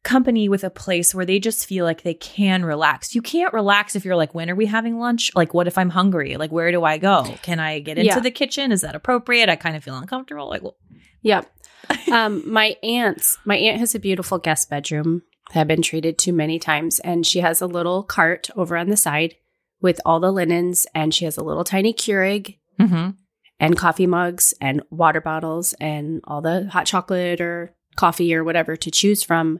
company 0.04 0.48
with 0.48 0.64
a 0.64 0.70
place 0.70 1.14
where 1.14 1.26
they 1.26 1.40
just 1.40 1.66
feel 1.66 1.84
like 1.84 2.04
they 2.04 2.14
can 2.14 2.64
relax. 2.64 3.14
You 3.14 3.22
can't 3.22 3.54
relax 3.54 3.98
if 3.98 4.06
you're 4.06 4.16
like 4.16 4.34
when 4.34 4.50
are 4.50 4.56
we 4.56 4.66
having 4.66 4.98
lunch? 4.98 5.30
Like 5.36 5.54
what 5.54 5.68
if 5.68 5.78
i'm 5.78 5.90
hungry? 5.90 6.38
Like 6.38 6.52
where 6.52 6.72
do 6.72 6.86
i 6.86 6.98
go? 6.98 7.24
Can 7.42 7.60
i 7.60 7.80
get 7.80 7.98
into 7.98 8.08
Yeah. 8.08 8.20
the 8.22 8.32
kitchen? 8.32 8.72
Is 8.72 8.80
that 8.82 8.96
appropriate? 8.96 9.50
I 9.50 9.58
kind 9.58 9.76
of 9.76 9.84
feel 9.84 9.98
uncomfortable. 9.98 10.48
Like 10.48 10.64
well, 10.64 10.78
Yep. 11.22 11.52
Um, 12.12 12.42
my 12.52 12.76
aunt's 12.82 13.38
my 13.46 13.56
aunt 13.56 13.80
has 13.80 13.94
a 13.94 14.00
beautiful 14.00 14.40
guest 14.40 14.68
bedroom 14.70 15.22
that 15.54 15.62
I've 15.62 15.68
been 15.68 15.84
treated 15.84 16.18
to 16.20 16.32
many 16.32 16.58
times, 16.58 17.00
and 17.00 17.26
she 17.26 17.42
has 17.42 17.62
a 17.62 17.68
little 17.68 18.02
cart 18.04 18.50
over 18.56 18.76
on 18.76 18.90
the 18.90 18.98
side 18.98 19.36
with 19.80 20.02
all 20.06 20.20
the 20.20 20.32
linens, 20.32 20.88
and 20.96 21.14
she 21.14 21.26
has 21.26 21.38
a 21.38 21.44
little 21.44 21.64
tiny 21.64 21.94
Keurig 21.94 22.58
mhm. 22.80 23.16
and 23.60 23.78
coffee 23.78 24.08
mugs 24.08 24.56
and 24.60 24.82
water 24.90 25.22
bottles 25.22 25.74
and 25.74 26.22
all 26.24 26.42
the 26.42 26.68
hot 26.72 26.88
chocolate 26.88 27.42
or 27.42 27.76
coffee 27.96 28.34
or 28.34 28.44
whatever 28.44 28.76
to 28.76 28.90
choose 28.90 29.24
from. 29.24 29.60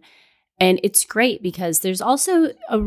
And 0.60 0.80
it's 0.84 1.06
great 1.06 1.44
because 1.44 1.80
there's 1.80 2.02
also 2.02 2.50
a 2.70 2.82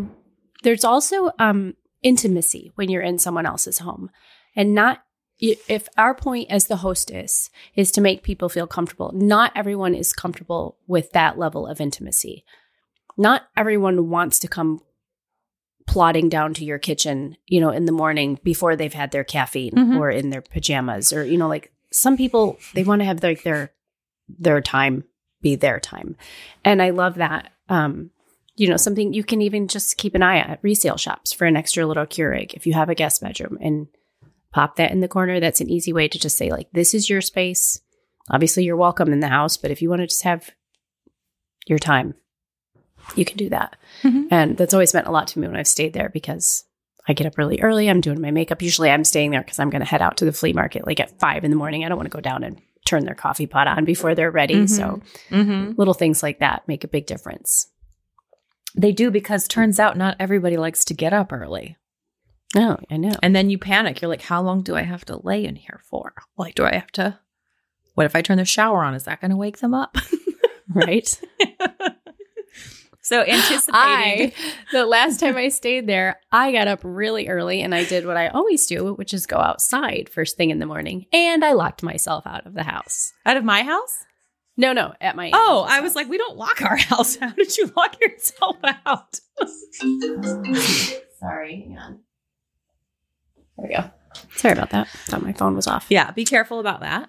there's 0.63 0.85
also 0.85 1.31
um 1.39 1.75
intimacy 2.03 2.73
when 2.75 2.91
you're 2.91 3.03
in 3.03 3.19
someone 3.19 3.47
else's 3.47 3.79
home. 3.79 4.11
And 4.55 4.75
not 4.75 5.03
if 5.43 5.89
our 5.99 6.15
point 6.15 6.51
as 6.51 6.67
the 6.69 6.77
hostess 6.77 7.51
is 7.75 7.91
to 7.93 8.01
make 8.01 8.23
people 8.23 8.49
feel 8.49 8.67
comfortable, 8.69 9.11
not 9.13 9.51
everyone 9.57 9.95
is 9.95 10.13
comfortable 10.13 10.79
with 10.87 11.11
that 11.13 11.37
level 11.37 11.67
of 11.67 11.81
intimacy. 11.81 12.45
Not 13.19 13.43
everyone 13.57 14.09
wants 14.09 14.39
to 14.39 14.49
come 14.49 14.81
plodding 15.87 16.29
down 16.29 16.55
to 16.55 16.65
your 16.65 16.79
kitchen, 16.79 17.37
you 17.47 17.61
know, 17.61 17.71
in 17.71 17.87
the 17.87 17.93
morning 17.93 18.39
before 18.45 18.77
they've 18.77 18.93
had 18.95 19.11
their 19.11 19.25
caffeine 19.25 19.73
Mhm. 19.73 19.99
or 19.99 20.11
in 20.11 20.31
their 20.31 20.41
pajamas 20.43 21.13
or 21.13 21.25
you 21.25 21.37
know 21.37 21.49
like 21.49 21.73
some 21.91 22.17
people 22.17 22.57
they 22.75 22.85
want 22.85 23.01
to 23.01 23.05
have 23.05 23.23
like 23.23 23.43
their 23.43 23.73
their 24.29 24.61
time 24.61 25.05
be 25.43 25.57
their 25.57 25.81
time. 25.81 26.17
And 26.65 26.81
I 26.81 26.91
love 26.91 27.17
that 27.17 27.51
um 27.69 28.11
you 28.55 28.69
know, 28.69 28.77
something 28.77 29.13
you 29.15 29.25
can 29.25 29.41
even 29.43 29.67
just 29.67 29.97
keep 29.97 30.15
an 30.15 30.23
eye 30.23 30.37
at 30.39 30.59
resale 30.63 30.99
shops 30.99 31.33
for 31.33 31.47
an 31.47 31.57
extra 31.57 31.87
little 31.87 32.05
Keurig 32.07 32.53
if 32.55 32.67
you 32.67 32.75
have 32.75 32.91
a 32.91 32.95
guest 32.95 33.23
bedroom 33.23 33.59
and 33.61 33.89
pop 34.53 34.77
that 34.77 34.91
in 34.93 35.01
the 35.01 35.09
corner. 35.09 35.41
That's 35.41 35.61
an 35.61 35.71
easy 35.71 35.93
way 35.93 36.09
to 36.09 36.19
just 36.19 36.37
say, 36.37 36.51
like, 36.51 36.69
this 36.73 36.95
is 36.95 37.09
your 37.11 37.21
space. 37.21 37.81
Obviously, 38.31 38.65
you're 38.65 38.77
welcome 38.77 39.13
in 39.13 39.21
the 39.21 39.29
house, 39.29 39.57
but 39.57 39.71
if 39.71 39.83
you 39.83 39.89
want 39.91 40.01
to 40.01 40.07
just 40.07 40.23
have 40.25 40.51
your 41.67 41.79
time, 41.79 42.15
you 43.17 43.25
can 43.25 43.37
do 43.37 43.49
that. 43.49 43.77
Mhm. 44.03 44.29
And 44.31 44.57
that's 44.57 44.75
always 44.75 44.95
meant 44.95 45.07
a 45.09 45.11
lot 45.13 45.27
to 45.29 45.39
me 45.41 45.49
when 45.49 45.57
I've 45.57 45.67
stayed 45.67 45.93
there 45.93 46.09
because 46.09 46.65
I 47.09 47.15
get 47.15 47.27
up 47.27 47.37
really 47.37 47.61
early. 47.61 47.89
I'm 47.91 48.01
doing 48.01 48.21
my 48.21 48.31
makeup. 48.31 48.63
Usually, 48.63 48.91
I'm 48.91 49.05
staying 49.05 49.33
there 49.33 49.43
because 49.43 49.59
I'm 49.59 49.71
going 49.71 49.81
to 49.81 49.89
head 49.89 50.03
out 50.03 50.17
to 50.19 50.25
the 50.25 50.33
flea 50.33 50.53
market 50.53 50.87
like 50.87 51.01
at 51.01 51.19
five 51.19 51.43
in 51.45 51.51
the 51.51 51.57
morning. 51.57 51.85
I 51.85 51.89
don't 51.89 51.99
want 51.99 52.09
to 52.11 52.17
go 52.17 52.21
down 52.21 52.45
and 52.45 52.61
turn 52.85 53.05
their 53.05 53.15
coffee 53.17 53.47
pot 53.47 53.67
on 53.67 53.85
before 53.85 54.15
they're 54.15 54.31
ready. 54.31 54.55
Mhm. 54.55 54.69
So, 54.69 55.01
Mhm. 55.31 55.77
little 55.79 55.95
things 55.95 56.23
like 56.23 56.39
that 56.41 56.67
make 56.69 56.85
a 56.85 56.89
big 56.89 57.07
difference. 57.07 57.67
they 58.75 58.91
do 58.91 59.11
because 59.11 59.47
turns 59.47 59.79
out 59.79 59.99
not 59.99 60.17
everybody 60.19 60.57
likes 60.57 60.83
to 60.87 60.95
get 60.95 61.13
up 61.13 61.31
early 61.31 61.77
Oh, 62.57 62.77
I 62.91 62.97
know. 62.97 63.13
And 63.23 63.35
then 63.35 63.49
you 63.51 63.59
panic. 63.59 64.01
You're 64.03 64.09
like, 64.11 64.23
how 64.23 64.43
long 64.43 64.63
do 64.63 64.77
I 64.77 64.83
have 64.83 65.05
to 65.07 65.17
lay 65.27 65.45
in 65.45 65.57
here 65.57 65.81
for? 65.85 66.13
Like, 66.37 66.55
do 66.55 66.65
I 66.65 66.75
have 66.75 66.93
to? 66.93 67.19
What 67.95 68.05
if 68.07 68.15
I 68.17 68.23
turn 68.23 68.37
the 68.39 68.45
shower 68.45 68.83
on? 68.85 68.95
Is 68.95 69.05
that 69.05 69.21
going 69.21 69.31
to 69.31 69.37
wake 69.37 69.59
them 69.59 69.75
up? 69.75 69.97
Right. 70.75 71.07
so 73.03 73.21
anticipating. 73.21 73.73
I, 73.75 74.33
the 74.71 74.87
last 74.87 75.21
time 75.21 75.37
I 75.37 75.49
stayed 75.49 75.87
there, 75.87 76.19
I 76.31 76.51
got 76.53 76.67
up 76.69 76.81
really 76.83 77.29
early 77.29 77.61
and 77.61 77.75
I 77.75 77.85
did 77.85 78.07
what 78.07 78.17
I 78.17 78.29
always 78.29 78.65
do, 78.67 78.95
which 78.95 79.13
is 79.13 79.27
go 79.27 79.37
outside 79.37 80.09
first 80.09 80.37
thing 80.39 80.49
in 80.51 80.61
the 80.61 80.67
morning. 80.67 81.07
And 81.13 81.45
I 81.45 81.53
locked 81.53 81.83
myself 81.83 82.27
out 82.27 82.47
of 82.47 82.55
the 82.55 82.63
house. 82.63 83.13
out 83.27 83.37
of 83.37 83.45
my 83.45 83.65
house? 83.65 83.99
No, 84.57 84.73
no, 84.73 84.95
at 85.01 85.17
my 85.17 85.31
Oh, 85.35 85.63
aunt's 85.63 85.73
I 85.75 85.81
was 85.81 85.95
like, 85.95 86.09
we 86.09 86.17
don't 86.17 86.39
lock 86.39 86.63
our 86.63 86.77
house. 86.79 87.17
How 87.17 87.31
did 87.31 87.55
you 87.59 87.71
lock 87.77 87.97
yourself 88.01 88.57
out? 88.87 89.21
sorry, 91.21 91.67
hang 91.69 91.79
on. 91.79 92.01
There 93.59 93.69
we 93.69 93.75
go. 93.75 93.91
Sorry 94.37 94.53
about 94.53 94.71
that. 94.71 94.89
Thought 94.89 95.23
my 95.23 95.33
phone 95.33 95.55
was 95.55 95.67
off. 95.67 95.87
yeah, 95.89 96.11
be 96.11 96.25
careful 96.25 96.61
about 96.61 96.81
that. 96.81 97.09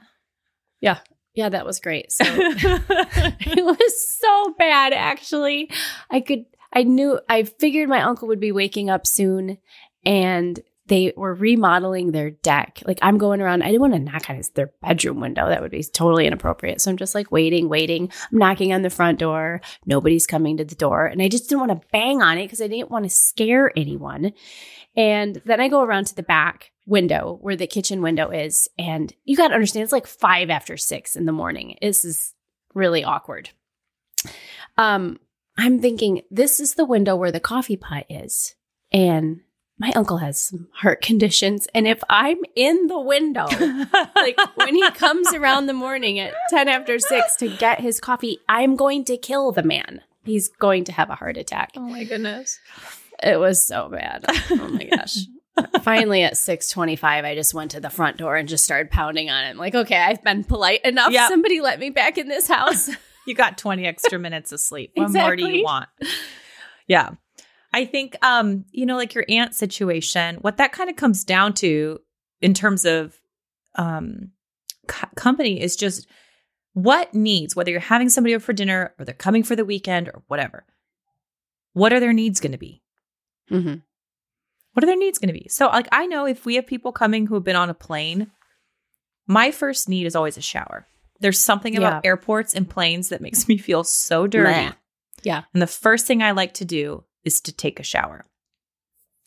Yeah, 0.81 0.99
Yeah, 1.33 1.49
that 1.49 1.65
was 1.65 1.79
great. 1.79 2.11
So 2.11 2.23
it 2.27 3.65
was 3.65 4.17
so 4.19 4.53
bad 4.57 4.93
actually. 4.93 5.69
I 6.09 6.19
could 6.21 6.45
I 6.73 6.83
knew 6.83 7.19
I 7.29 7.43
figured 7.43 7.87
my 7.89 8.01
uncle 8.01 8.27
would 8.27 8.39
be 8.39 8.51
waking 8.51 8.89
up 8.89 9.05
soon 9.05 9.57
and 10.05 10.59
they 10.93 11.11
were 11.17 11.33
remodeling 11.33 12.11
their 12.11 12.29
deck. 12.29 12.83
Like 12.85 12.99
I'm 13.01 13.17
going 13.17 13.41
around, 13.41 13.63
I 13.63 13.67
didn't 13.67 13.81
want 13.81 13.93
to 13.93 13.99
knock 13.99 14.29
on 14.29 14.35
his 14.35 14.49
their 14.49 14.71
bedroom 14.79 15.19
window. 15.19 15.49
That 15.49 15.59
would 15.59 15.71
be 15.71 15.83
totally 15.83 16.27
inappropriate. 16.27 16.81
So 16.81 16.91
I'm 16.91 16.97
just 16.97 17.15
like 17.15 17.31
waiting, 17.31 17.67
waiting. 17.67 18.11
I'm 18.31 18.37
knocking 18.37 18.73
on 18.73 18.83
the 18.83 18.91
front 18.91 19.17
door. 19.17 19.59
Nobody's 19.87 20.27
coming 20.27 20.57
to 20.57 20.65
the 20.65 20.75
door. 20.75 21.07
And 21.07 21.19
I 21.19 21.29
just 21.29 21.49
didn't 21.49 21.67
want 21.67 21.81
to 21.81 21.87
bang 21.91 22.21
on 22.21 22.37
it 22.37 22.45
because 22.45 22.61
I 22.61 22.67
didn't 22.67 22.91
want 22.91 23.05
to 23.05 23.09
scare 23.09 23.71
anyone. 23.75 24.33
And 24.95 25.41
then 25.45 25.59
I 25.59 25.67
go 25.67 25.81
around 25.81 26.05
to 26.07 26.15
the 26.15 26.21
back 26.21 26.71
window 26.85 27.39
where 27.41 27.55
the 27.55 27.65
kitchen 27.65 28.03
window 28.03 28.29
is. 28.29 28.69
And 28.77 29.11
you 29.23 29.35
got 29.35 29.47
to 29.47 29.55
understand, 29.55 29.85
it's 29.85 29.91
like 29.91 30.05
five 30.05 30.51
after 30.51 30.77
six 30.77 31.15
in 31.15 31.25
the 31.25 31.31
morning. 31.31 31.75
This 31.81 32.05
is 32.05 32.35
really 32.75 33.03
awkward. 33.03 33.49
Um, 34.77 35.19
I'm 35.57 35.79
thinking, 35.79 36.21
this 36.29 36.59
is 36.59 36.75
the 36.75 36.85
window 36.85 37.15
where 37.15 37.31
the 37.31 37.39
coffee 37.39 37.77
pot 37.77 38.05
is. 38.11 38.53
And 38.91 39.41
my 39.84 39.91
uncle 39.97 40.19
has 40.19 40.39
some 40.39 40.69
heart 40.71 41.01
conditions. 41.09 41.67
And 41.75 41.86
if 41.88 42.01
I'm 42.09 42.38
in 42.55 42.88
the 42.88 42.99
window, 42.99 43.47
like 44.15 44.38
when 44.55 44.75
he 44.75 44.91
comes 44.91 45.34
around 45.34 45.65
the 45.65 45.73
morning 45.73 46.19
at 46.19 46.34
10 46.49 46.69
after 46.69 46.97
6 46.99 47.36
to 47.38 47.49
get 47.57 47.81
his 47.81 47.99
coffee, 47.99 48.39
I'm 48.47 48.77
going 48.77 49.03
to 49.05 49.17
kill 49.17 49.51
the 49.51 49.61
man. 49.61 49.99
He's 50.23 50.47
going 50.47 50.86
to 50.86 50.93
have 50.93 51.09
a 51.09 51.15
heart 51.15 51.36
attack. 51.36 51.71
Oh 51.75 51.81
my 51.81 52.05
goodness. 52.05 52.61
It 53.21 53.38
was 53.38 53.65
so 53.65 53.89
bad. 53.89 54.25
Oh 54.51 54.67
my 54.69 54.86
gosh. 54.86 55.17
Finally 55.81 56.23
at 56.23 56.34
6:25 56.34 57.03
I 57.25 57.36
just 57.36 57.53
went 57.53 57.71
to 57.71 57.79
the 57.81 57.89
front 57.89 58.17
door 58.17 58.38
and 58.38 58.47
just 58.47 58.63
started 58.63 58.89
pounding 58.89 59.29
on 59.29 59.43
it. 59.43 59.49
I'm 59.49 59.57
like, 59.57 59.75
"Okay, 59.75 59.97
I've 59.97 60.23
been 60.23 60.43
polite 60.43 60.84
enough. 60.86 61.11
Yep. 61.11 61.29
Somebody 61.29 61.59
let 61.61 61.79
me 61.79 61.89
back 61.89 62.17
in 62.17 62.27
this 62.27 62.47
house." 62.47 62.89
You 63.27 63.36
got 63.36 63.57
20 63.57 63.86
extra 63.86 64.17
minutes 64.19 64.51
of 64.51 64.59
sleep. 64.59 64.91
What 64.95 65.11
more 65.11 65.36
do 65.36 65.47
you 65.47 65.63
want? 65.63 65.89
Yeah. 66.88 67.11
I 67.74 67.86
think 67.86 68.15
um, 68.24 68.65
you 68.71 68.86
know, 68.86 68.95
like 68.95 69.13
your 69.15 69.26
aunt 69.28 69.55
situation, 69.55 70.36
what 70.38 70.57
that 70.57 70.71
kind 70.71 70.89
of 70.89 70.95
comes 70.95 71.24
down 71.24 71.53
to 71.55 71.99
in 72.41 72.53
terms 72.53 72.86
of 72.86 73.19
um 73.76 74.32
co- 74.88 75.07
company 75.15 75.59
is 75.61 75.76
just 75.76 76.07
what 76.74 77.13
needs, 77.13 77.55
whether 77.55 77.71
you're 77.71 77.80
having 77.80 78.09
somebody 78.09 78.34
over 78.36 78.43
for 78.43 78.53
dinner 78.53 78.93
or 78.97 79.05
they're 79.05 79.13
coming 79.13 79.43
for 79.43 79.55
the 79.55 79.65
weekend 79.65 80.07
or 80.09 80.24
whatever. 80.28 80.65
What 81.74 81.93
are 81.93 81.99
their 81.99 82.13
needs 82.13 82.39
going 82.39 82.51
to 82.51 82.57
be? 82.57 82.82
Mhm. 83.51 83.82
What 84.74 84.84
are 84.84 84.88
their 84.88 84.97
needs 84.97 85.19
going 85.19 85.34
to 85.34 85.39
be? 85.39 85.47
So, 85.49 85.67
like, 85.67 85.88
I 85.91 86.07
know 86.07 86.26
if 86.26 86.45
we 86.45 86.55
have 86.55 86.65
people 86.65 86.91
coming 86.91 87.28
who 87.28 87.36
have 87.36 87.43
been 87.43 87.55
on 87.55 87.69
a 87.69 87.76
plane, 87.76 88.32
my 89.28 89.51
first 89.51 89.88
need 89.88 90.05
is 90.07 90.15
always 90.15 90.38
a 90.38 90.41
shower. 90.41 90.88
There's 91.19 91.39
something 91.39 91.78
about 91.78 92.05
airports 92.05 92.53
and 92.53 92.69
planes 92.69 93.09
that 93.09 93.21
makes 93.21 93.47
me 93.47 93.57
feel 93.57 93.84
so 93.84 94.26
dirty. 94.28 94.51
Bleh. 94.51 94.76
Yeah. 95.24 95.43
And 95.53 95.61
the 95.61 95.67
first 95.67 96.05
thing 96.07 96.21
I 96.24 96.32
like 96.32 96.55
to 96.55 96.65
do 96.65 97.03
is 97.26 97.41
to 97.41 97.51
take 97.51 97.80
a 97.80 97.84
shower. 97.84 98.26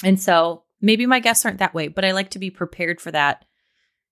And 0.04 0.20
so 0.20 0.64
maybe 0.80 1.06
my 1.06 1.20
guests 1.20 1.44
aren't 1.44 1.58
that 1.58 1.74
way, 1.74 1.88
but 1.88 2.04
I 2.04 2.12
like 2.12 2.30
to 2.30 2.38
be 2.38 2.50
prepared 2.50 3.00
for 3.00 3.10
that 3.12 3.44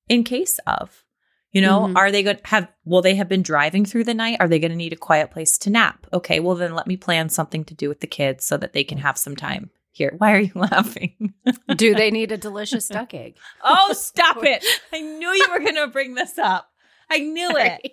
in 0.08 0.24
case 0.24 0.58
of. 0.66 1.04
You 1.52 1.60
know, 1.60 1.82
Mhm. 1.82 1.96
are 1.96 2.10
they 2.10 2.24
going 2.24 2.36
to 2.38 2.46
have, 2.46 2.68
will 2.84 3.00
they 3.00 3.14
have 3.14 3.28
been 3.28 3.42
driving 3.42 3.84
through 3.84 4.02
the 4.04 4.14
night? 4.14 4.38
Are 4.40 4.48
they 4.48 4.58
going 4.58 4.72
to 4.72 4.76
need 4.76 4.92
a 4.92 4.96
quiet 4.96 5.30
place 5.30 5.56
to 5.58 5.70
nap? 5.70 6.04
Okay, 6.12 6.40
well, 6.40 6.56
then 6.56 6.74
let 6.74 6.88
me 6.88 6.96
plan 6.96 7.28
something 7.28 7.64
to 7.66 7.74
do 7.74 7.88
with 7.88 8.00
the 8.00 8.08
kids 8.08 8.44
so 8.44 8.56
that 8.56 8.72
they 8.72 8.82
can 8.82 8.98
have 8.98 9.16
some 9.16 9.36
time 9.36 9.70
here. 9.92 10.12
Why 10.18 10.32
are 10.32 10.40
you 10.40 10.50
laughing? 10.56 11.32
Do 11.76 11.94
they 11.94 12.10
need 12.10 12.32
a 12.32 12.36
delicious 12.36 12.88
duck 12.88 13.14
egg? 13.14 13.36
oh, 13.62 13.92
stop 13.92 14.38
it. 14.42 14.64
I 14.92 15.00
knew 15.00 15.28
you 15.30 15.46
were 15.52 15.60
going 15.60 15.76
to 15.76 15.86
bring 15.86 16.14
this 16.14 16.38
up. 16.38 16.68
I 17.08 17.18
knew 17.20 17.50
it. 17.56 17.92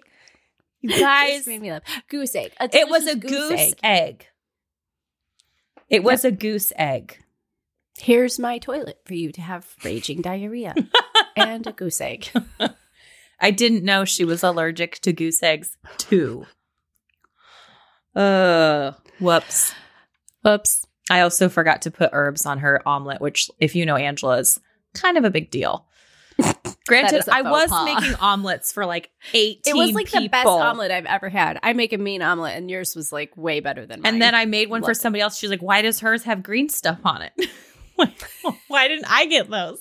You 0.82 0.98
Guys, 1.00 1.46
made 1.46 1.62
me 1.62 1.72
laugh. 1.72 1.84
Goose 2.10 2.34
egg. 2.36 2.54
It 2.60 2.90
was 2.90 3.06
a 3.06 3.14
delicious 3.16 3.50
goose 3.68 3.74
egg. 3.84 4.26
It 5.92 6.04
was 6.04 6.24
a 6.24 6.32
goose 6.32 6.72
egg. 6.78 7.22
Here's 8.00 8.40
my 8.40 8.58
toilet 8.60 9.02
for 9.06 9.14
you 9.14 9.34
to 9.34 9.42
have 9.42 9.76
raging 9.84 10.22
diarrhea 10.22 10.74
and 11.36 11.68
a 11.68 11.74
goose 11.74 12.00
egg. 12.00 12.30
I 13.42 13.52
didn't 13.52 13.84
know 13.84 14.06
she 14.06 14.24
was 14.24 14.42
allergic 14.42 15.00
to 15.02 15.12
goose 15.12 15.44
eggs 15.44 15.78
too. 15.98 16.46
Uh, 18.16 18.94
whoops. 19.20 19.74
Oops. 20.48 20.88
I 21.10 21.20
also 21.22 21.50
forgot 21.50 21.82
to 21.82 21.92
put 21.92 22.12
herbs 22.14 22.46
on 22.46 22.60
her 22.60 22.82
omelet, 22.88 23.20
which, 23.20 23.52
if 23.60 23.76
you 23.76 23.86
know 23.86 23.98
Angela, 23.98 24.38
is 24.38 24.60
kind 24.94 25.18
of 25.18 25.26
a 25.26 25.30
big 25.30 25.52
deal. 25.52 25.88
Granted, 26.88 27.24
I 27.30 27.44
was 27.44 27.70
pas. 27.70 27.86
making 27.86 28.16
omelets 28.20 28.72
for 28.72 28.86
like 28.86 29.12
18 29.34 29.62
It 29.66 29.76
was 29.78 29.92
like 29.92 30.08
people. 30.08 30.22
the 30.22 30.30
best 30.30 30.48
omelet 30.48 30.90
I've 30.92 31.06
ever 31.06 31.30
had. 31.30 31.60
I 31.62 31.74
make 31.74 31.94
a 31.94 31.98
mean 31.98 32.22
omelet, 32.22 32.56
and 32.58 32.72
yours 32.72 32.96
was 32.96 33.12
like 33.12 33.36
way 33.38 33.60
better 33.60 33.86
than 33.86 34.02
mine. 34.02 34.14
And 34.14 34.22
then 34.22 34.34
I 34.34 34.46
made 34.46 34.70
one 34.70 34.84
for 34.84 34.94
somebody 34.94 35.22
else. 35.22 35.38
She's 35.38 35.50
like, 35.52 35.62
why 35.62 35.82
does 35.84 36.00
hers 36.00 36.24
have 36.24 36.42
green 36.42 36.70
stuff 36.70 37.00
on 37.04 37.22
it? 37.22 37.34
Why 38.68 38.88
didn't 38.88 39.06
I 39.08 39.28
get 39.28 39.48
those? 39.52 39.80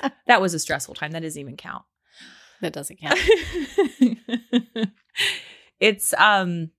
that 0.28 0.40
was 0.40 0.54
a 0.54 0.58
stressful 0.60 0.94
time. 0.94 1.10
That 1.10 1.22
doesn't 1.22 1.40
even 1.40 1.56
count. 1.56 1.82
that 2.60 2.72
doesn't 2.72 3.00
count. 3.00 3.18
it's 5.80 6.14
um 6.14 6.70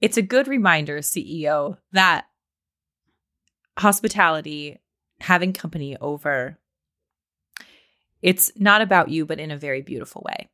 it's 0.00 0.16
a 0.16 0.22
good 0.22 0.46
reminder 0.46 0.98
ceo 0.98 1.76
that 1.90 2.26
hospitality 3.78 4.78
having 5.20 5.52
company 5.52 5.96
over 6.00 6.58
it's 8.22 8.50
not 8.56 8.80
about 8.82 9.08
you 9.08 9.26
but 9.26 9.38
in 9.40 9.50
a 9.50 9.56
very 9.58 9.82
beautiful 9.82 10.22
way 10.24 10.48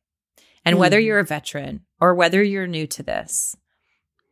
and 0.65 0.77
whether 0.77 0.99
Mm. 0.99 1.05
you're 1.05 1.19
a 1.19 1.23
veteran 1.25 1.81
or 2.01 2.13
whether 2.15 2.43
you're 2.43 2.67
new 2.67 2.85
to 2.87 3.03
this 3.03 3.55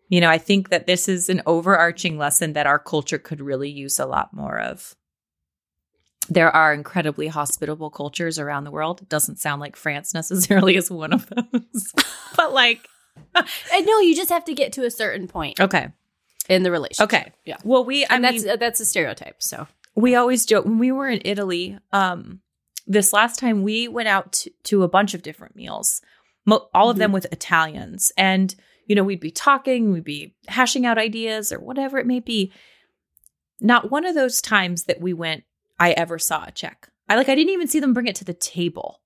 you 0.10 0.20
know 0.22 0.30
i 0.30 0.38
think 0.38 0.70
that 0.70 0.88
this 0.88 1.08
is 1.08 1.30
an 1.30 1.42
overarching 1.46 2.18
lesson 2.18 2.54
that 2.54 2.68
our 2.68 2.80
culture 2.80 3.18
could 3.18 3.42
really 3.42 3.70
use 3.70 4.00
a 4.00 4.06
lot 4.06 4.34
more 4.34 4.60
of 4.60 4.96
there 6.30 6.54
are 6.54 6.74
incredibly 6.74 7.28
hospitable 7.28 7.90
cultures 7.90 8.38
around 8.38 8.66
the 8.66 8.72
world. 8.72 9.02
It 9.02 9.08
doesn't 9.08 9.38
sound 9.40 9.62
like 9.62 9.78
France 9.78 10.14
necessarily 10.20 10.76
is 10.76 10.92
one 10.92 11.14
of 11.14 11.26
those, 11.30 11.94
but 12.36 12.52
like, 12.52 12.86
I 13.36 13.80
know 13.80 14.00
you 14.00 14.14
just 14.14 14.30
have 14.30 14.44
to 14.46 14.54
get 14.54 14.74
to 14.74 14.84
a 14.86 14.92
certain 14.92 15.30
point 15.30 15.58
okay, 15.62 15.88
in 16.50 16.64
the 16.64 16.72
relationship. 16.72 17.06
okay, 17.14 17.32
Yeah. 17.46 17.56
Well, 17.64 17.86
we, 17.86 18.04
I 18.06 18.16
And 18.16 18.24
mean, 18.24 18.44
that's 18.44 18.60
that's 18.60 18.80
a 18.82 18.86
stereotype. 18.86 19.42
So 19.42 19.68
we 19.96 20.16
always 20.16 20.46
joke 20.46 20.66
when 20.66 20.80
we 20.80 20.92
were 20.92 21.08
in 21.08 21.22
Italy. 21.24 21.80
Um, 21.94 22.42
this 22.88 23.14
last 23.14 23.38
time 23.38 23.64
we 23.64 23.88
went 23.88 24.08
out 24.08 24.32
to, 24.32 24.52
to 24.64 24.84
a 24.84 24.88
bunch 24.88 25.14
of 25.14 25.22
different 25.22 25.56
meals, 25.56 26.02
mo- 26.46 26.68
all 26.74 26.90
of 26.90 26.98
them 26.98 27.12
with 27.12 27.32
Italians, 27.32 28.12
and 28.18 28.56
you 28.86 28.96
know 28.96 29.04
we'd 29.04 29.20
be 29.20 29.32
talking, 29.32 29.92
we'd 29.92 30.04
be 30.04 30.36
hashing 30.48 30.86
out 30.86 30.98
ideas 30.98 31.52
or 31.52 31.60
whatever 31.60 32.00
it 32.00 32.08
may 32.08 32.20
be. 32.20 32.52
Not 33.60 33.92
one 33.92 34.06
of 34.06 34.16
those 34.16 34.42
times 34.42 34.84
that 34.84 35.02
we 35.02 35.14
went, 35.14 35.44
I 35.80 35.92
ever 35.92 36.18
saw 36.18 36.46
a 36.46 36.52
check. 36.52 36.90
I 37.10 37.16
like 37.16 37.30
I 37.30 37.36
didn't 37.36 37.54
even 37.54 37.68
see 37.68 37.80
them 37.80 37.94
bring 37.94 38.08
it 38.08 38.16
to 38.16 38.26
the 38.26 38.34
table. 38.34 39.02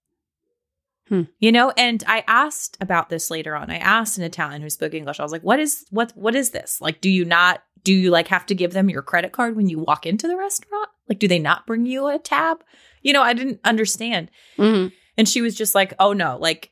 Hmm. 1.10 1.24
You 1.40 1.52
know, 1.52 1.72
and 1.72 2.04
I 2.08 2.24
asked 2.28 2.78
about 2.80 3.10
this 3.10 3.30
later 3.30 3.56
on. 3.56 3.70
I 3.70 3.78
asked 3.78 4.18
an 4.18 4.24
Italian 4.24 4.62
who 4.62 4.70
spoke 4.70 4.94
English. 4.94 5.20
I 5.20 5.24
was 5.24 5.32
like, 5.32 5.44
"What 5.44 5.60
is 5.60 5.86
what? 5.90 6.14
What 6.16 6.36
is 6.36 6.52
this? 6.52 6.80
Like, 6.80 7.02
do 7.02 7.10
you 7.10 7.26
not 7.26 7.64
do 7.84 7.94
you 7.94 8.10
like 8.12 8.28
have 8.28 8.46
to 8.48 8.56
give 8.56 8.74
them 8.74 8.90
your 8.90 9.02
credit 9.02 9.32
card 9.32 9.56
when 9.56 9.68
you 9.70 9.80
walk 9.80 10.06
into 10.06 10.28
the 10.28 10.38
restaurant? 10.38 10.90
Like, 11.10 11.20
do 11.20 11.28
they 11.28 11.40
not 11.40 11.66
bring 11.68 11.86
you 11.86 12.08
a 12.08 12.20
tab? 12.20 12.64
You 13.02 13.14
know, 13.14 13.22
I 13.22 13.34
didn't 13.34 13.60
understand. 13.64 14.30
Mhm. 14.58 14.92
And 15.18 15.28
she 15.28 15.42
was 15.42 15.56
just 15.56 15.76
like, 15.76 15.94
"Oh 16.00 16.14
no, 16.14 16.38
like 16.40 16.72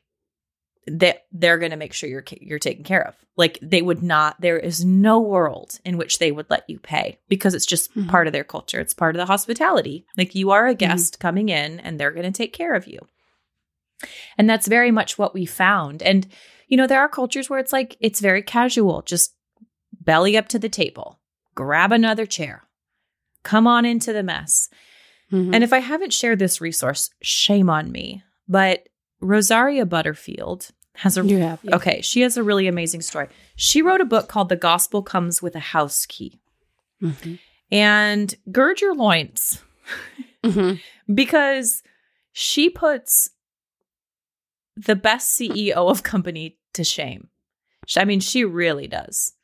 they 0.86 1.18
they're 1.30 1.58
going 1.58 1.70
to 1.72 1.76
make 1.76 1.92
sure 1.92 2.08
you're 2.08 2.24
you're 2.40 2.58
taken 2.58 2.84
care 2.84 3.06
of. 3.06 3.14
Like 3.36 3.58
they 3.62 3.82
would 3.82 4.02
not 4.02 4.40
there 4.40 4.58
is 4.58 4.84
no 4.84 5.20
world 5.20 5.78
in 5.84 5.98
which 5.98 6.18
they 6.18 6.32
would 6.32 6.48
let 6.50 6.68
you 6.68 6.78
pay 6.78 7.18
because 7.28 7.54
it's 7.54 7.66
just 7.66 7.94
Mhm. 7.94 8.08
part 8.08 8.26
of 8.26 8.32
their 8.32 8.44
culture. 8.44 8.80
It's 8.80 8.94
part 8.94 9.14
of 9.14 9.18
the 9.20 9.26
hospitality. 9.26 10.06
Like 10.16 10.34
you 10.34 10.50
are 10.50 10.66
a 10.66 10.74
guest 10.74 11.20
coming 11.20 11.48
in 11.48 11.80
and 11.80 11.98
they're 12.00 12.10
going 12.12 12.30
to 12.30 12.36
take 12.36 12.52
care 12.52 12.74
of 12.74 12.86
you. 12.88 12.98
And 14.38 14.48
that's 14.48 14.66
very 14.66 14.90
much 14.90 15.18
what 15.18 15.34
we 15.34 15.44
found. 15.46 16.02
And 16.02 16.26
you 16.68 16.76
know, 16.76 16.86
there 16.86 17.00
are 17.00 17.08
cultures 17.08 17.50
where 17.50 17.58
it's 17.58 17.72
like 17.72 17.96
it's 18.00 18.20
very 18.20 18.42
casual, 18.42 19.02
just 19.02 19.34
belly 20.10 20.36
up 20.36 20.48
to 20.48 20.58
the 20.58 20.68
table. 20.68 21.18
Grab 21.54 21.92
another 21.92 22.26
chair. 22.26 22.64
Come 23.44 23.66
on 23.66 23.84
into 23.84 24.12
the 24.12 24.22
mess. 24.22 24.68
Mhm. 25.32 25.54
And 25.54 25.62
if 25.62 25.72
I 25.72 25.78
haven't 25.78 26.12
shared 26.12 26.38
this 26.40 26.60
resource, 26.60 27.10
shame 27.22 27.70
on 27.70 27.92
me. 27.92 28.22
But 28.48 28.88
Rosaria 29.20 29.86
Butterfield 29.86 30.70
has 30.96 31.16
a 31.16 31.24
you 31.24 31.38
have 31.38 31.60
yeah. 31.62 31.76
okay, 31.76 32.00
she 32.02 32.22
has 32.22 32.36
a 32.36 32.42
really 32.42 32.66
amazing 32.66 33.02
story. 33.02 33.28
She 33.56 33.80
wrote 33.82 34.00
a 34.00 34.04
book 34.04 34.28
called 34.28 34.48
The 34.48 34.56
Gospel 34.56 35.02
Comes 35.02 35.40
with 35.40 35.54
a 35.54 35.60
House 35.60 36.04
Key. 36.06 36.40
Mhm. 37.00 37.38
And 37.70 38.34
gird 38.50 38.80
your 38.80 38.94
loins 38.94 39.62
Mhm. 40.42 40.80
because 41.14 41.82
she 42.32 42.68
puts 42.68 43.30
the 44.76 44.96
best 44.96 45.30
CEO 45.36 45.88
of 45.88 46.02
company 46.02 46.58
to 46.74 46.82
shame. 46.82 47.28
I 47.96 48.04
mean, 48.04 48.20
she 48.20 48.44
really 48.44 48.88
does. 48.88 49.34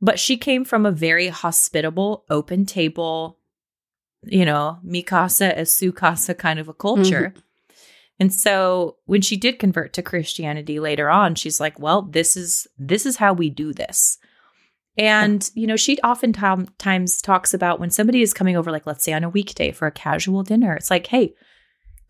But 0.00 0.18
she 0.18 0.36
came 0.36 0.64
from 0.64 0.86
a 0.86 0.92
very 0.92 1.28
hospitable, 1.28 2.24
open 2.30 2.64
table, 2.66 3.38
you 4.22 4.44
know, 4.44 4.78
mi 4.82 5.02
casa 5.02 5.56
es 5.58 5.72
su 5.72 5.92
casa 5.92 6.34
kind 6.34 6.58
of 6.58 6.68
a 6.68 6.74
culture. 6.74 7.34
And 8.18 8.32
so 8.32 8.96
when 9.06 9.22
she 9.22 9.36
did 9.36 9.58
convert 9.58 9.94
to 9.94 10.02
Christianity 10.02 10.78
later 10.78 11.08
on, 11.08 11.34
she's 11.34 11.58
like, 11.58 11.78
well, 11.78 12.02
this 12.02 12.36
is 12.36 12.66
this 12.78 13.06
is 13.06 13.16
how 13.16 13.32
we 13.32 13.48
do 13.48 13.72
this. 13.72 14.18
And, 14.98 15.48
you 15.54 15.66
know, 15.66 15.76
she 15.76 15.98
oftentimes 16.00 17.22
talks 17.22 17.54
about 17.54 17.80
when 17.80 17.90
somebody 17.90 18.20
is 18.20 18.34
coming 18.34 18.56
over, 18.56 18.70
like, 18.70 18.86
let's 18.86 19.04
say 19.04 19.14
on 19.14 19.24
a 19.24 19.30
weekday 19.30 19.70
for 19.72 19.86
a 19.86 19.92
casual 19.92 20.42
dinner, 20.42 20.74
it's 20.74 20.90
like, 20.90 21.06
hey, 21.06 21.32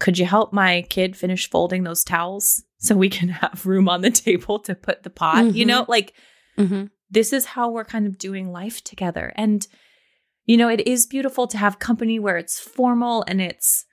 could 0.01 0.19
you 0.19 0.25
help 0.25 0.53
my 0.53 0.83
kid 0.89 1.15
finish 1.15 1.49
folding 1.49 1.85
those 1.85 2.03
towels 2.03 2.65
so 2.79 2.97
we 2.97 3.09
can 3.09 3.29
have 3.29 3.65
room 3.67 3.89
on 3.89 4.01
the 4.01 4.11
table 4.11 4.59
to 4.61 4.75
put 4.75 5.05
the 5.05 5.11
pot? 5.11 5.45
Mm-hmm. 5.45 5.57
You 5.57 5.67
know, 5.67 5.85
like, 5.87 6.15
mm-hmm. 6.59 6.87
This 7.11 7.33
is 7.33 7.45
how 7.47 7.71
we're 7.71 7.85
kind 7.85 8.07
of 8.07 8.19
doing 8.19 8.53
life 8.53 8.83
together. 8.83 9.33
And, 9.37 9.67
you 10.45 10.57
know, 10.57 10.69
it 10.69 10.87
is 10.87 11.07
beautiful 11.07 11.47
to 11.49 11.59
have 11.59 11.79
company 11.79 12.19
where 12.19 12.37
it's 12.37 12.59
formal 12.59 13.25
and 13.27 13.41
it's, 13.41 13.85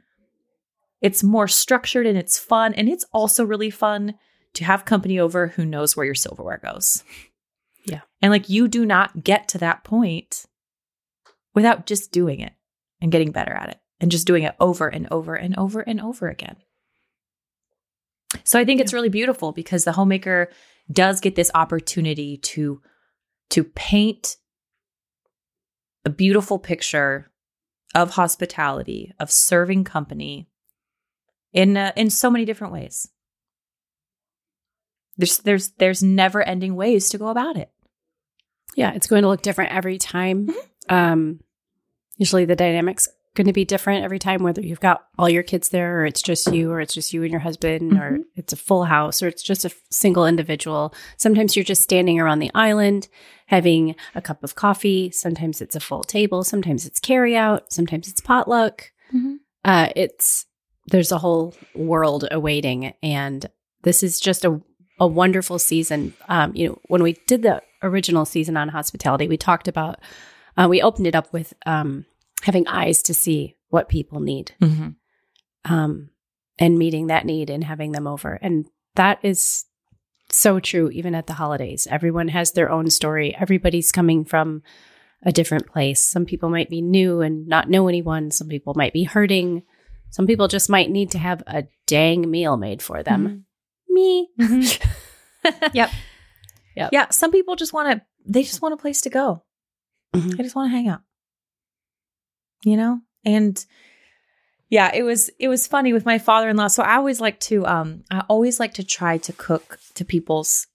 it's 1.01 1.23
more 1.23 1.47
structured 1.47 2.05
and 2.05 2.17
it's 2.17 2.37
fun. 2.37 2.73
And 2.73 2.89
it's 2.89 3.05
also 3.11 3.43
really 3.43 3.69
fun 3.69 4.15
to 4.53 4.63
have 4.63 4.85
company 4.85 5.19
over 5.19 5.47
who 5.47 5.65
knows 5.65 5.95
where 5.95 6.05
your 6.05 6.15
silverware 6.15 6.61
goes. 6.63 7.03
Yeah. 7.89 8.01
And 8.21 8.31
like 8.31 8.49
you 8.49 8.67
do 8.67 8.85
not 8.85 9.23
get 9.23 9.47
to 9.47 9.59
that 9.59 9.85
point 9.85 10.45
without 11.55 11.85
just 11.85 12.11
doing 12.11 12.41
it 12.41 12.51
and 12.99 13.13
getting 13.13 13.31
better 13.31 13.53
at 13.53 13.69
it 13.69 13.79
and 14.01 14.11
just 14.11 14.27
doing 14.27 14.43
it 14.43 14.55
over 14.59 14.87
and 14.87 15.07
over 15.09 15.35
and 15.35 15.57
over 15.57 15.79
and 15.79 16.01
over 16.01 16.27
again. 16.27 16.57
So 18.43 18.59
I 18.59 18.65
think 18.65 18.79
yeah. 18.79 18.83
it's 18.83 18.93
really 18.93 19.09
beautiful 19.09 19.53
because 19.53 19.85
the 19.85 19.93
homemaker 19.93 20.49
does 20.91 21.21
get 21.21 21.35
this 21.35 21.51
opportunity 21.55 22.37
to 22.37 22.81
to 23.49 23.63
paint 23.63 24.37
a 26.05 26.09
beautiful 26.09 26.59
picture 26.59 27.31
of 27.95 28.11
hospitality, 28.11 29.13
of 29.19 29.31
serving 29.31 29.83
company 29.83 30.47
in 31.53 31.77
uh, 31.77 31.91
in 31.95 32.09
so 32.09 32.29
many 32.29 32.45
different 32.45 32.73
ways. 32.73 33.09
There's 35.17 35.39
there's 35.39 35.69
there's 35.71 36.03
never 36.03 36.41
ending 36.41 36.75
ways 36.75 37.09
to 37.09 37.17
go 37.17 37.27
about 37.27 37.57
it. 37.57 37.71
Yeah, 38.75 38.93
it's 38.93 39.07
going 39.07 39.23
to 39.23 39.27
look 39.27 39.41
different 39.41 39.73
every 39.73 39.97
time. 39.97 40.47
Mm-hmm. 40.47 40.95
Um, 40.95 41.39
usually 42.17 42.45
the 42.45 42.55
dynamics 42.55 43.09
going 43.37 43.47
to 43.47 43.53
be 43.53 43.63
different 43.63 44.03
every 44.03 44.19
time, 44.19 44.43
whether 44.43 44.61
you've 44.61 44.81
got 44.81 45.05
all 45.17 45.29
your 45.29 45.43
kids 45.43 45.69
there, 45.69 46.01
or 46.01 46.05
it's 46.05 46.21
just 46.21 46.51
you, 46.51 46.71
or 46.71 46.81
it's 46.81 46.93
just 46.93 47.13
you 47.13 47.21
and 47.21 47.31
your 47.31 47.39
husband, 47.39 47.93
mm-hmm. 47.93 48.01
or 48.01 48.19
it's 48.35 48.51
a 48.51 48.57
full 48.57 48.85
house, 48.85 49.21
or 49.21 49.27
it's 49.27 49.43
just 49.43 49.63
a 49.63 49.71
single 49.89 50.25
individual. 50.25 50.93
Sometimes 51.15 51.55
you're 51.55 51.63
just 51.63 51.83
standing 51.83 52.19
around 52.19 52.39
the 52.39 52.51
island 52.53 53.07
having 53.45 53.95
a 54.15 54.21
cup 54.21 54.43
of 54.43 54.55
coffee. 54.55 55.11
Sometimes 55.11 55.61
it's 55.61 55.75
a 55.75 55.79
full 55.79 56.03
table. 56.03 56.43
Sometimes 56.43 56.85
it's 56.85 56.99
carry 56.99 57.37
out. 57.37 57.71
Sometimes 57.71 58.09
it's 58.09 58.19
potluck. 58.19 58.91
Mm-hmm. 59.13 59.35
Uh, 59.63 59.89
it's 59.95 60.45
there's 60.87 61.11
a 61.11 61.19
whole 61.19 61.53
world 61.75 62.27
awaiting, 62.31 62.93
and 63.03 63.45
this 63.83 64.03
is 64.03 64.19
just 64.19 64.43
a 64.43 64.59
a 64.99 65.07
wonderful 65.07 65.59
season. 65.59 66.13
Um, 66.27 66.55
you 66.55 66.69
know, 66.69 66.79
when 66.87 67.03
we 67.03 67.13
did 67.27 67.43
the 67.43 67.61
original 67.83 68.25
season 68.25 68.57
on 68.57 68.69
hospitality, 68.69 69.27
we 69.27 69.37
talked 69.37 69.67
about, 69.67 69.99
uh, 70.57 70.67
we 70.67 70.81
opened 70.81 71.05
it 71.05 71.15
up 71.15 71.31
with 71.31 71.53
um, 71.67 72.05
having 72.43 72.67
eyes 72.67 73.01
to 73.03 73.13
see 73.13 73.55
what 73.69 73.89
people 73.89 74.19
need 74.19 74.53
mm-hmm. 74.61 74.89
um, 75.71 76.09
and 76.59 76.77
meeting 76.77 77.07
that 77.07 77.25
need 77.25 77.49
and 77.49 77.63
having 77.63 77.91
them 77.91 78.07
over. 78.07 78.33
And 78.41 78.65
that 78.95 79.19
is 79.23 79.65
so 80.29 80.59
true, 80.59 80.89
even 80.89 81.15
at 81.15 81.27
the 81.27 81.33
holidays. 81.33 81.87
Everyone 81.89 82.27
has 82.29 82.51
their 82.51 82.69
own 82.69 82.89
story, 82.89 83.35
everybody's 83.35 83.91
coming 83.91 84.25
from 84.25 84.61
a 85.23 85.31
different 85.31 85.67
place. 85.67 86.01
Some 86.01 86.25
people 86.25 86.49
might 86.49 86.69
be 86.69 86.81
new 86.81 87.21
and 87.21 87.47
not 87.47 87.69
know 87.69 87.87
anyone, 87.87 88.31
some 88.31 88.47
people 88.47 88.73
might 88.75 88.93
be 88.93 89.03
hurting. 89.03 89.63
Some 90.09 90.27
people 90.27 90.47
just 90.47 90.69
might 90.69 90.89
need 90.89 91.11
to 91.11 91.17
have 91.17 91.43
a 91.47 91.65
dang 91.85 92.29
meal 92.29 92.55
made 92.57 92.81
for 92.81 93.03
them. 93.03 93.45
Mm-hmm. 93.89 93.93
Me. 93.93 94.29
Mm-hmm. 94.39 95.69
yep. 95.73 95.91
Yep. 96.75 96.89
Yeah. 96.93 97.09
Some 97.09 97.31
people 97.31 97.55
just 97.55 97.73
want 97.73 97.91
to, 97.91 98.05
they 98.25 98.43
just 98.43 98.61
want 98.61 98.73
a 98.73 98.77
place 98.77 99.01
to 99.01 99.09
go. 99.09 99.43
Mm-hmm. 100.15 100.29
They 100.29 100.43
just 100.43 100.55
want 100.55 100.71
to 100.71 100.75
hang 100.75 100.87
out. 100.87 101.01
You 102.63 102.77
know? 102.77 103.01
And 103.25 103.63
yeah, 104.69 104.91
it 104.93 105.03
was 105.03 105.29
it 105.39 105.47
was 105.47 105.67
funny 105.67 105.93
with 105.93 106.05
my 106.05 106.17
father-in-law. 106.17 106.67
So 106.67 106.83
I 106.83 106.95
always 106.95 107.21
like 107.21 107.39
to 107.41 107.65
um 107.65 108.03
I 108.11 108.23
always 108.27 108.59
like 108.59 108.73
to 108.75 108.83
try 108.83 109.17
to 109.19 109.33
cook 109.33 109.79
to 109.95 110.03
people's 110.03 110.67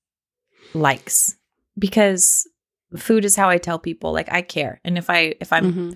likes 0.75 1.37
because 1.79 2.49
food 2.97 3.25
is 3.25 3.37
how 3.37 3.49
I 3.49 3.59
tell 3.59 3.79
people 3.79 4.13
like 4.13 4.33
I 4.33 4.43
care. 4.43 4.81
And 4.85 4.97
if 4.97 5.11
I 5.11 5.35
if 5.41 5.53
I'm 5.53 5.73
mm-hmm. 5.73 5.91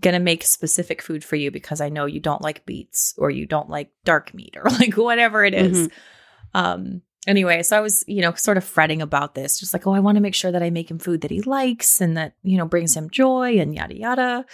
going 0.00 0.14
to 0.14 0.20
make 0.20 0.44
specific 0.44 1.00
food 1.00 1.24
for 1.24 1.36
you 1.36 1.50
because 1.50 1.80
I 1.80 1.88
know 1.88 2.04
you 2.06 2.20
don't 2.20 2.42
like 2.42 2.66
beets 2.66 3.14
or 3.16 3.30
you 3.30 3.46
don't 3.46 3.70
like 3.70 3.90
dark 4.04 4.34
meat 4.34 4.56
or 4.56 4.70
like 4.70 4.94
whatever 4.94 5.44
it 5.44 5.54
is, 5.54 5.88
mm-hmm. 5.88 6.58
um 6.58 7.02
anyway, 7.26 7.62
so 7.62 7.76
I 7.76 7.80
was, 7.80 8.04
you 8.06 8.22
know, 8.22 8.34
sort 8.34 8.56
of 8.56 8.64
fretting 8.64 9.02
about 9.02 9.34
this, 9.34 9.58
just 9.58 9.72
like, 9.72 9.86
oh, 9.86 9.92
I 9.92 10.00
want 10.00 10.16
to 10.16 10.22
make 10.22 10.34
sure 10.34 10.52
that 10.52 10.62
I 10.62 10.70
make 10.70 10.90
him 10.90 10.98
food 10.98 11.22
that 11.22 11.30
he 11.30 11.42
likes 11.42 12.00
and 12.00 12.16
that, 12.16 12.34
you 12.42 12.56
know, 12.56 12.66
brings 12.66 12.96
him 12.96 13.10
joy 13.10 13.58
and 13.58 13.74
yada, 13.74 13.96
yada. 13.96 14.44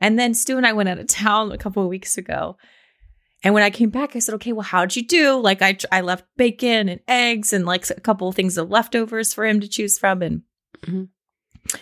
And 0.00 0.18
then 0.18 0.34
Stu 0.34 0.56
and 0.56 0.66
I 0.66 0.72
went 0.72 0.88
out 0.88 0.98
of 0.98 1.06
town 1.08 1.52
a 1.52 1.58
couple 1.58 1.82
of 1.82 1.88
weeks 1.88 2.18
ago. 2.18 2.56
And 3.44 3.54
when 3.54 3.64
I 3.64 3.70
came 3.70 3.90
back, 3.90 4.14
I 4.14 4.20
said, 4.20 4.36
okay, 4.36 4.52
well, 4.52 4.62
how'd 4.62 4.94
you 4.94 5.04
do? 5.04 5.40
Like, 5.40 5.62
I, 5.62 5.76
I 5.90 6.00
left 6.00 6.24
bacon 6.36 6.88
and 6.88 7.00
eggs 7.08 7.52
and 7.52 7.66
like 7.66 7.90
a 7.90 8.00
couple 8.00 8.28
of 8.28 8.36
things 8.36 8.56
of 8.56 8.70
leftovers 8.70 9.34
for 9.34 9.44
him 9.44 9.58
to 9.60 9.68
choose 9.68 9.98
from. 9.98 10.22
And 10.22 10.42
mm-hmm. 10.82 11.04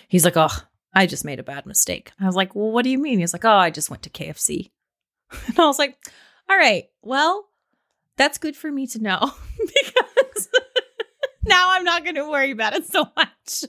he's 0.08 0.24
like, 0.24 0.38
oh, 0.38 0.48
I 0.94 1.06
just 1.06 1.24
made 1.24 1.38
a 1.38 1.44
bad 1.44 1.66
mistake. 1.66 2.12
I 2.18 2.26
was 2.26 2.34
like, 2.34 2.54
well, 2.54 2.70
what 2.70 2.82
do 2.82 2.90
you 2.90 2.98
mean? 2.98 3.18
He's 3.18 3.34
like, 3.34 3.44
oh, 3.44 3.50
I 3.50 3.70
just 3.70 3.90
went 3.90 4.02
to 4.04 4.10
KFC. 4.10 4.70
And 5.46 5.60
I 5.60 5.66
was 5.66 5.78
like, 5.78 5.96
all 6.48 6.56
right, 6.56 6.86
well, 7.02 7.50
that's 8.16 8.38
good 8.38 8.56
for 8.56 8.72
me 8.72 8.88
to 8.88 8.98
know 9.00 9.20
because 9.58 9.99
now 11.44 11.68
I'm 11.70 11.84
not 11.84 12.04
going 12.04 12.16
to 12.16 12.28
worry 12.28 12.50
about 12.50 12.74
it 12.74 12.86
so 12.90 13.06
much. 13.16 13.64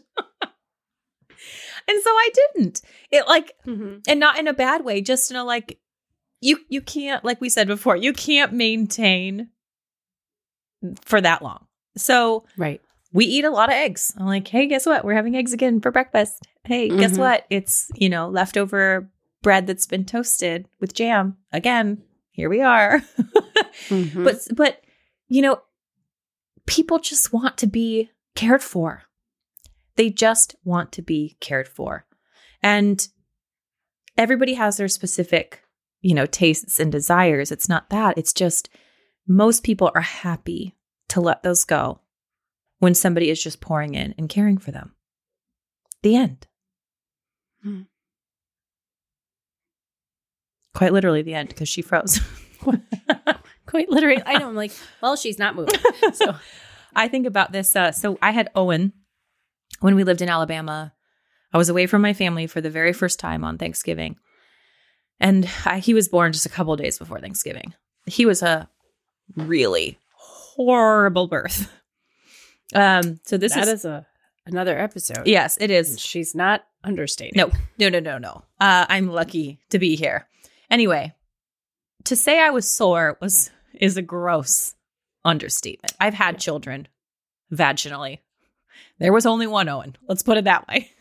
and 1.88 2.02
so 2.04 2.10
I 2.10 2.30
didn't. 2.34 2.82
It 3.12 3.28
like, 3.28 3.54
mm-hmm. 3.66 4.00
and 4.08 4.20
not 4.20 4.40
in 4.40 4.48
a 4.48 4.54
bad 4.54 4.84
way, 4.84 5.02
just 5.02 5.32
in 5.32 5.38
a 5.38 5.44
like, 5.44 5.80
you 6.44 6.58
you 6.70 6.82
can't, 6.82 7.24
like 7.24 7.40
we 7.40 7.50
said 7.50 7.68
before, 7.68 7.96
you 7.96 8.14
can't 8.14 8.54
maintain 8.54 9.50
for 11.06 11.22
that 11.22 11.44
long. 11.44 11.68
So 11.98 12.46
right, 12.58 12.82
we 13.14 13.26
eat 13.26 13.46
a 13.46 13.52
lot 13.52 13.70
of 13.70 13.74
eggs. 13.74 14.14
I'm 14.18 14.26
like, 14.26 14.48
hey, 14.48 14.68
guess 14.68 14.86
what? 14.86 15.06
We're 15.06 15.14
having 15.14 15.36
eggs 15.36 15.54
again 15.54 15.82
for 15.82 15.92
breakfast. 15.92 16.48
Hey, 16.64 16.90
mm-hmm. 16.90 17.00
guess 17.00 17.18
what? 17.18 17.46
It's 17.50 17.92
you 17.96 18.10
know 18.10 18.30
leftover 18.30 19.10
bread 19.42 19.68
that's 19.68 19.88
been 19.88 20.06
toasted 20.06 20.68
with 20.80 20.94
jam 20.94 21.38
again. 21.52 22.02
Here 22.32 22.50
we 22.50 22.62
are. 22.62 23.02
mm-hmm. 23.90 24.24
But 24.24 24.48
but 24.56 24.82
you 25.28 25.42
know 25.42 25.62
people 26.66 26.99
just 26.99 27.34
want 27.34 27.57
to 27.57 27.68
be 27.68 28.12
cared 28.36 28.64
for. 28.64 29.03
They 29.95 30.09
just 30.09 30.55
want 30.64 30.91
to 30.93 31.01
be 31.01 31.38
cared 31.39 31.68
for. 31.68 32.05
And 32.64 33.07
everybody 34.18 34.53
has 34.53 34.78
their 34.78 34.88
specific, 34.88 35.64
you 36.01 36.14
know, 36.14 36.26
tastes 36.26 36.80
and 36.80 36.91
desires. 36.91 37.51
It's 37.51 37.70
not 37.70 37.89
that. 37.89 38.18
It's 38.18 38.34
just 38.34 38.70
most 39.28 39.64
people 39.64 39.91
are 39.95 40.01
happy 40.01 40.76
to 41.09 41.22
let 41.22 41.43
those 41.43 41.66
go 41.66 41.99
when 42.80 42.95
somebody 42.95 43.30
is 43.30 43.41
just 43.41 43.62
pouring 43.62 43.93
in 43.93 44.16
and 44.18 44.30
caring 44.30 44.57
for 44.57 44.72
them. 44.72 44.93
The 46.03 46.16
end. 46.16 46.47
Hmm. 47.64 47.82
Quite 50.74 50.93
literally 50.93 51.22
the 51.22 51.34
end 51.34 51.49
because 51.49 51.70
she 51.70 51.82
froze. 51.82 52.20
Quite 53.72 53.90
literally. 53.90 54.22
I 54.26 54.38
know. 54.38 54.50
I'm 54.50 54.56
like, 54.56 54.74
well, 55.02 55.16
she's 55.16 55.40
not 55.40 55.56
moving. 55.56 55.80
So 56.14 56.36
I 56.96 57.08
think 57.08 57.26
about 57.26 57.54
this. 57.54 57.74
Uh, 57.74 57.94
so 57.94 58.20
I 58.22 58.32
had 58.32 58.50
Owen 58.54 58.92
when 59.80 59.96
we 59.96 60.04
lived 60.04 60.22
in 60.22 60.30
Alabama. 60.30 60.94
I 61.54 61.58
was 61.58 61.70
away 61.70 61.88
from 61.88 62.02
my 62.02 62.14
family 62.14 62.48
for 62.48 62.60
the 62.60 62.70
very 62.70 62.92
first 62.92 63.18
time 63.18 63.46
on 63.46 63.58
Thanksgiving. 63.58 64.18
And 65.22 65.50
I, 65.66 65.80
he 65.80 65.94
was 65.94 66.10
born 66.10 66.34
just 66.34 66.46
a 66.46 66.50
couple 66.50 66.76
days 66.76 66.98
before 66.98 67.20
Thanksgiving. 67.20 67.74
He 68.06 68.26
was 68.26 68.42
a 68.42 68.70
really 69.38 69.98
horrible 70.16 71.28
birth. 71.28 71.72
Um, 72.74 73.20
so 73.26 73.38
this 73.38 73.54
that 73.54 73.68
is, 73.68 73.80
is 73.80 73.86
a 73.86 74.06
another 74.46 74.78
episode. 74.78 75.28
Yes, 75.28 75.58
it 75.62 75.72
is. 75.72 76.00
She's 76.00 76.36
not 76.36 76.66
understating. 76.84 77.38
No, 77.38 77.52
no, 77.78 77.88
no, 77.88 78.00
no, 78.00 78.18
no. 78.18 78.44
Uh, 78.60 78.86
I'm 78.90 79.08
lucky 79.08 79.60
to 79.70 79.80
be 79.80 79.96
here. 79.96 80.28
Anyway, 80.70 81.14
to 82.06 82.16
say 82.16 82.40
I 82.40 82.50
was 82.50 82.70
sore 82.70 83.18
was 83.22 83.52
is 83.80 83.98
a 83.98 84.02
gross 84.02 84.76
understatement. 85.24 85.94
I've 86.00 86.14
had 86.14 86.40
children 86.40 86.88
vaginally. 87.54 88.20
There 89.00 89.14
was 89.14 89.26
only 89.26 89.48
one 89.48 89.70
Owen. 89.70 89.96
Let's 90.08 90.24
put 90.24 90.38
it 90.38 90.46
that 90.46 90.68
way. 90.68 90.92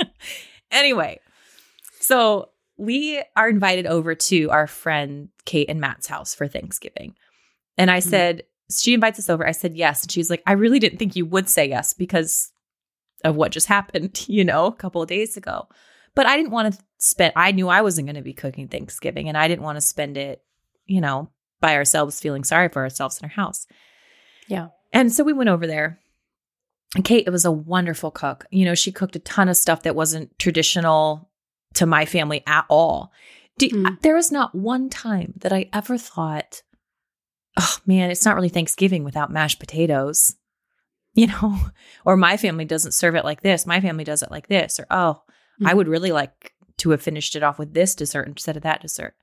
anyway, 0.70 1.20
so 2.00 2.50
we 2.76 3.22
are 3.36 3.48
invited 3.48 3.86
over 3.86 4.14
to 4.14 4.50
our 4.50 4.66
friend 4.66 5.28
Kate 5.44 5.68
and 5.68 5.80
Matt's 5.80 6.06
house 6.06 6.34
for 6.34 6.48
Thanksgiving. 6.48 7.14
And 7.78 7.90
I 7.90 7.98
mm-hmm. 7.98 8.10
said, 8.10 8.42
she 8.70 8.94
invites 8.94 9.18
us 9.18 9.30
over. 9.30 9.46
I 9.46 9.52
said 9.52 9.74
yes. 9.74 10.02
And 10.02 10.12
she's 10.12 10.30
like, 10.30 10.42
I 10.46 10.52
really 10.52 10.78
didn't 10.78 10.98
think 10.98 11.16
you 11.16 11.26
would 11.26 11.48
say 11.48 11.68
yes 11.68 11.94
because 11.94 12.50
of 13.24 13.36
what 13.36 13.52
just 13.52 13.66
happened, 13.66 14.24
you 14.28 14.44
know, 14.44 14.66
a 14.66 14.74
couple 14.74 15.02
of 15.02 15.08
days 15.08 15.36
ago. 15.36 15.68
But 16.14 16.26
I 16.26 16.36
didn't 16.36 16.52
want 16.52 16.74
to 16.74 16.80
spend, 16.98 17.32
I 17.36 17.52
knew 17.52 17.68
I 17.68 17.82
wasn't 17.82 18.06
going 18.06 18.16
to 18.16 18.22
be 18.22 18.34
cooking 18.34 18.68
Thanksgiving 18.68 19.28
and 19.28 19.36
I 19.36 19.48
didn't 19.48 19.64
want 19.64 19.76
to 19.76 19.80
spend 19.80 20.16
it, 20.16 20.42
you 20.86 21.00
know, 21.00 21.30
by 21.60 21.74
ourselves 21.76 22.20
feeling 22.20 22.44
sorry 22.44 22.68
for 22.68 22.82
ourselves 22.82 23.18
in 23.18 23.24
our 23.24 23.30
house. 23.30 23.66
Yeah. 24.48 24.68
And 24.92 25.12
so 25.12 25.24
we 25.24 25.32
went 25.32 25.50
over 25.50 25.66
there. 25.66 26.00
And 26.94 27.04
Kate 27.04 27.26
it 27.26 27.30
was 27.30 27.46
a 27.46 27.52
wonderful 27.52 28.10
cook. 28.10 28.44
You 28.50 28.66
know, 28.66 28.74
she 28.74 28.92
cooked 28.92 29.16
a 29.16 29.20
ton 29.20 29.48
of 29.48 29.56
stuff 29.56 29.82
that 29.84 29.96
wasn't 29.96 30.38
traditional 30.38 31.30
to 31.74 31.86
my 31.86 32.04
family 32.04 32.42
at 32.46 32.66
all. 32.68 33.12
Do, 33.58 33.68
Mm. 33.68 34.00
There 34.02 34.14
was 34.14 34.32
not 34.32 34.54
one 34.54 34.90
time 34.90 35.34
that 35.38 35.52
I 35.52 35.70
ever 35.72 35.96
thought, 35.96 36.62
oh 37.58 37.76
man, 37.86 38.10
it's 38.10 38.24
not 38.24 38.34
really 38.34 38.48
Thanksgiving 38.48 39.04
without 39.04 39.30
mashed 39.30 39.60
potatoes, 39.60 40.36
you 41.14 41.26
know, 41.28 41.58
or 42.04 42.16
my 42.16 42.36
family 42.36 42.64
doesn't 42.64 42.92
serve 42.92 43.14
it 43.14 43.24
like 43.24 43.42
this. 43.42 43.66
My 43.66 43.80
family 43.80 44.04
does 44.04 44.22
it 44.22 44.30
like 44.30 44.48
this, 44.48 44.78
or 44.78 44.86
oh, 44.90 45.22
I 45.64 45.72
Mhm. 45.72 45.76
would 45.76 45.88
really 45.88 46.12
like 46.12 46.52
to 46.78 46.90
have 46.90 47.02
finished 47.02 47.36
it 47.36 47.42
off 47.42 47.58
with 47.58 47.74
this 47.74 47.94
dessert 47.94 48.26
instead 48.28 48.56
of 48.56 48.62
that 48.62 48.80
dessert. 48.82 49.14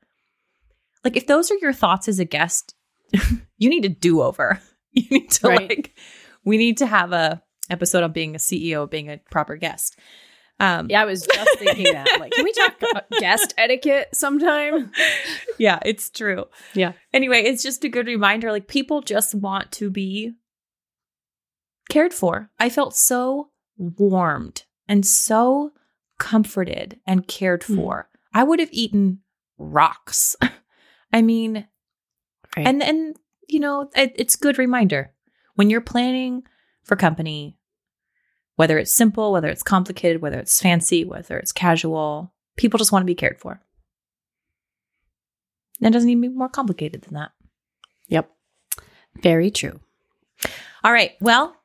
Like, 1.03 1.15
if 1.17 1.27
those 1.27 1.49
are 1.51 1.57
your 1.61 1.73
thoughts 1.73 2.07
as 2.07 2.19
a 2.19 2.25
guest, 2.25 2.75
you 3.57 3.69
need 3.69 3.85
a 3.85 3.89
do 3.89 4.21
over. 4.21 4.61
You 4.91 5.05
need 5.11 5.29
to 5.31 5.47
Right. 5.47 5.69
like, 5.69 5.93
we 6.43 6.57
need 6.57 6.77
to 6.79 6.87
have 6.87 7.11
a 7.13 7.43
episode 7.69 8.03
on 8.03 8.11
being 8.11 8.33
a 8.35 8.39
CEO, 8.39 8.89
being 8.89 9.07
a 9.09 9.19
proper 9.29 9.55
guest. 9.55 9.99
Um, 10.59 10.87
Yeah, 10.89 11.03
I 11.03 11.05
was 11.05 11.27
just 11.27 11.59
thinking 11.59 11.93
that. 11.93 12.07
Like, 12.19 12.31
can 12.31 12.43
we 12.43 12.51
talk 12.53 12.75
about 12.81 13.09
guest 13.19 13.53
etiquette 13.57 14.09
sometime? 14.15 14.91
yeah, 15.59 15.77
it's 15.85 16.09
true. 16.09 16.45
Yeah. 16.73 16.93
Anyway, 17.13 17.43
it's 17.43 17.61
just 17.61 17.83
a 17.83 17.89
good 17.89 18.07
reminder. 18.07 18.51
Like 18.51 18.67
people 18.67 19.01
just 19.01 19.35
want 19.35 19.71
to 19.73 19.91
be 19.91 20.33
cared 21.89 22.13
for. 22.13 22.49
I 22.59 22.69
felt 22.69 22.95
so 22.95 23.51
warmed 23.77 24.63
and 24.87 25.05
so 25.05 25.71
comforted 26.19 26.99
and 27.07 27.27
cared 27.27 27.61
Mm. 27.63 27.75
for. 27.75 28.09
I 28.33 28.43
would 28.43 28.59
have 28.59 28.69
eaten 28.71 29.21
rocks. 29.57 30.35
I 31.13 31.21
mean, 31.23 31.67
Right. 32.55 32.67
and 32.67 32.83
and 32.83 33.17
you 33.47 33.59
know, 33.59 33.89
it, 33.95 34.13
it's 34.15 34.35
a 34.35 34.39
good 34.39 34.57
reminder 34.59 35.11
when 35.55 35.69
you're 35.71 35.81
planning 35.81 36.43
for 36.83 36.95
company, 36.95 37.57
whether 38.55 38.77
it's 38.77 38.91
simple, 38.93 39.31
whether 39.31 39.47
it's 39.49 39.63
complicated, 39.63 40.21
whether 40.21 40.37
it's 40.39 40.61
fancy, 40.61 41.03
whether 41.03 41.37
it's 41.37 41.51
casual, 41.51 42.31
people 42.57 42.77
just 42.77 42.91
want 42.91 43.01
to 43.01 43.07
be 43.07 43.15
cared 43.15 43.39
for. 43.39 43.61
And 45.81 45.87
it 45.87 45.93
doesn't 45.97 46.09
even 46.09 46.21
be 46.21 46.27
more 46.29 46.49
complicated 46.49 47.03
than 47.03 47.13
that. 47.15 47.31
Yep. 48.09 48.29
Very 49.21 49.49
true. 49.49 49.79
All 50.83 50.91
right. 50.91 51.13
Well, 51.21 51.55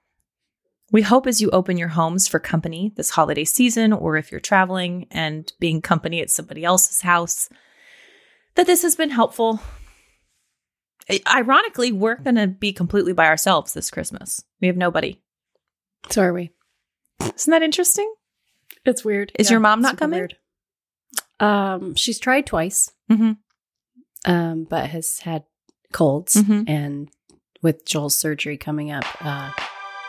we 0.95 1.03
hope 1.03 1.27
as 1.27 1.41
you 1.41 1.51
open 1.51 1.77
your 1.77 1.89
homes 1.89 2.29
for 2.29 2.39
company 2.39 2.93
this 2.95 3.11
holiday 3.11 3.45
season, 3.45 3.93
or 3.93 4.17
if 4.17 4.31
you're 4.31 4.41
traveling 4.41 5.09
and 5.11 5.53
being 5.59 5.83
company 5.83 6.21
at 6.21 6.31
somebody 6.31 6.65
else's 6.65 7.01
house, 7.01 7.49
that 8.55 8.69
this 8.69 8.83
has 8.83 8.95
been 8.95 9.11
helpful. 9.11 9.59
Ironically, 11.29 11.91
we're 11.91 12.15
going 12.15 12.37
to 12.37 12.47
be 12.47 12.73
completely 12.73 13.13
by 13.13 13.27
ourselves 13.27 13.73
this 13.73 13.91
Christmas. 13.91 14.45
We 14.61 14.69
have 14.69 14.77
nobody. 14.77 15.21
So 16.11 16.23
are 16.23 16.33
we. 16.33 16.53
Isn't 17.35 17.51
that 17.51 17.65
interesting? 17.65 18.15
It's 18.85 19.05
weird. 19.05 19.33
Is 19.37 19.51
your 19.51 19.59
mom 19.59 19.83
not 19.83 19.97
coming? 19.99 20.21
Weird. 20.21 20.37
Um, 21.41 21.97
she's 21.97 22.21
tried 22.21 22.47
twice, 22.47 22.93
Mm-hmm. 23.11 23.33
um, 24.31 24.65
but 24.71 24.91
has 24.91 25.19
had 25.19 25.43
colds, 25.93 26.37
Mhm. 26.37 26.69
and 26.69 27.11
with 27.63 27.85
Joel's 27.85 28.15
surgery 28.17 28.57
coming 28.57 28.93
up, 28.93 29.05
uh, 29.21 29.51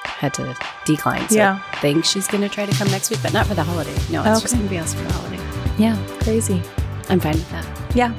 had 0.06 0.34
to 0.36 0.56
decline. 0.86 1.28
So 1.30 1.36
Yeah. 1.36 1.60
I 1.74 1.78
think 1.78 2.06
she's 2.06 2.28
going 2.28 2.42
to 2.42 2.50
try 2.50 2.66
to 2.66 2.74
come 2.74 2.90
next 2.90 3.10
week, 3.10 3.20
but 3.22 3.34
not 3.34 3.46
for 3.48 3.54
the 3.56 3.64
holiday. 3.64 3.94
No, 4.12 4.22
it's 4.24 4.42
just 4.42 4.54
Okay. 4.54 4.58
going 4.58 4.68
to 4.68 4.70
be 4.70 4.78
us 4.80 4.94
for 4.94 5.04
the 5.04 5.14
holiday. 5.14 5.40
Yeah. 5.78 5.98
Crazy. 6.22 6.62
I'm 7.10 7.20
fine 7.20 7.34
with 7.36 7.50
that. 7.52 7.66
Yeah. 7.96 8.14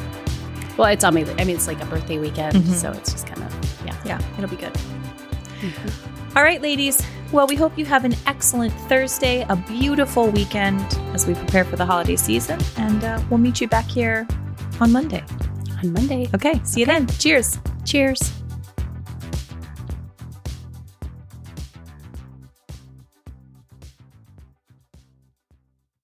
Well, 0.77 0.89
it's 0.89 1.05
on 1.05 1.15
me. 1.15 1.25
I 1.39 1.45
mean, 1.45 1.57
it's 1.57 1.67
like 1.67 1.81
a 1.83 1.87
birthday 1.87 2.19
weekend, 2.19 2.55
Mhm. 2.57 2.75
so 2.75 2.93
it's 2.93 3.13
just 3.13 3.27
kind 3.27 3.43
of 3.43 3.53
yeah. 3.87 3.95
Yeah. 4.05 4.21
It'll 4.39 4.51
be 4.51 4.57
good. 4.57 4.73
All 6.37 6.43
right, 6.43 6.61
ladies. 6.61 7.01
Well, 7.33 7.47
we 7.47 7.57
hope 7.57 7.77
you 7.79 7.85
have 7.87 8.05
an 8.05 8.15
excellent 8.27 8.73
Thursday, 8.89 9.45
a 9.49 9.57
beautiful 9.57 10.29
weekend 10.31 10.81
as 11.15 11.27
we 11.27 11.35
prepare 11.35 11.65
for 11.65 11.77
the 11.77 11.85
holiday 11.87 12.15
season, 12.17 12.61
and 12.77 13.03
uh, 13.03 13.21
we'll 13.31 13.39
meet 13.39 13.61
you 13.61 13.67
back 13.69 13.87
here 13.87 14.29
on 14.81 14.93
Monday. 14.93 15.25
On 15.83 15.93
Monday. 15.93 16.29
Okay, 16.35 16.61
see 16.63 16.81
you 16.81 16.87
then. 16.87 17.07
Cheers. 17.19 17.59
Cheers. 17.85 18.33